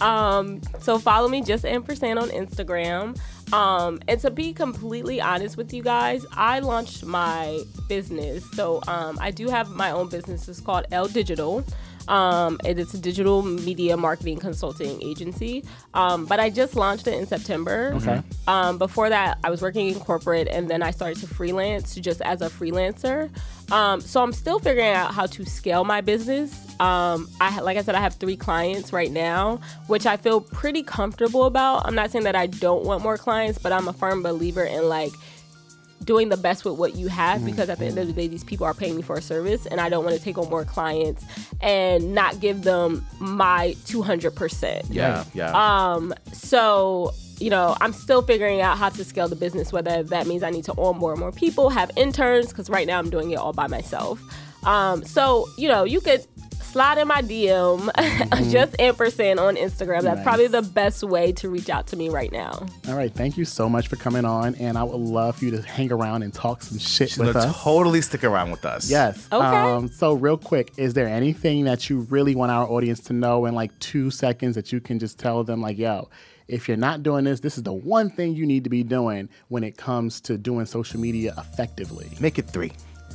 Um, 0.00 0.60
so 0.80 0.98
follow 0.98 1.28
me 1.28 1.42
just 1.42 1.64
ampersand 1.64 2.18
on 2.18 2.28
Instagram. 2.30 3.18
Um, 3.52 4.00
and 4.08 4.20
to 4.20 4.30
be 4.30 4.52
completely 4.52 5.20
honest 5.20 5.56
with 5.56 5.72
you 5.72 5.82
guys, 5.82 6.26
I 6.32 6.60
launched 6.60 7.04
my 7.04 7.62
business. 7.88 8.44
So 8.52 8.80
um, 8.86 9.18
I 9.20 9.30
do 9.30 9.48
have 9.48 9.70
my 9.70 9.90
own 9.90 10.08
business. 10.08 10.48
It's 10.48 10.60
called 10.60 10.86
L 10.92 11.08
Digital. 11.08 11.64
Um, 12.08 12.58
it's 12.64 12.94
a 12.94 12.98
digital 12.98 13.42
media 13.42 13.96
marketing 13.96 14.38
consulting 14.38 15.00
agency. 15.02 15.64
Um, 15.94 16.26
but 16.26 16.40
I 16.40 16.50
just 16.50 16.74
launched 16.74 17.06
it 17.06 17.14
in 17.14 17.26
September. 17.26 17.92
Okay. 17.96 18.22
Um, 18.46 18.78
before 18.78 19.08
that, 19.10 19.38
I 19.44 19.50
was 19.50 19.62
working 19.62 19.88
in 19.88 20.00
corporate, 20.00 20.48
and 20.48 20.68
then 20.68 20.82
I 20.82 20.90
started 20.90 21.20
to 21.20 21.26
freelance 21.28 21.94
just 21.94 22.20
as 22.22 22.40
a 22.42 22.48
freelancer. 22.48 23.30
Um, 23.70 24.00
so 24.00 24.22
I'm 24.22 24.32
still 24.32 24.58
figuring 24.58 24.94
out 24.94 25.12
how 25.12 25.26
to 25.26 25.44
scale 25.44 25.84
my 25.84 26.00
business. 26.00 26.54
Um, 26.80 27.28
I 27.40 27.60
like 27.60 27.76
I 27.76 27.82
said, 27.82 27.94
I 27.94 28.00
have 28.00 28.14
three 28.14 28.36
clients 28.36 28.92
right 28.92 29.10
now, 29.10 29.60
which 29.88 30.06
I 30.06 30.16
feel 30.16 30.40
pretty 30.40 30.82
comfortable 30.82 31.44
about. 31.44 31.86
I'm 31.86 31.94
not 31.94 32.10
saying 32.10 32.24
that 32.24 32.36
I 32.36 32.46
don't 32.46 32.84
want 32.84 33.02
more 33.02 33.18
clients, 33.18 33.58
but 33.58 33.72
I'm 33.72 33.86
a 33.88 33.92
firm 33.92 34.22
believer 34.22 34.64
in 34.64 34.88
like 34.88 35.12
doing 36.08 36.30
the 36.30 36.38
best 36.38 36.64
with 36.64 36.78
what 36.78 36.96
you 36.96 37.06
have 37.06 37.44
because 37.44 37.68
at 37.68 37.78
the 37.78 37.84
end 37.84 37.98
of 37.98 38.06
the 38.06 38.14
day 38.14 38.26
these 38.26 38.42
people 38.42 38.64
are 38.64 38.72
paying 38.72 38.96
me 38.96 39.02
for 39.02 39.16
a 39.16 39.20
service 39.20 39.66
and 39.66 39.78
I 39.78 39.90
don't 39.90 40.06
want 40.06 40.16
to 40.16 40.22
take 40.22 40.38
on 40.38 40.48
more 40.48 40.64
clients 40.64 41.22
and 41.60 42.14
not 42.14 42.40
give 42.40 42.62
them 42.62 43.04
my 43.18 43.76
200%. 43.84 44.86
Yeah, 44.88 45.24
yeah. 45.34 45.52
Um, 45.52 46.14
so 46.32 47.12
you 47.40 47.50
know, 47.50 47.76
I'm 47.80 47.92
still 47.92 48.22
figuring 48.22 48.62
out 48.62 48.78
how 48.78 48.88
to 48.88 49.04
scale 49.04 49.28
the 49.28 49.36
business, 49.36 49.70
whether 49.70 50.02
that 50.02 50.26
means 50.26 50.42
I 50.42 50.50
need 50.50 50.64
to 50.64 50.72
onboard 50.72 50.98
more 50.98 51.12
and 51.12 51.20
more 51.20 51.30
people, 51.30 51.70
have 51.70 51.90
interns, 51.94 52.48
because 52.48 52.68
right 52.68 52.86
now 52.86 52.98
I'm 52.98 53.10
doing 53.10 53.30
it 53.30 53.36
all 53.36 53.52
by 53.52 53.68
myself. 53.68 54.20
Um, 54.64 55.04
so, 55.04 55.46
you 55.56 55.68
know, 55.68 55.84
you 55.84 56.00
could 56.00 56.26
slide 56.68 56.98
in 56.98 57.08
my 57.08 57.22
DM, 57.22 58.50
just 58.50 58.78
ampersand 58.80 59.40
on 59.40 59.56
Instagram. 59.56 60.02
That's 60.02 60.08
Mm-hmm. 60.08 60.14
Nice. 60.16 60.24
probably 60.24 60.46
the 60.48 60.62
best 60.62 61.02
way 61.04 61.32
to 61.32 61.48
reach 61.48 61.68
out 61.70 61.86
to 61.88 61.96
me 61.96 62.08
right 62.08 62.30
now. 62.32 62.66
All 62.88 62.94
right, 62.94 63.12
thank 63.12 63.36
you 63.36 63.44
so 63.44 63.68
much 63.68 63.88
for 63.88 63.96
coming 63.96 64.24
on, 64.24 64.54
and 64.56 64.76
I 64.78 64.84
would 64.84 64.96
love 65.00 65.36
for 65.36 65.44
you 65.44 65.50
to 65.52 65.62
hang 65.62 65.92
around 65.92 66.22
and 66.22 66.32
talk 66.32 66.62
some 66.62 66.78
shit 66.78 67.10
She's 67.10 67.18
with 67.18 67.36
us. 67.36 67.62
totally 67.62 68.00
stick 68.02 68.24
around 68.24 68.50
with 68.50 68.64
us. 68.64 68.90
Yes. 68.90 69.28
Okay. 69.32 69.44
Um, 69.44 69.88
so, 69.88 70.14
real 70.14 70.36
quick, 70.38 70.72
is 70.76 70.94
there 70.94 71.08
anything 71.08 71.64
that 71.64 71.88
you 71.90 72.00
really 72.10 72.34
want 72.34 72.52
our 72.52 72.66
audience 72.68 73.00
to 73.00 73.12
know 73.12 73.46
in 73.46 73.54
like 73.54 73.76
two 73.80 74.10
seconds 74.10 74.54
that 74.54 74.72
you 74.72 74.80
can 74.80 74.98
just 74.98 75.18
tell 75.18 75.44
them, 75.44 75.60
like, 75.60 75.78
yo, 75.78 76.08
if 76.48 76.66
you're 76.68 76.76
not 76.78 77.02
doing 77.02 77.24
this, 77.24 77.40
this 77.40 77.58
is 77.58 77.62
the 77.64 77.72
one 77.72 78.08
thing 78.08 78.34
you 78.34 78.46
need 78.46 78.64
to 78.64 78.70
be 78.70 78.82
doing 78.82 79.28
when 79.48 79.62
it 79.64 79.76
comes 79.76 80.20
to 80.22 80.38
doing 80.38 80.64
social 80.64 80.98
media 80.98 81.34
effectively? 81.36 82.10
Make 82.20 82.38
it 82.38 82.48
three. 82.48 82.72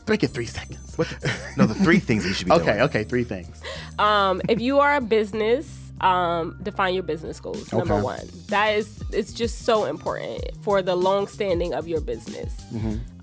Make 0.08 0.24
it 0.24 0.30
three 0.30 0.46
seconds. 0.46 0.98
What? 0.98 1.08
The, 1.22 1.32
no, 1.58 1.66
the 1.66 1.76
three 1.76 2.00
things 2.00 2.26
you 2.26 2.34
should 2.34 2.48
be 2.48 2.52
doing. 2.56 2.62
Okay, 2.70 2.82
okay, 2.84 3.04
three 3.04 3.24
things. 3.24 3.62
Um, 4.00 4.42
if 4.50 4.60
you 4.60 4.80
are 4.80 4.96
a 4.96 5.02
business, 5.02 5.92
um, 6.02 6.58
define 6.62 6.94
your 6.94 7.04
business 7.04 7.40
goals. 7.40 7.72
Number 7.72 7.94
Okay. 7.96 8.04
one, 8.04 8.30
that 8.54 8.70
is 8.76 9.04
it's 9.12 9.34
just 9.34 9.60
so 9.66 9.86
important 9.86 10.42
for 10.62 10.82
the 10.82 10.96
long 10.96 11.28
standing 11.28 11.74
of 11.74 11.88
your 11.88 12.02
business. 12.02 12.52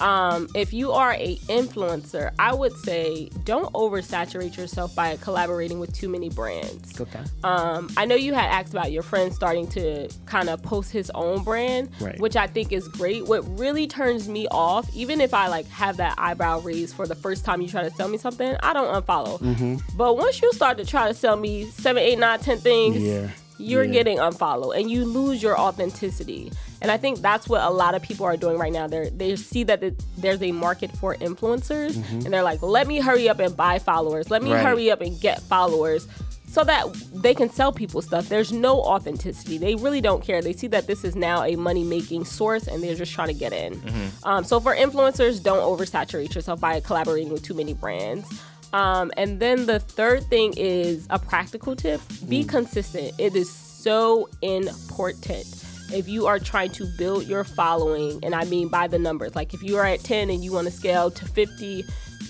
Um, 0.00 0.48
if 0.54 0.72
you 0.72 0.92
are 0.92 1.12
a 1.14 1.36
influencer, 1.48 2.30
I 2.38 2.54
would 2.54 2.72
say 2.78 3.28
don't 3.44 3.72
oversaturate 3.74 4.56
yourself 4.56 4.94
by 4.94 5.16
collaborating 5.18 5.78
with 5.78 5.92
too 5.94 6.08
many 6.08 6.30
brands. 6.30 6.98
Okay. 7.00 7.20
Um, 7.44 7.90
I 7.96 8.04
know 8.06 8.14
you 8.14 8.32
had 8.34 8.46
asked 8.46 8.72
about 8.72 8.92
your 8.92 9.02
friend 9.02 9.32
starting 9.32 9.66
to 9.68 10.08
kind 10.26 10.48
of 10.48 10.62
post 10.62 10.90
his 10.90 11.10
own 11.14 11.42
brand, 11.44 11.90
Right. 12.00 12.18
which 12.20 12.36
I 12.36 12.46
think 12.46 12.72
is 12.72 12.88
great. 12.88 13.26
What 13.26 13.42
really 13.58 13.86
turns 13.86 14.28
me 14.28 14.46
off, 14.50 14.88
even 14.94 15.20
if 15.20 15.34
I 15.34 15.48
like 15.48 15.66
have 15.68 15.96
that 15.98 16.14
eyebrow 16.18 16.60
raised 16.60 16.94
for 16.94 17.06
the 17.06 17.14
first 17.16 17.44
time 17.44 17.60
you 17.60 17.68
try 17.68 17.82
to 17.82 17.90
sell 17.90 18.08
me 18.08 18.16
something, 18.18 18.56
I 18.62 18.72
don't 18.72 18.90
unfollow. 19.02 19.38
Mm-hmm. 19.40 19.96
But 19.96 20.16
once 20.16 20.40
you 20.40 20.52
start 20.54 20.78
to 20.78 20.84
try 20.84 21.08
to 21.08 21.14
sell 21.14 21.36
me 21.36 21.66
seven, 21.70 22.02
eight, 22.02 22.18
nine, 22.18 22.38
ten 22.40 22.58
things, 22.58 22.96
Yeah. 22.98 23.28
You're 23.60 23.84
Yeah. 23.84 23.92
getting 23.92 24.18
unfollowed 24.18 24.76
and 24.76 24.90
you 24.90 25.04
lose 25.04 25.42
your 25.42 25.58
authenticity. 25.58 26.52
And 26.82 26.90
I 26.90 26.96
think 26.96 27.20
that's 27.20 27.46
what 27.48 27.62
a 27.62 27.70
lot 27.70 27.94
of 27.94 28.02
people 28.02 28.24
are 28.26 28.36
doing 28.36 28.56
right 28.58 28.72
now. 28.72 28.86
They 28.86 29.10
they 29.10 29.36
see 29.36 29.64
that 29.64 29.82
it, 29.82 30.02
there's 30.16 30.42
a 30.42 30.50
market 30.52 30.90
for 30.96 31.14
influencers, 31.16 31.94
and 32.24 32.32
they're 32.32 32.42
like, 32.42 32.62
"Let 32.62 32.86
me 32.86 33.00
hurry 33.00 33.28
up 33.28 33.38
and 33.38 33.54
buy 33.56 33.78
followers. 33.78 34.30
Let 34.30 34.42
me 34.42 34.48
Mm-hmm. 34.50 34.56
Right. 34.56 34.66
hurry 34.66 34.90
up 34.90 35.00
and 35.02 35.20
get 35.20 35.42
followers." 35.42 36.06
So 36.48 36.64
that 36.64 36.84
they 37.14 37.32
can 37.32 37.48
sell 37.48 37.70
people 37.70 38.02
stuff. 38.02 38.28
There's 38.28 38.50
no 38.52 38.80
authenticity. 38.80 39.56
They 39.56 39.76
really 39.76 40.00
don't 40.00 40.20
care. 40.20 40.42
They 40.42 40.52
see 40.52 40.66
that 40.68 40.88
this 40.88 41.04
is 41.04 41.14
now 41.14 41.44
a 41.44 41.54
money 41.54 41.84
making 41.84 42.24
source 42.24 42.66
and 42.66 42.82
they're 42.82 42.96
just 42.96 43.12
trying 43.12 43.28
to 43.28 43.34
get 43.34 43.52
in. 43.52 43.80
Um, 44.24 44.42
so 44.42 44.58
for 44.58 44.74
influencers, 44.74 45.40
don't 45.40 45.60
oversaturate 45.62 46.34
yourself 46.34 46.58
by 46.60 46.80
collaborating 46.80 47.32
with 47.32 47.44
too 47.44 47.54
many 47.54 47.72
brands. 47.72 48.26
Um, 48.72 49.10
and 49.16 49.40
then 49.40 49.66
the 49.66 49.80
third 49.80 50.24
thing 50.24 50.54
is 50.56 51.06
a 51.10 51.18
practical 51.18 51.74
tip 51.74 52.00
be 52.28 52.44
consistent. 52.44 53.12
It 53.18 53.34
is 53.34 53.50
so 53.50 54.28
important. 54.42 55.46
If 55.92 56.08
you 56.08 56.26
are 56.26 56.38
trying 56.38 56.70
to 56.72 56.86
build 56.96 57.26
your 57.26 57.42
following, 57.42 58.24
and 58.24 58.34
I 58.34 58.44
mean 58.44 58.68
by 58.68 58.86
the 58.86 58.98
numbers, 58.98 59.34
like 59.34 59.54
if 59.54 59.62
you 59.62 59.76
are 59.76 59.86
at 59.86 60.00
10 60.00 60.30
and 60.30 60.44
you 60.44 60.52
want 60.52 60.66
to 60.66 60.72
scale 60.72 61.10
to 61.10 61.24
50, 61.24 61.84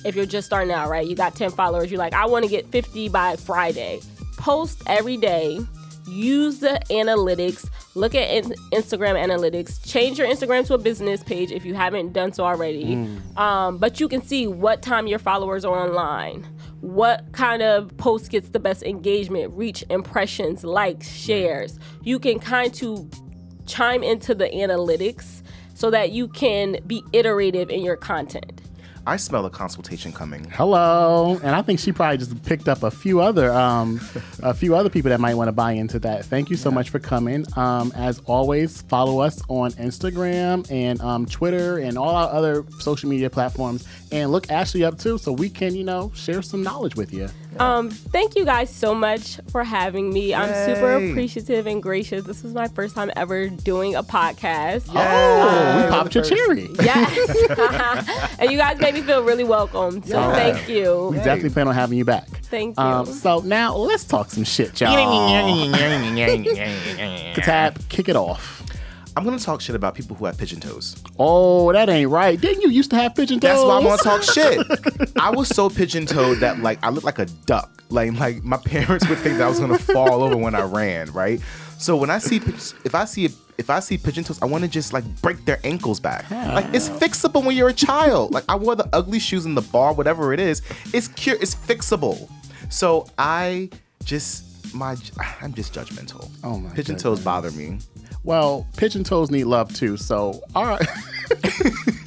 if 0.05 0.17
you're 0.17 0.25
just 0.25 0.47
starting 0.47 0.73
out, 0.73 0.89
right? 0.89 1.07
You 1.07 1.15
got 1.15 1.35
10 1.35 1.51
followers, 1.51 1.91
you're 1.91 1.99
like, 1.99 2.15
I 2.15 2.25
want 2.27 2.45
to 2.45 2.51
get 2.51 2.67
50 2.69 3.11
by 3.11 3.37
Friday. 3.37 4.01
Post 4.39 4.83
every 4.87 5.19
day, 5.19 5.61
use 6.07 6.61
the 6.61 6.81
analytics, 6.91 7.69
look 7.95 8.15
at 8.15 8.29
in- 8.31 8.55
Instagram 8.73 9.23
analytics, 9.23 9.85
change 9.87 10.19
your 10.19 10.27
Instagram 10.27 10.67
to 10.67 10.75
a 10.75 10.79
business 10.79 11.23
page 11.23 11.51
if 11.51 11.65
you 11.65 11.75
haven't 11.75 12.13
done 12.13 12.33
so 12.33 12.45
already. 12.45 12.95
Um, 13.37 13.79
but 13.79 14.01
you 14.01 14.09
can 14.09 14.23
see 14.23 14.47
what 14.47 14.83
time 14.83 15.07
your 15.07 15.19
followers 15.19 15.65
are 15.65 15.79
online. 15.79 16.47
What 16.81 17.31
kind 17.33 17.63
of 17.63 17.95
post 17.99 18.31
gets 18.31 18.49
the 18.49 18.59
best 18.59 18.83
engagement, 18.83 19.53
reach, 19.53 19.85
impressions, 19.91 20.65
likes, 20.65 21.09
shares. 21.09 21.79
You 22.03 22.19
can 22.19 22.39
kind 22.39 22.83
of 22.83 23.11
chime 23.67 24.03
into 24.03 24.35
the 24.35 24.47
analytics 24.47 25.43
so 25.75 25.91
that 25.91 26.11
you 26.11 26.29
can 26.29 26.79
be 26.87 27.03
iterative 27.13 27.71
in 27.71 27.83
your 27.83 27.97
content. 27.97 28.61
I 29.11 29.17
smell 29.17 29.45
a 29.45 29.51
consultation 29.51 30.13
coming. 30.13 30.45
Hello, 30.51 31.41
and 31.43 31.57
I 31.57 31.63
think 31.63 31.81
she 31.81 31.91
probably 31.91 32.19
just 32.19 32.41
picked 32.45 32.69
up 32.69 32.85
a 32.85 32.93
few 32.93 33.21
other, 33.21 33.53
um, 33.53 34.01
a 34.41 34.55
few 34.55 34.77
other 34.77 34.89
people 34.89 35.09
that 35.09 35.19
might 35.19 35.35
want 35.35 35.49
to 35.49 35.53
buy 35.53 35.73
into 35.73 35.99
that. 35.99 36.25
Thank 36.27 36.49
you 36.49 36.57
so 36.57 36.71
much 36.71 36.91
for 36.91 37.01
coming. 37.01 37.45
Um, 37.57 37.93
as 37.97 38.21
always, 38.27 38.83
follow 38.83 39.19
us 39.19 39.43
on 39.49 39.73
Instagram 39.73 40.65
and 40.71 41.01
um, 41.01 41.27
Twitter 41.27 41.79
and 41.79 41.99
all 41.99 42.15
our 42.15 42.31
other 42.31 42.65
social 42.79 43.09
media 43.09 43.29
platforms, 43.29 43.85
and 44.13 44.31
look 44.31 44.49
Ashley 44.49 44.85
up 44.85 44.97
too, 44.97 45.19
so 45.19 45.33
we 45.33 45.51
can, 45.51 45.75
you 45.75 45.83
know, 45.83 46.13
share 46.15 46.41
some 46.41 46.63
knowledge 46.63 46.95
with 46.95 47.13
you. 47.13 47.29
Um, 47.59 47.91
thank 47.91 48.37
you 48.37 48.45
guys 48.45 48.71
so 48.71 48.95
much 48.95 49.41
for 49.51 49.65
having 49.65 50.13
me. 50.13 50.35
I'm 50.35 50.55
super 50.67 50.95
appreciative 50.95 51.67
and 51.67 51.83
gracious. 51.83 52.25
This 52.25 52.43
was 52.43 52.55
my 52.55 52.69
first 52.69 52.95
time 52.95 53.11
ever 53.17 53.49
doing 53.49 53.97
a 53.97 54.03
podcast. 54.03 54.85
Oh, 54.89 55.83
we 55.83 55.91
popped 55.91 56.15
your 56.15 56.25
cherry. 56.25 56.69
Yes. 56.81 58.37
and 58.39 58.51
you 58.51 58.57
guys 58.57 58.79
made 58.79 58.95
me 58.95 59.00
feel 59.03 59.23
really 59.23 59.45
welcome. 59.45 60.03
So 60.03 60.19
Yeah. 60.19 60.33
thank 60.33 60.69
you. 60.69 61.09
We 61.13 61.17
definitely 61.19 61.51
plan 61.51 61.69
on 61.69 61.75
having 61.75 61.99
you 61.99 62.05
back. 62.05 62.29
Thank 62.45 62.79
you. 62.79 62.83
Um, 62.85 63.07
so 63.07 63.41
now 63.41 63.77
let's 63.77 64.05
talk 64.05 64.31
some 64.31 64.45
shit, 64.45 64.81
y'all. 64.81 64.95
Katab, 67.35 67.89
kick 67.89 68.09
it 68.09 68.17
off. 68.17 68.63
I'm 69.17 69.25
gonna 69.25 69.39
talk 69.41 69.61
shit 69.61 69.75
about 69.75 69.95
people 69.95 70.15
who 70.17 70.25
have 70.27 70.39
pigeon 70.39 70.61
toes. 70.61 70.97
Oh, 71.19 71.73
that 71.73 71.89
ain't 71.89 72.11
right. 72.11 72.41
Didn't 72.41 72.63
you 72.63 72.71
used 72.71 72.91
to 72.91 72.97
have 72.97 73.15
pigeon 73.17 73.41
toes? 73.41 73.51
That's 73.51 73.63
why 73.65 73.77
I'm 73.77 73.83
gonna 73.83 73.97
talk 74.03 74.23
shit. 74.23 75.13
I 75.21 75.31
was 75.31 75.49
so 75.49 75.69
pigeon 75.69 76.07
toed 76.07 76.39
that 76.39 76.61
like 76.61 76.79
I 76.83 76.91
looked 76.91 77.05
like 77.05 77.19
a 77.19 77.27
duck. 77.47 77.83
Like 77.91 78.13
like 78.19 78.45
my 78.45 78.57
parents 78.57 79.09
would 79.09 79.19
think 79.19 79.39
that 79.39 79.45
I 79.47 79.49
was 79.49 79.59
gonna 79.59 79.79
fall 79.79 80.23
over 80.23 80.37
when 80.37 80.55
I 80.55 80.63
ran. 80.63 81.11
Right. 81.13 81.41
So 81.81 81.97
when 81.97 82.11
I 82.11 82.19
see 82.19 82.37
if 82.85 82.95
I 82.95 83.05
see 83.07 83.31
if 83.57 83.71
I 83.71 83.81
see 83.81 83.97
pigeon 83.97 84.23
toes, 84.25 84.39
I 84.43 84.45
want 84.47 84.65
to 84.65 84.69
just 84.69 84.93
like 84.93 85.05
break 85.23 85.45
their 85.47 85.59
ankles 85.65 85.99
back. 85.99 86.31
Like 86.31 86.67
it's 86.75 86.89
fixable 86.89 87.45
when 87.45 87.57
you're 87.57 87.71
a 87.71 87.75
child. 87.75 88.33
Like 88.33 88.45
I 88.49 88.57
wore 88.57 88.77
the 88.77 88.89
ugly 88.93 89.19
shoes 89.19 89.47
in 89.47 89.55
the 89.55 89.63
bar, 89.63 89.95
whatever 89.95 90.33
it 90.33 90.41
is. 90.41 90.63
It's 90.93 91.09
cure. 91.09 91.37
It's 91.41 91.55
fixable. 91.55 92.31
So 92.69 93.07
I 93.19 93.71
just 94.05 94.75
my 94.75 94.97
I'm 95.41 95.55
just 95.55 95.73
judgmental. 95.75 96.29
Oh 96.45 96.59
my 96.59 96.69
Pigeon 96.71 96.97
goodness. 96.97 97.03
toes 97.03 97.21
bother 97.21 97.51
me. 97.53 97.79
Well, 98.25 98.67
pigeon 98.77 99.03
toes 99.03 99.31
need 99.31 99.45
love 99.45 99.75
too. 99.75 99.97
So, 99.97 100.43
all 100.55 100.67
right. 100.67 100.87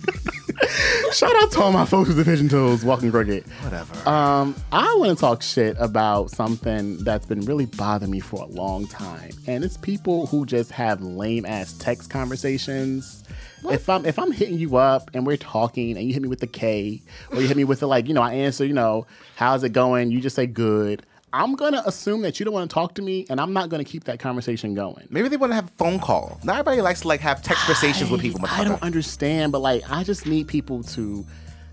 Shout 1.14 1.36
out 1.44 1.52
to 1.52 1.62
all 1.62 1.72
my 1.72 1.86
folks 1.86 2.08
with 2.08 2.18
the 2.18 2.26
pigeon 2.26 2.50
toes 2.50 2.84
walking 2.84 3.12
crooked. 3.12 3.46
Whatever. 3.62 4.10
Um, 4.10 4.56
I 4.72 4.96
want 4.98 5.16
to 5.16 5.22
talk 5.22 5.44
shit 5.44 5.76
about 5.80 6.32
something 6.32 6.98
that's 7.04 7.28
been 7.28 7.42
really 7.42 7.68
bothering 7.68 8.10
me 8.10 8.20
for 8.20 8.42
a 8.42 8.48
long 8.48 8.88
time, 8.88 9.30
and 9.46 9.64
it's 9.64 9.78
people 9.78 10.26
who 10.26 10.44
just 10.44 10.72
have 10.72 11.04
lame 11.04 11.46
ass 11.46 11.74
text 11.74 12.10
conversations. 12.10 13.24
If 13.70 13.90
I'm 13.90 14.06
if 14.06 14.18
I'm 14.18 14.32
hitting 14.32 14.58
you 14.58 14.78
up 14.78 15.12
and 15.14 15.26
we're 15.26 15.38
talking 15.38 15.98
and 15.98 16.08
you 16.08 16.14
hit 16.14 16.22
me 16.24 16.28
with 16.28 16.40
the 16.40 16.48
K 16.48 17.02
or 17.32 17.42
you 17.42 17.48
hit 17.48 17.58
me 17.58 17.64
with 17.64 17.80
the 17.80 17.88
like, 17.88 18.08
you 18.08 18.14
know, 18.14 18.22
I 18.22 18.34
answer, 18.34 18.66
you 18.66 18.74
know, 18.74 19.06
how's 19.36 19.64
it 19.64 19.70
going? 19.70 20.12
You 20.12 20.20
just 20.20 20.36
say 20.36 20.48
good. 20.48 21.06
I'm 21.34 21.56
gonna 21.56 21.82
assume 21.88 22.22
that 22.22 22.40
you 22.40 22.44
don't 22.46 22.54
want 22.54 22.70
to 22.70 22.74
talk 22.74 22.94
to 22.96 23.02
me, 23.02 23.26
and 23.30 23.42
I'm 23.42 23.54
not 23.54 23.70
gonna 23.70 23.84
keep 23.84 24.04
that 24.04 24.20
conversation 24.20 24.76
going. 24.76 25.08
Maybe 25.10 25.28
they 25.30 25.38
want 25.38 25.50
to 25.52 25.56
have 25.56 25.66
a 25.66 25.72
phone 25.72 26.00
call. 26.00 26.40
Not 26.44 26.60
everybody 26.60 26.82
likes 26.82 27.02
to 27.02 27.08
like 27.08 27.22
have 27.22 27.42
text 27.42 27.64
conversations 27.64 28.12
with 28.12 28.22
people. 28.22 28.42
I 28.48 28.64
don't 28.64 28.82
understand, 28.84 29.52
but 29.52 29.60
like, 29.60 29.82
I 29.90 30.04
just 30.04 30.28
need 30.28 30.48
people 30.48 30.84
to 30.84 31.26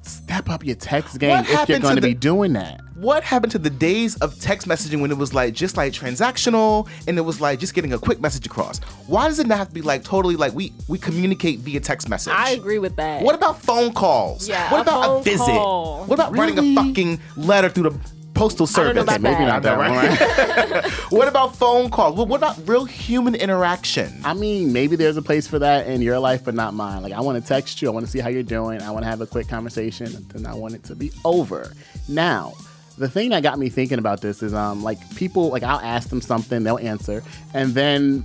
step 0.02 0.48
up 0.48 0.64
your 0.64 0.76
text 0.76 1.18
game 1.18 1.28
What 1.28 1.40
if 1.42 1.48
you're 1.50 1.58
happened 1.58 1.76
to 1.76 1.82
going 1.82 1.94
to 1.96 2.00
the- 2.00 2.08
be 2.08 2.14
doing 2.14 2.54
that. 2.54 2.80
What 2.94 3.22
happened 3.22 3.52
to 3.52 3.58
the 3.58 3.68
days 3.70 4.16
of 4.16 4.38
text 4.40 4.66
messaging 4.66 5.00
when 5.02 5.10
it 5.10 5.16
was 5.18 5.32
like 5.34 5.52
just 5.54 5.76
like 5.76 5.92
transactional 5.92 6.88
and 7.06 7.16
it 7.18 7.22
was 7.22 7.40
like 7.40 7.58
just 7.58 7.72
getting 7.74 7.92
a 7.92 7.98
quick 7.98 8.18
message 8.20 8.44
across? 8.46 8.78
Why 9.06 9.28
does 9.28 9.38
it 9.38 9.46
not 9.46 9.58
have 9.58 9.68
to 9.68 9.74
be 9.74 9.82
like 9.82 10.04
totally 10.04 10.36
like 10.36 10.54
we 10.54 10.72
we 10.88 10.98
communicate 10.98 11.60
via 11.60 11.80
text 11.80 12.08
message? 12.08 12.32
I 12.34 12.50
agree 12.50 12.78
with 12.78 12.96
that. 12.96 13.22
What 13.22 13.34
about 13.34 13.60
phone 13.60 13.92
calls? 13.92 14.48
Yeah, 14.48 14.70
what 14.72 14.78
a 14.78 14.82
about 14.82 15.20
a, 15.20 15.22
visit? 15.22 15.38
call. 15.46 16.04
What 16.04 16.14
about 16.14 16.36
writing 16.36 16.58
a 16.58 16.74
fucking 16.74 17.20
letter 17.36 17.68
through 17.68 17.90
the 17.90 17.98
postal 18.34 18.66
don't 18.66 18.94
know 18.94 19.02
service? 19.02 19.02
about 19.02 19.20
Maybe 19.20 19.44
not 19.44 19.62
that. 19.62 19.76
that 19.78 20.72
one. 20.72 20.82
right? 20.82 20.92
what 21.10 21.28
about 21.28 21.56
phone 21.56 21.90
calls? 21.90 22.16
Well, 22.16 22.26
what 22.26 22.38
about 22.38 22.56
real 22.68 22.84
human 22.84 23.34
interaction? 23.34 24.20
I 24.24 24.34
mean, 24.34 24.72
maybe 24.72 24.96
there's 24.96 25.16
a 25.16 25.22
place 25.22 25.46
for 25.46 25.58
that 25.58 25.86
in 25.86 26.02
your 26.02 26.18
life, 26.18 26.44
but 26.44 26.54
not 26.54 26.74
mine. 26.74 27.02
Like, 27.02 27.12
I 27.12 27.20
want 27.20 27.42
to 27.42 27.46
text 27.46 27.82
you. 27.82 27.88
I 27.88 27.92
want 27.92 28.06
to 28.06 28.10
see 28.12 28.20
how 28.20 28.28
you're 28.28 28.42
doing. 28.42 28.80
I 28.82 28.90
want 28.90 29.04
to 29.04 29.10
have 29.10 29.20
a 29.20 29.26
quick 29.26 29.48
conversation, 29.48 30.06
and 30.06 30.28
then 30.30 30.46
I 30.46 30.54
want 30.54 30.74
it 30.74 30.84
to 30.84 30.94
be 30.94 31.10
over. 31.24 31.72
Now, 32.08 32.54
the 32.98 33.08
thing 33.08 33.30
that 33.30 33.42
got 33.42 33.58
me 33.58 33.68
thinking 33.68 33.98
about 33.98 34.20
this 34.20 34.42
is, 34.42 34.52
um, 34.54 34.82
like 34.82 34.98
people, 35.16 35.48
like 35.50 35.62
I'll 35.62 35.80
ask 35.80 36.08
them 36.08 36.20
something, 36.20 36.62
they'll 36.62 36.78
answer, 36.78 37.22
and 37.54 37.72
then 37.74 38.24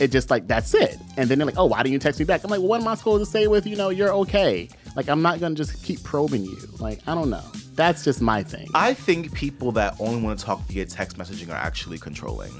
it 0.00 0.12
just 0.12 0.30
like 0.30 0.46
that's 0.46 0.74
it. 0.74 0.98
And 1.16 1.28
then 1.28 1.38
they're 1.38 1.46
like, 1.46 1.58
"Oh, 1.58 1.64
why 1.64 1.82
didn't 1.82 1.92
you 1.94 1.98
text 1.98 2.18
me 2.20 2.24
back?" 2.26 2.44
I'm 2.44 2.50
like, 2.50 2.60
well, 2.60 2.68
"What 2.68 2.80
am 2.82 2.88
I 2.88 2.94
supposed 2.94 3.24
to 3.24 3.30
say 3.30 3.46
with 3.46 3.66
you 3.66 3.76
know 3.76 3.88
you're 3.88 4.12
okay?" 4.12 4.68
Like, 4.94 5.08
I'm 5.08 5.22
not 5.22 5.40
gonna 5.40 5.54
just 5.54 5.82
keep 5.82 6.02
probing 6.02 6.44
you. 6.44 6.56
Like, 6.78 7.00
I 7.06 7.14
don't 7.14 7.30
know. 7.30 7.42
That's 7.76 8.02
just 8.02 8.22
my 8.22 8.42
thing. 8.42 8.68
I 8.74 8.94
think 8.94 9.32
people 9.34 9.70
that 9.72 9.94
only 10.00 10.20
want 10.22 10.38
to 10.38 10.44
talk 10.44 10.60
via 10.66 10.86
text 10.86 11.18
messaging 11.18 11.50
are 11.50 11.56
actually 11.56 11.98
controlling. 11.98 12.50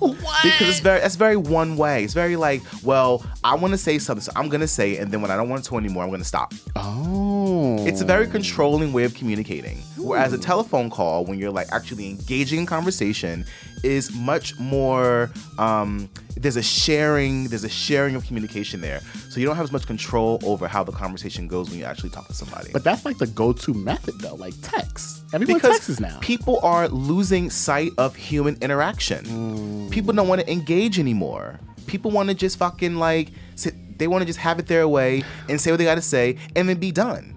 Why? 0.00 0.40
Because 0.42 0.68
it's 0.68 0.80
very 0.80 1.00
it's 1.00 1.16
very 1.16 1.36
one 1.36 1.76
way. 1.76 2.02
It's 2.04 2.14
very 2.14 2.34
like, 2.36 2.62
well, 2.82 3.24
I 3.44 3.54
want 3.56 3.72
to 3.72 3.78
say 3.78 3.98
something, 3.98 4.22
so 4.22 4.32
I'm 4.34 4.48
gonna 4.48 4.66
say 4.66 4.92
it, 4.96 5.00
and 5.02 5.12
then 5.12 5.20
when 5.22 5.30
I 5.30 5.36
don't 5.36 5.48
want 5.48 5.64
to 5.64 5.76
anymore, 5.76 6.02
I'm 6.04 6.10
gonna 6.10 6.24
stop. 6.24 6.54
oh, 6.76 7.86
It's 7.86 8.00
a 8.00 8.04
very 8.04 8.26
controlling 8.26 8.92
way 8.92 9.04
of 9.04 9.14
communicating. 9.14 9.78
Whereas 9.98 10.32
a 10.32 10.38
telephone 10.38 10.88
call, 10.90 11.24
when 11.26 11.38
you're 11.38 11.50
like 11.50 11.68
actually 11.72 12.08
engaging 12.08 12.60
in 12.60 12.66
conversation, 12.66 13.44
is 13.82 14.14
much 14.14 14.58
more. 14.58 15.30
Um, 15.58 16.10
there's 16.36 16.56
a 16.56 16.62
sharing. 16.62 17.48
There's 17.48 17.64
a 17.64 17.68
sharing 17.68 18.14
of 18.14 18.26
communication 18.26 18.80
there, 18.80 19.00
so 19.28 19.40
you 19.40 19.46
don't 19.46 19.56
have 19.56 19.64
as 19.64 19.72
much 19.72 19.86
control 19.86 20.38
over 20.42 20.68
how 20.68 20.84
the 20.84 20.92
conversation 20.92 21.48
goes 21.48 21.68
when 21.70 21.78
you 21.78 21.84
actually 21.84 22.10
talk 22.10 22.26
to 22.28 22.34
somebody. 22.34 22.70
But 22.72 22.84
that's 22.84 23.04
like 23.04 23.18
the 23.18 23.26
go-to 23.26 23.74
method, 23.74 24.20
though, 24.20 24.34
like 24.34 24.54
text. 24.62 25.24
Everyone 25.32 25.58
because 25.58 25.78
texts 25.78 26.00
now. 26.00 26.18
people 26.20 26.60
are 26.62 26.88
losing 26.88 27.50
sight 27.50 27.92
of 27.98 28.16
human 28.16 28.56
interaction. 28.60 29.88
People 29.90 30.12
don't 30.12 30.28
want 30.28 30.40
to 30.40 30.50
engage 30.50 30.98
anymore. 30.98 31.60
People 31.86 32.10
want 32.10 32.28
to 32.28 32.34
just 32.34 32.58
fucking 32.58 32.96
like 32.96 33.30
sit. 33.54 33.74
They 33.98 34.08
want 34.08 34.22
to 34.22 34.26
just 34.26 34.38
have 34.38 34.58
it 34.58 34.66
their 34.66 34.88
way 34.88 35.22
and 35.48 35.60
say 35.60 35.70
what 35.70 35.76
they 35.76 35.84
got 35.84 35.96
to 35.96 36.02
say 36.02 36.38
and 36.56 36.68
then 36.68 36.78
be 36.78 36.90
done. 36.90 37.34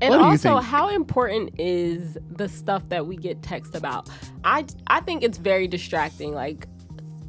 And 0.00 0.10
What 0.10 0.18
do 0.18 0.24
you 0.24 0.30
also, 0.30 0.54
think? 0.54 0.64
how 0.64 0.88
important 0.88 1.58
is 1.58 2.18
the 2.30 2.48
stuff 2.48 2.82
that 2.90 3.06
we 3.06 3.16
get 3.16 3.42
text 3.42 3.74
about? 3.74 4.08
I 4.44 4.66
I 4.88 5.00
think 5.00 5.22
it's 5.22 5.38
very 5.38 5.66
distracting. 5.66 6.34
Like, 6.34 6.66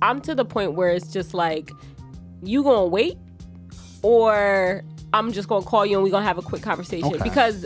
I'm 0.02 0.22
to 0.22 0.36
the 0.36 0.46
point 0.46 0.74
where 0.74 0.90
it's 0.90 1.12
just 1.12 1.34
like, 1.34 1.72
you 2.44 2.64
gonna 2.64 2.88
wait, 2.88 3.18
or 4.02 4.84
I'm 5.14 5.32
just 5.32 5.48
gonna 5.48 5.66
call 5.66 5.86
you 5.86 5.96
and 5.98 6.04
we're 6.04 6.12
gonna 6.12 6.26
have 6.26 6.38
a 6.38 6.42
quick 6.42 6.62
conversation. 6.62 7.14
Okay. 7.16 7.24
Because 7.24 7.66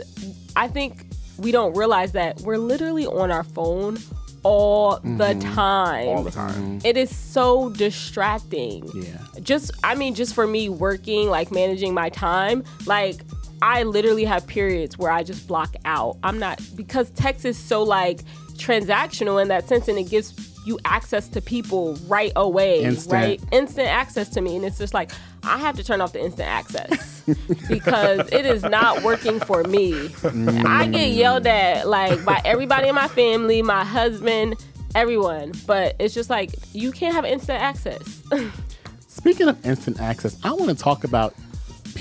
I 0.54 0.68
think 0.68 1.06
we 1.38 1.50
don't 1.50 1.76
realize 1.76 2.12
that 2.12 2.40
we're 2.42 2.58
literally 2.58 3.06
on 3.06 3.30
our 3.30 3.44
phone 3.44 3.98
all 4.44 4.98
the 4.98 5.08
mm-hmm. 5.08 5.54
time. 5.54 6.08
All 6.08 6.22
the 6.22 6.30
time. 6.30 6.54
Mm-hmm. 6.54 6.86
It 6.86 6.96
is 6.96 7.14
so 7.14 7.70
distracting 7.70 8.88
yeah. 8.94 9.18
just 9.40 9.72
I 9.84 9.94
mean 9.94 10.14
just 10.14 10.34
for 10.34 10.46
me 10.46 10.68
working 10.68 11.28
like 11.28 11.52
managing 11.52 11.94
my 11.94 12.08
time 12.08 12.64
like 12.86 13.22
I 13.62 13.84
literally 13.84 14.24
have 14.24 14.44
periods 14.46 14.98
where 14.98 15.12
I 15.12 15.22
just 15.22 15.46
block 15.46 15.76
out. 15.84 16.18
I'm 16.24 16.40
not 16.40 16.60
because 16.74 17.10
text 17.10 17.44
is 17.44 17.56
so 17.56 17.84
like 17.84 18.22
transactional 18.54 19.40
in 19.40 19.48
that 19.48 19.68
sense 19.68 19.86
and 19.86 19.96
it 19.96 20.10
gives 20.10 20.50
you 20.66 20.80
access 20.84 21.28
to 21.28 21.40
people 21.40 21.94
right 22.08 22.32
away, 22.34 22.82
Instant. 22.82 23.12
right? 23.12 23.40
Instant 23.52 23.86
access 23.86 24.28
to 24.30 24.40
me 24.40 24.56
and 24.56 24.64
it's 24.64 24.78
just 24.78 24.92
like 24.92 25.12
I 25.44 25.58
have 25.58 25.76
to 25.76 25.84
turn 25.84 26.00
off 26.00 26.12
the 26.12 26.20
instant 26.20 26.48
access 26.48 27.20
because 27.68 28.28
it 28.32 28.46
is 28.46 28.64
not 28.64 29.04
working 29.04 29.38
for 29.38 29.62
me. 29.62 30.06
I 30.24 30.86
get 30.88 31.10
mm. 31.10 31.16
yelled 31.16 31.46
at 31.46 31.86
like 31.88 32.24
by 32.24 32.42
everybody 32.44 32.88
in 32.88 32.96
my 32.96 33.08
family, 33.08 33.62
my 33.62 33.84
husband, 33.84 34.56
everyone, 34.96 35.52
but 35.68 35.94
it's 36.00 36.14
just 36.14 36.30
like 36.30 36.50
you 36.72 36.90
can't 36.90 37.14
have 37.14 37.24
instant 37.24 37.62
access. 37.62 38.22
Speaking 39.06 39.48
of 39.48 39.64
instant 39.64 40.00
access, 40.00 40.36
I 40.42 40.52
want 40.52 40.76
to 40.76 40.76
talk 40.76 41.04
about 41.04 41.34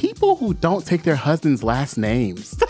people 0.02 0.36
who 0.36 0.54
don't 0.56 0.84
take 0.86 1.04
their 1.04 1.16
husband's 1.16 1.64
last 1.64 1.96
names. 1.98 2.56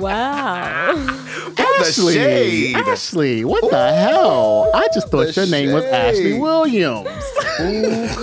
Wow. 0.00 0.94
the 0.94 1.66
Ashley. 1.80 2.74
Ashley, 2.74 3.44
what 3.44 3.68
the 3.70 3.92
hell? 3.92 4.70
I 4.74 4.88
just 4.94 5.08
thought 5.08 5.28
the 5.34 5.40
your 5.42 5.50
name 5.50 5.72
was 5.72 5.84
Ashley 5.84 6.32
shade. 6.32 6.40
Williams. 6.40 7.24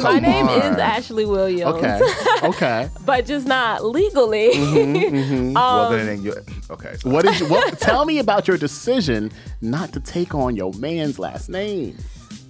My 0.04 0.20
name 0.20 0.48
is. 0.50 0.78
Ashley 0.78 1.26
Williams. 1.26 1.76
Okay, 1.76 2.00
okay. 2.44 2.90
but 3.06 3.26
just 3.26 3.48
not 3.48 3.84
legally. 3.86 4.50
well, 5.54 5.58
Um, 5.58 5.94
then 6.06 6.24
you 6.24 6.34
okay. 6.70 6.96
so- 6.98 7.10
What 7.10 7.26
is 7.26 7.40
your, 7.40 7.50
what? 7.50 7.80
Tell 7.80 8.06
me 8.06 8.20
about 8.20 8.48
your 8.48 8.58
decision 8.58 9.32
not 9.62 9.92
to 9.94 10.00
take 10.00 10.34
on 10.36 10.56
your 10.56 10.74
man's 10.74 11.20
last 11.20 11.50
name. 11.50 11.98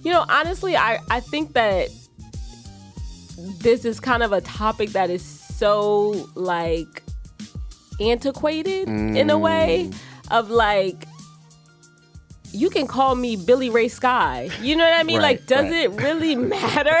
you 0.02 0.12
know, 0.12 0.24
honestly, 0.28 0.76
I, 0.76 0.98
I 1.10 1.20
think 1.20 1.54
that 1.54 1.88
this 3.58 3.84
is 3.84 4.00
kind 4.00 4.22
of 4.22 4.32
a 4.32 4.40
topic 4.40 4.90
that 4.90 5.10
is 5.10 5.22
so 5.22 6.28
like 6.34 7.02
antiquated 8.00 8.88
in 8.88 9.30
a 9.30 9.38
way 9.38 9.90
of 10.30 10.50
like 10.50 11.06
you 12.52 12.70
can 12.70 12.86
call 12.86 13.14
me 13.14 13.36
Billy 13.36 13.70
Ray 13.70 13.88
Sky. 13.88 14.50
You 14.60 14.76
know 14.76 14.84
what 14.84 14.98
I 14.98 15.02
mean? 15.02 15.18
Right, 15.18 15.38
like, 15.38 15.46
does 15.46 15.64
right. 15.64 15.72
it 15.72 15.90
really 15.92 16.36
matter? 16.36 17.00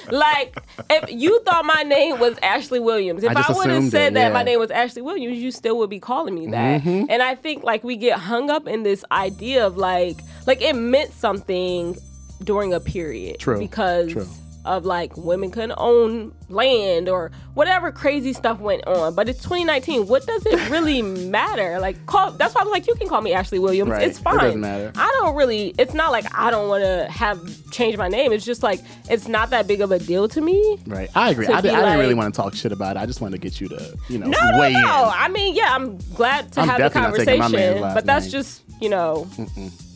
like, 0.10 0.56
if 0.90 1.10
you 1.12 1.40
thought 1.42 1.64
my 1.64 1.82
name 1.82 2.18
was 2.18 2.38
Ashley 2.42 2.80
Williams, 2.80 3.22
if 3.22 3.36
I 3.36 3.44
I, 3.46 3.52
would 3.52 3.68
have 3.68 3.84
said 3.90 4.12
it, 4.12 4.14
that 4.14 4.32
my 4.32 4.42
name 4.42 4.58
was 4.58 4.70
Ashley 4.70 5.02
Williams, 5.02 5.38
you 5.38 5.50
still 5.50 5.78
would 5.78 5.90
be 5.90 6.00
calling 6.00 6.34
me 6.34 6.46
that. 6.48 6.82
Mm-hmm. 6.82 7.10
And 7.10 7.22
I 7.22 7.34
think 7.34 7.62
like 7.62 7.84
we 7.84 7.96
get 7.96 8.18
hung 8.18 8.50
up 8.50 8.66
in 8.66 8.82
this 8.82 9.04
idea 9.12 9.66
of 9.66 9.76
like, 9.76 10.20
like 10.46 10.62
it 10.62 10.74
meant 10.74 11.12
something 11.12 11.96
during 12.42 12.72
a 12.72 12.80
period. 12.80 13.38
True, 13.38 13.58
Because 13.58 14.12
true. 14.12 14.28
Of 14.66 14.84
like 14.84 15.16
women 15.16 15.50
couldn't 15.50 15.74
own 15.78 16.32
land 16.48 17.08
or 17.08 17.30
whatever 17.54 17.90
crazy 17.90 18.32
stuff 18.32 18.60
went 18.60 18.86
on. 18.86 19.14
But 19.14 19.28
it's 19.28 19.42
2019. 19.42 20.06
What 20.06 20.26
does 20.26 20.44
it 20.46 20.70
really 20.70 21.02
matter? 21.02 21.78
Like, 21.80 22.04
call. 22.06 22.32
That's 22.32 22.54
why 22.54 22.60
I 22.60 22.64
was 22.64 22.72
like, 22.72 22.86
you 22.86 22.94
can 22.96 23.08
call 23.08 23.20
me 23.22 23.32
Ashley 23.32 23.58
Williams. 23.58 23.90
Right. 23.90 24.02
It's 24.06 24.18
It 24.18 24.22
fine. 24.22 24.38
doesn't 24.38 24.60
matter. 24.60 24.92
I 24.96 25.10
don't 25.20 25.34
really. 25.36 25.74
It's 25.78 25.94
not 25.94 26.12
like 26.12 26.26
I 26.36 26.50
don't 26.50 26.68
want 26.68 26.84
to 26.84 27.10
have 27.10 27.70
change 27.70 27.96
my 27.96 28.08
name. 28.08 28.32
It's 28.32 28.44
just 28.44 28.62
like 28.62 28.80
it's 29.08 29.28
not 29.28 29.50
that 29.50 29.66
big 29.66 29.80
of 29.80 29.90
a 29.92 29.98
deal 29.98 30.28
to 30.28 30.40
me. 30.40 30.78
Right, 30.86 31.08
I 31.14 31.30
agree. 31.30 31.46
I, 31.46 31.60
did, 31.60 31.70
didn't 31.70 31.98
really 31.98 32.14
want 32.14 32.34
to 32.34 32.40
talk 32.40 32.54
shit 32.54 32.72
about 32.72 32.96
it. 32.96 33.00
I 33.00 33.06
just 33.06 33.20
wanted 33.20 33.40
to 33.40 33.48
get 33.48 33.60
you 33.60 33.68
to, 33.68 33.96
you 34.08 34.18
know, 34.18 34.26
No, 34.26 34.50
no, 34.52 34.58
weigh 34.60 34.72
no. 34.72 34.78
in. 34.78 34.84
I 35.14 35.28
mean, 35.28 35.54
yeah, 35.54 35.74
I'm 35.74 35.96
glad 36.14 36.52
to 36.52 36.60
I'm 36.60 36.68
have 36.68 36.78
the 36.78 36.88
definitely 36.88 37.18
not 37.18 37.24
taking 37.24 37.38
my 37.40 37.48
man's 37.48 37.52
conversation, 37.52 37.82
last 37.82 37.94
but 37.94 38.06
that's 38.06 38.24
name. 38.26 38.32
just 38.32 38.62
you 38.80 38.88
know. 38.88 39.28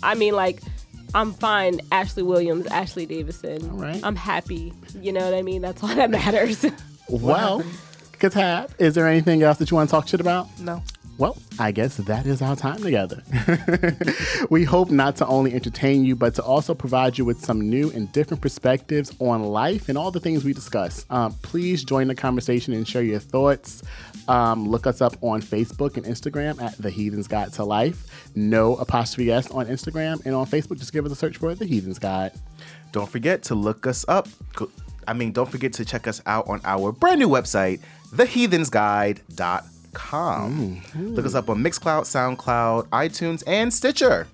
I 0.02 0.14
mean, 0.14 0.34
like. 0.34 0.60
I'm 1.14 1.32
fine, 1.32 1.80
Ashley 1.90 2.22
Williams, 2.22 2.66
Ashley 2.68 3.06
Davison. 3.06 3.70
All 3.70 3.76
right. 3.78 4.00
I'm 4.04 4.16
happy. 4.16 4.72
You 4.94 5.12
know 5.12 5.24
what 5.24 5.34
I 5.34 5.42
mean? 5.42 5.62
That's 5.62 5.82
all 5.82 5.94
that 5.94 6.10
matters. 6.18 6.64
Well, 7.08 7.64
Katab, 8.20 8.70
is 8.78 8.94
there 8.94 9.08
anything 9.08 9.42
else 9.42 9.58
that 9.58 9.70
you 9.70 9.76
want 9.76 9.88
to 9.88 9.90
talk 9.92 10.06
shit 10.08 10.20
about? 10.20 10.46
no. 10.60 10.82
Well, 11.20 11.36
I 11.58 11.70
guess 11.70 11.98
that 11.98 12.24
is 12.24 12.40
our 12.40 12.56
time 12.56 12.82
together. 12.82 13.22
we 14.50 14.64
hope 14.64 14.90
not 14.90 15.16
to 15.16 15.26
only 15.26 15.52
entertain 15.52 16.02
you, 16.02 16.16
but 16.16 16.34
to 16.36 16.42
also 16.42 16.74
provide 16.74 17.18
you 17.18 17.26
with 17.26 17.44
some 17.44 17.60
new 17.60 17.90
and 17.90 18.10
different 18.10 18.40
perspectives 18.40 19.14
on 19.18 19.42
life 19.42 19.90
and 19.90 19.98
all 19.98 20.10
the 20.10 20.18
things 20.18 20.46
we 20.46 20.54
discuss. 20.54 21.04
Um, 21.10 21.34
please 21.42 21.84
join 21.84 22.08
the 22.08 22.14
conversation 22.14 22.72
and 22.72 22.88
share 22.88 23.02
your 23.02 23.18
thoughts. 23.18 23.82
Um, 24.28 24.66
look 24.66 24.86
us 24.86 25.02
up 25.02 25.14
on 25.20 25.42
Facebook 25.42 25.98
and 25.98 26.06
Instagram 26.06 26.58
at 26.62 26.78
The 26.78 26.88
Heathen's 26.88 27.28
Guide 27.28 27.52
to 27.52 27.64
Life. 27.64 28.30
No 28.34 28.76
apostrophe 28.76 29.30
S 29.30 29.50
on 29.50 29.66
Instagram 29.66 30.24
and 30.24 30.34
on 30.34 30.46
Facebook. 30.46 30.78
Just 30.78 30.94
give 30.94 31.04
us 31.04 31.12
a 31.12 31.16
search 31.16 31.36
for 31.36 31.54
The 31.54 31.66
Heathen's 31.66 31.98
Guide. 31.98 32.32
Don't 32.92 33.10
forget 33.10 33.42
to 33.42 33.54
look 33.54 33.86
us 33.86 34.06
up. 34.08 34.26
I 35.06 35.12
mean, 35.12 35.32
don't 35.32 35.50
forget 35.50 35.74
to 35.74 35.84
check 35.84 36.06
us 36.06 36.22
out 36.24 36.48
on 36.48 36.62
our 36.64 36.92
brand 36.92 37.20
new 37.20 37.28
website, 37.28 37.80
theheathensguide.com. 38.14 39.79
Look 40.94 41.26
us 41.26 41.34
up 41.34 41.48
on 41.48 41.58
Mixcloud, 41.62 42.02
SoundCloud, 42.02 42.88
iTunes, 42.88 43.42
and 43.46 43.72
Stitcher. 43.72 44.26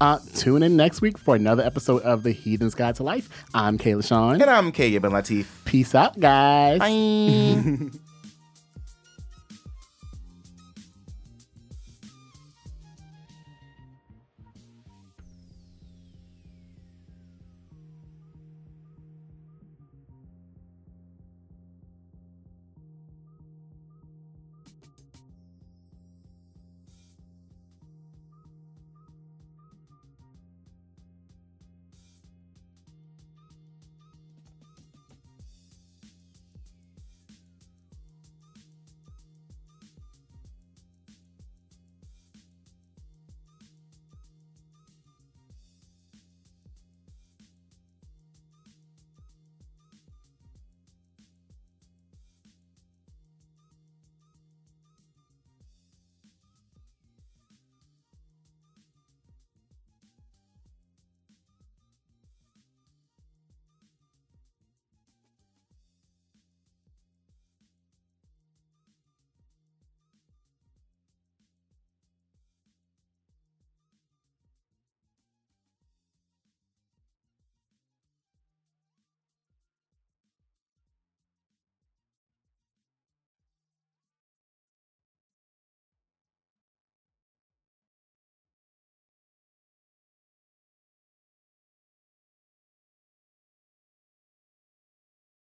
Uh, 0.00 0.18
tune 0.34 0.62
in 0.62 0.76
next 0.76 1.00
week 1.00 1.16
for 1.18 1.34
another 1.36 1.62
episode 1.62 2.02
of 2.02 2.22
The 2.24 2.32
Heathen's 2.32 2.74
Guide 2.74 2.96
to 2.96 3.02
Life. 3.02 3.28
I'm 3.54 3.78
Kayla 3.78 4.06
Sean. 4.06 4.40
And 4.40 4.50
I'm 4.50 4.72
Kay 4.72 4.98
Ben 4.98 5.12
Latif. 5.12 5.46
Peace 5.64 5.94
out, 5.94 6.18
guys. 6.18 6.78
Bye. 6.80 7.90